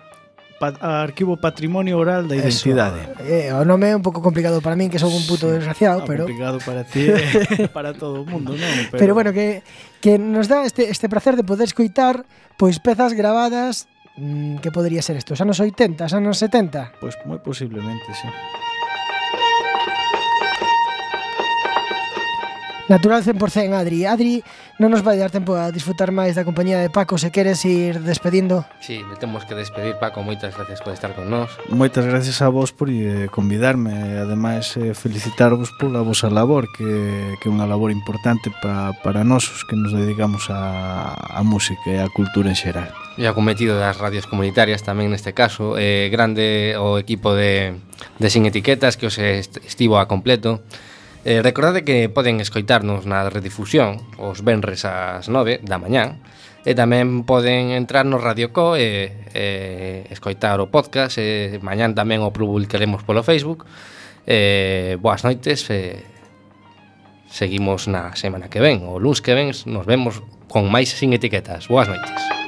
pa 0.59 0.75
Arquivo 0.81 1.37
Patrimonio 1.37 1.97
Oral 1.97 2.27
da 2.27 2.35
Eso, 2.35 2.67
Identidade. 2.69 2.99
Eh, 3.23 3.49
o 3.55 3.63
nome 3.63 3.89
é 3.89 3.95
un 3.95 4.03
pouco 4.03 4.21
complicado 4.21 4.59
para 4.61 4.75
min, 4.75 4.91
que 4.91 4.99
sou 4.99 5.09
un 5.09 5.23
puto 5.23 5.47
sí, 5.47 5.55
desgraciado, 5.55 6.03
ah, 6.03 6.05
pero... 6.05 6.27
Complicado 6.27 6.59
para 6.61 6.83
ti, 6.83 7.09
para 7.73 7.95
todo 7.95 8.21
o 8.21 8.25
mundo, 8.27 8.53
non? 8.53 8.75
Pero... 8.91 8.99
pero 8.99 9.11
bueno, 9.15 9.31
que, 9.31 9.63
que 10.03 10.19
nos 10.19 10.51
dá 10.51 10.67
este, 10.67 10.91
este 10.91 11.07
placer 11.07 11.39
de 11.39 11.47
poder 11.47 11.65
escoitar 11.65 12.27
pois 12.59 12.77
pezas 12.83 13.15
grabadas 13.15 13.87
Mm, 14.19 14.57
¿Qué 14.57 14.69
podría 14.71 15.01
ser 15.01 15.15
esto? 15.15 15.33
¿Años 15.39 15.59
80? 15.59 16.05
¿Años 16.11 16.37
70? 16.37 16.91
Pues 16.99 17.15
muy 17.25 17.37
posiblemente, 17.39 18.05
sí. 18.21 18.27
Natural 22.89 23.23
100% 23.23 23.73
Adri. 23.77 24.09
Adri, 24.09 24.41
non 24.81 24.89
nos 24.89 25.05
vai 25.05 25.21
dar 25.21 25.29
tempo 25.29 25.53
a 25.53 25.69
disfrutar 25.69 26.09
máis 26.09 26.33
da 26.33 26.41
compañía 26.41 26.81
de 26.81 26.89
Paco, 26.89 27.21
se 27.21 27.29
queres 27.29 27.61
ir 27.61 28.01
despedindo. 28.01 28.65
Sí, 28.81 29.05
temos 29.21 29.45
que 29.45 29.53
despedir 29.53 30.01
Paco, 30.01 30.25
moitas 30.25 30.57
gracias 30.57 30.81
por 30.81 30.97
estar 30.97 31.13
con 31.13 31.29
nós. 31.29 31.53
Moitas 31.69 32.09
gracias 32.09 32.41
a 32.41 32.49
vos 32.49 32.73
por 32.73 32.89
eh, 32.89 33.29
convidarme 33.29 33.93
e 33.93 34.17
ademais 34.17 34.73
eh, 34.73 34.97
felicitarvos 34.97 35.69
pola 35.77 36.01
vosa 36.01 36.33
labor, 36.33 36.65
que, 36.73 37.37
que 37.37 37.45
é 37.45 37.53
unha 37.53 37.69
labor 37.69 37.93
importante 37.93 38.49
pa, 38.57 38.97
para 39.05 39.21
nós 39.21 39.45
os 39.45 39.61
que 39.69 39.77
nos 39.77 39.93
dedicamos 39.93 40.49
a, 40.49 41.13
a 41.13 41.45
música 41.45 41.93
e 41.93 42.01
a 42.01 42.09
cultura 42.09 42.49
en 42.49 42.57
xeral. 42.57 42.89
E 43.21 43.29
acometido 43.29 43.77
das 43.77 44.01
radios 44.01 44.25
comunitarias 44.25 44.81
tamén 44.81 45.13
neste 45.13 45.37
caso, 45.37 45.77
eh, 45.77 46.09
grande 46.09 46.73
o 46.73 46.97
equipo 46.97 47.37
de, 47.37 47.77
de 48.17 48.27
Sin 48.33 48.49
Etiquetas 48.49 48.97
que 48.97 49.05
os 49.05 49.21
estivo 49.21 50.01
a 50.01 50.09
completo 50.09 50.65
Eh, 51.25 51.41
recordade 51.43 51.83
que 51.83 52.07
poden 52.07 52.39
escoitarnos 52.39 53.03
na 53.03 53.27
redifusión 53.27 53.99
os 54.15 54.39
venres 54.39 54.87
ás 54.87 55.27
9 55.27 55.59
da 55.67 55.75
mañán 55.75 56.23
e 56.63 56.71
tamén 56.79 57.27
poden 57.27 57.75
entrar 57.75 58.07
no 58.07 58.23
Radio 58.23 58.55
Co 58.55 58.79
e, 58.79 59.11
e 59.35 60.07
escoitar 60.15 60.63
o 60.63 60.71
podcast 60.71 61.19
e 61.19 61.59
mañán 61.59 61.91
tamén 61.91 62.23
o 62.23 62.31
publicaremos 62.31 63.03
polo 63.03 63.19
Facebook. 63.19 63.67
Eh, 64.23 64.95
boas 65.03 65.27
noites 65.27 65.67
e 65.67 66.07
seguimos 67.27 67.91
na 67.91 68.15
semana 68.15 68.47
que 68.47 68.63
ven, 68.63 68.87
o 68.87 68.95
luns 68.95 69.19
que 69.19 69.35
ven 69.35 69.51
nos 69.67 69.83
vemos 69.83 70.23
con 70.47 70.71
máis 70.71 70.87
sin 70.87 71.11
etiquetas. 71.11 71.67
Boas 71.67 71.91
noites. 71.91 72.38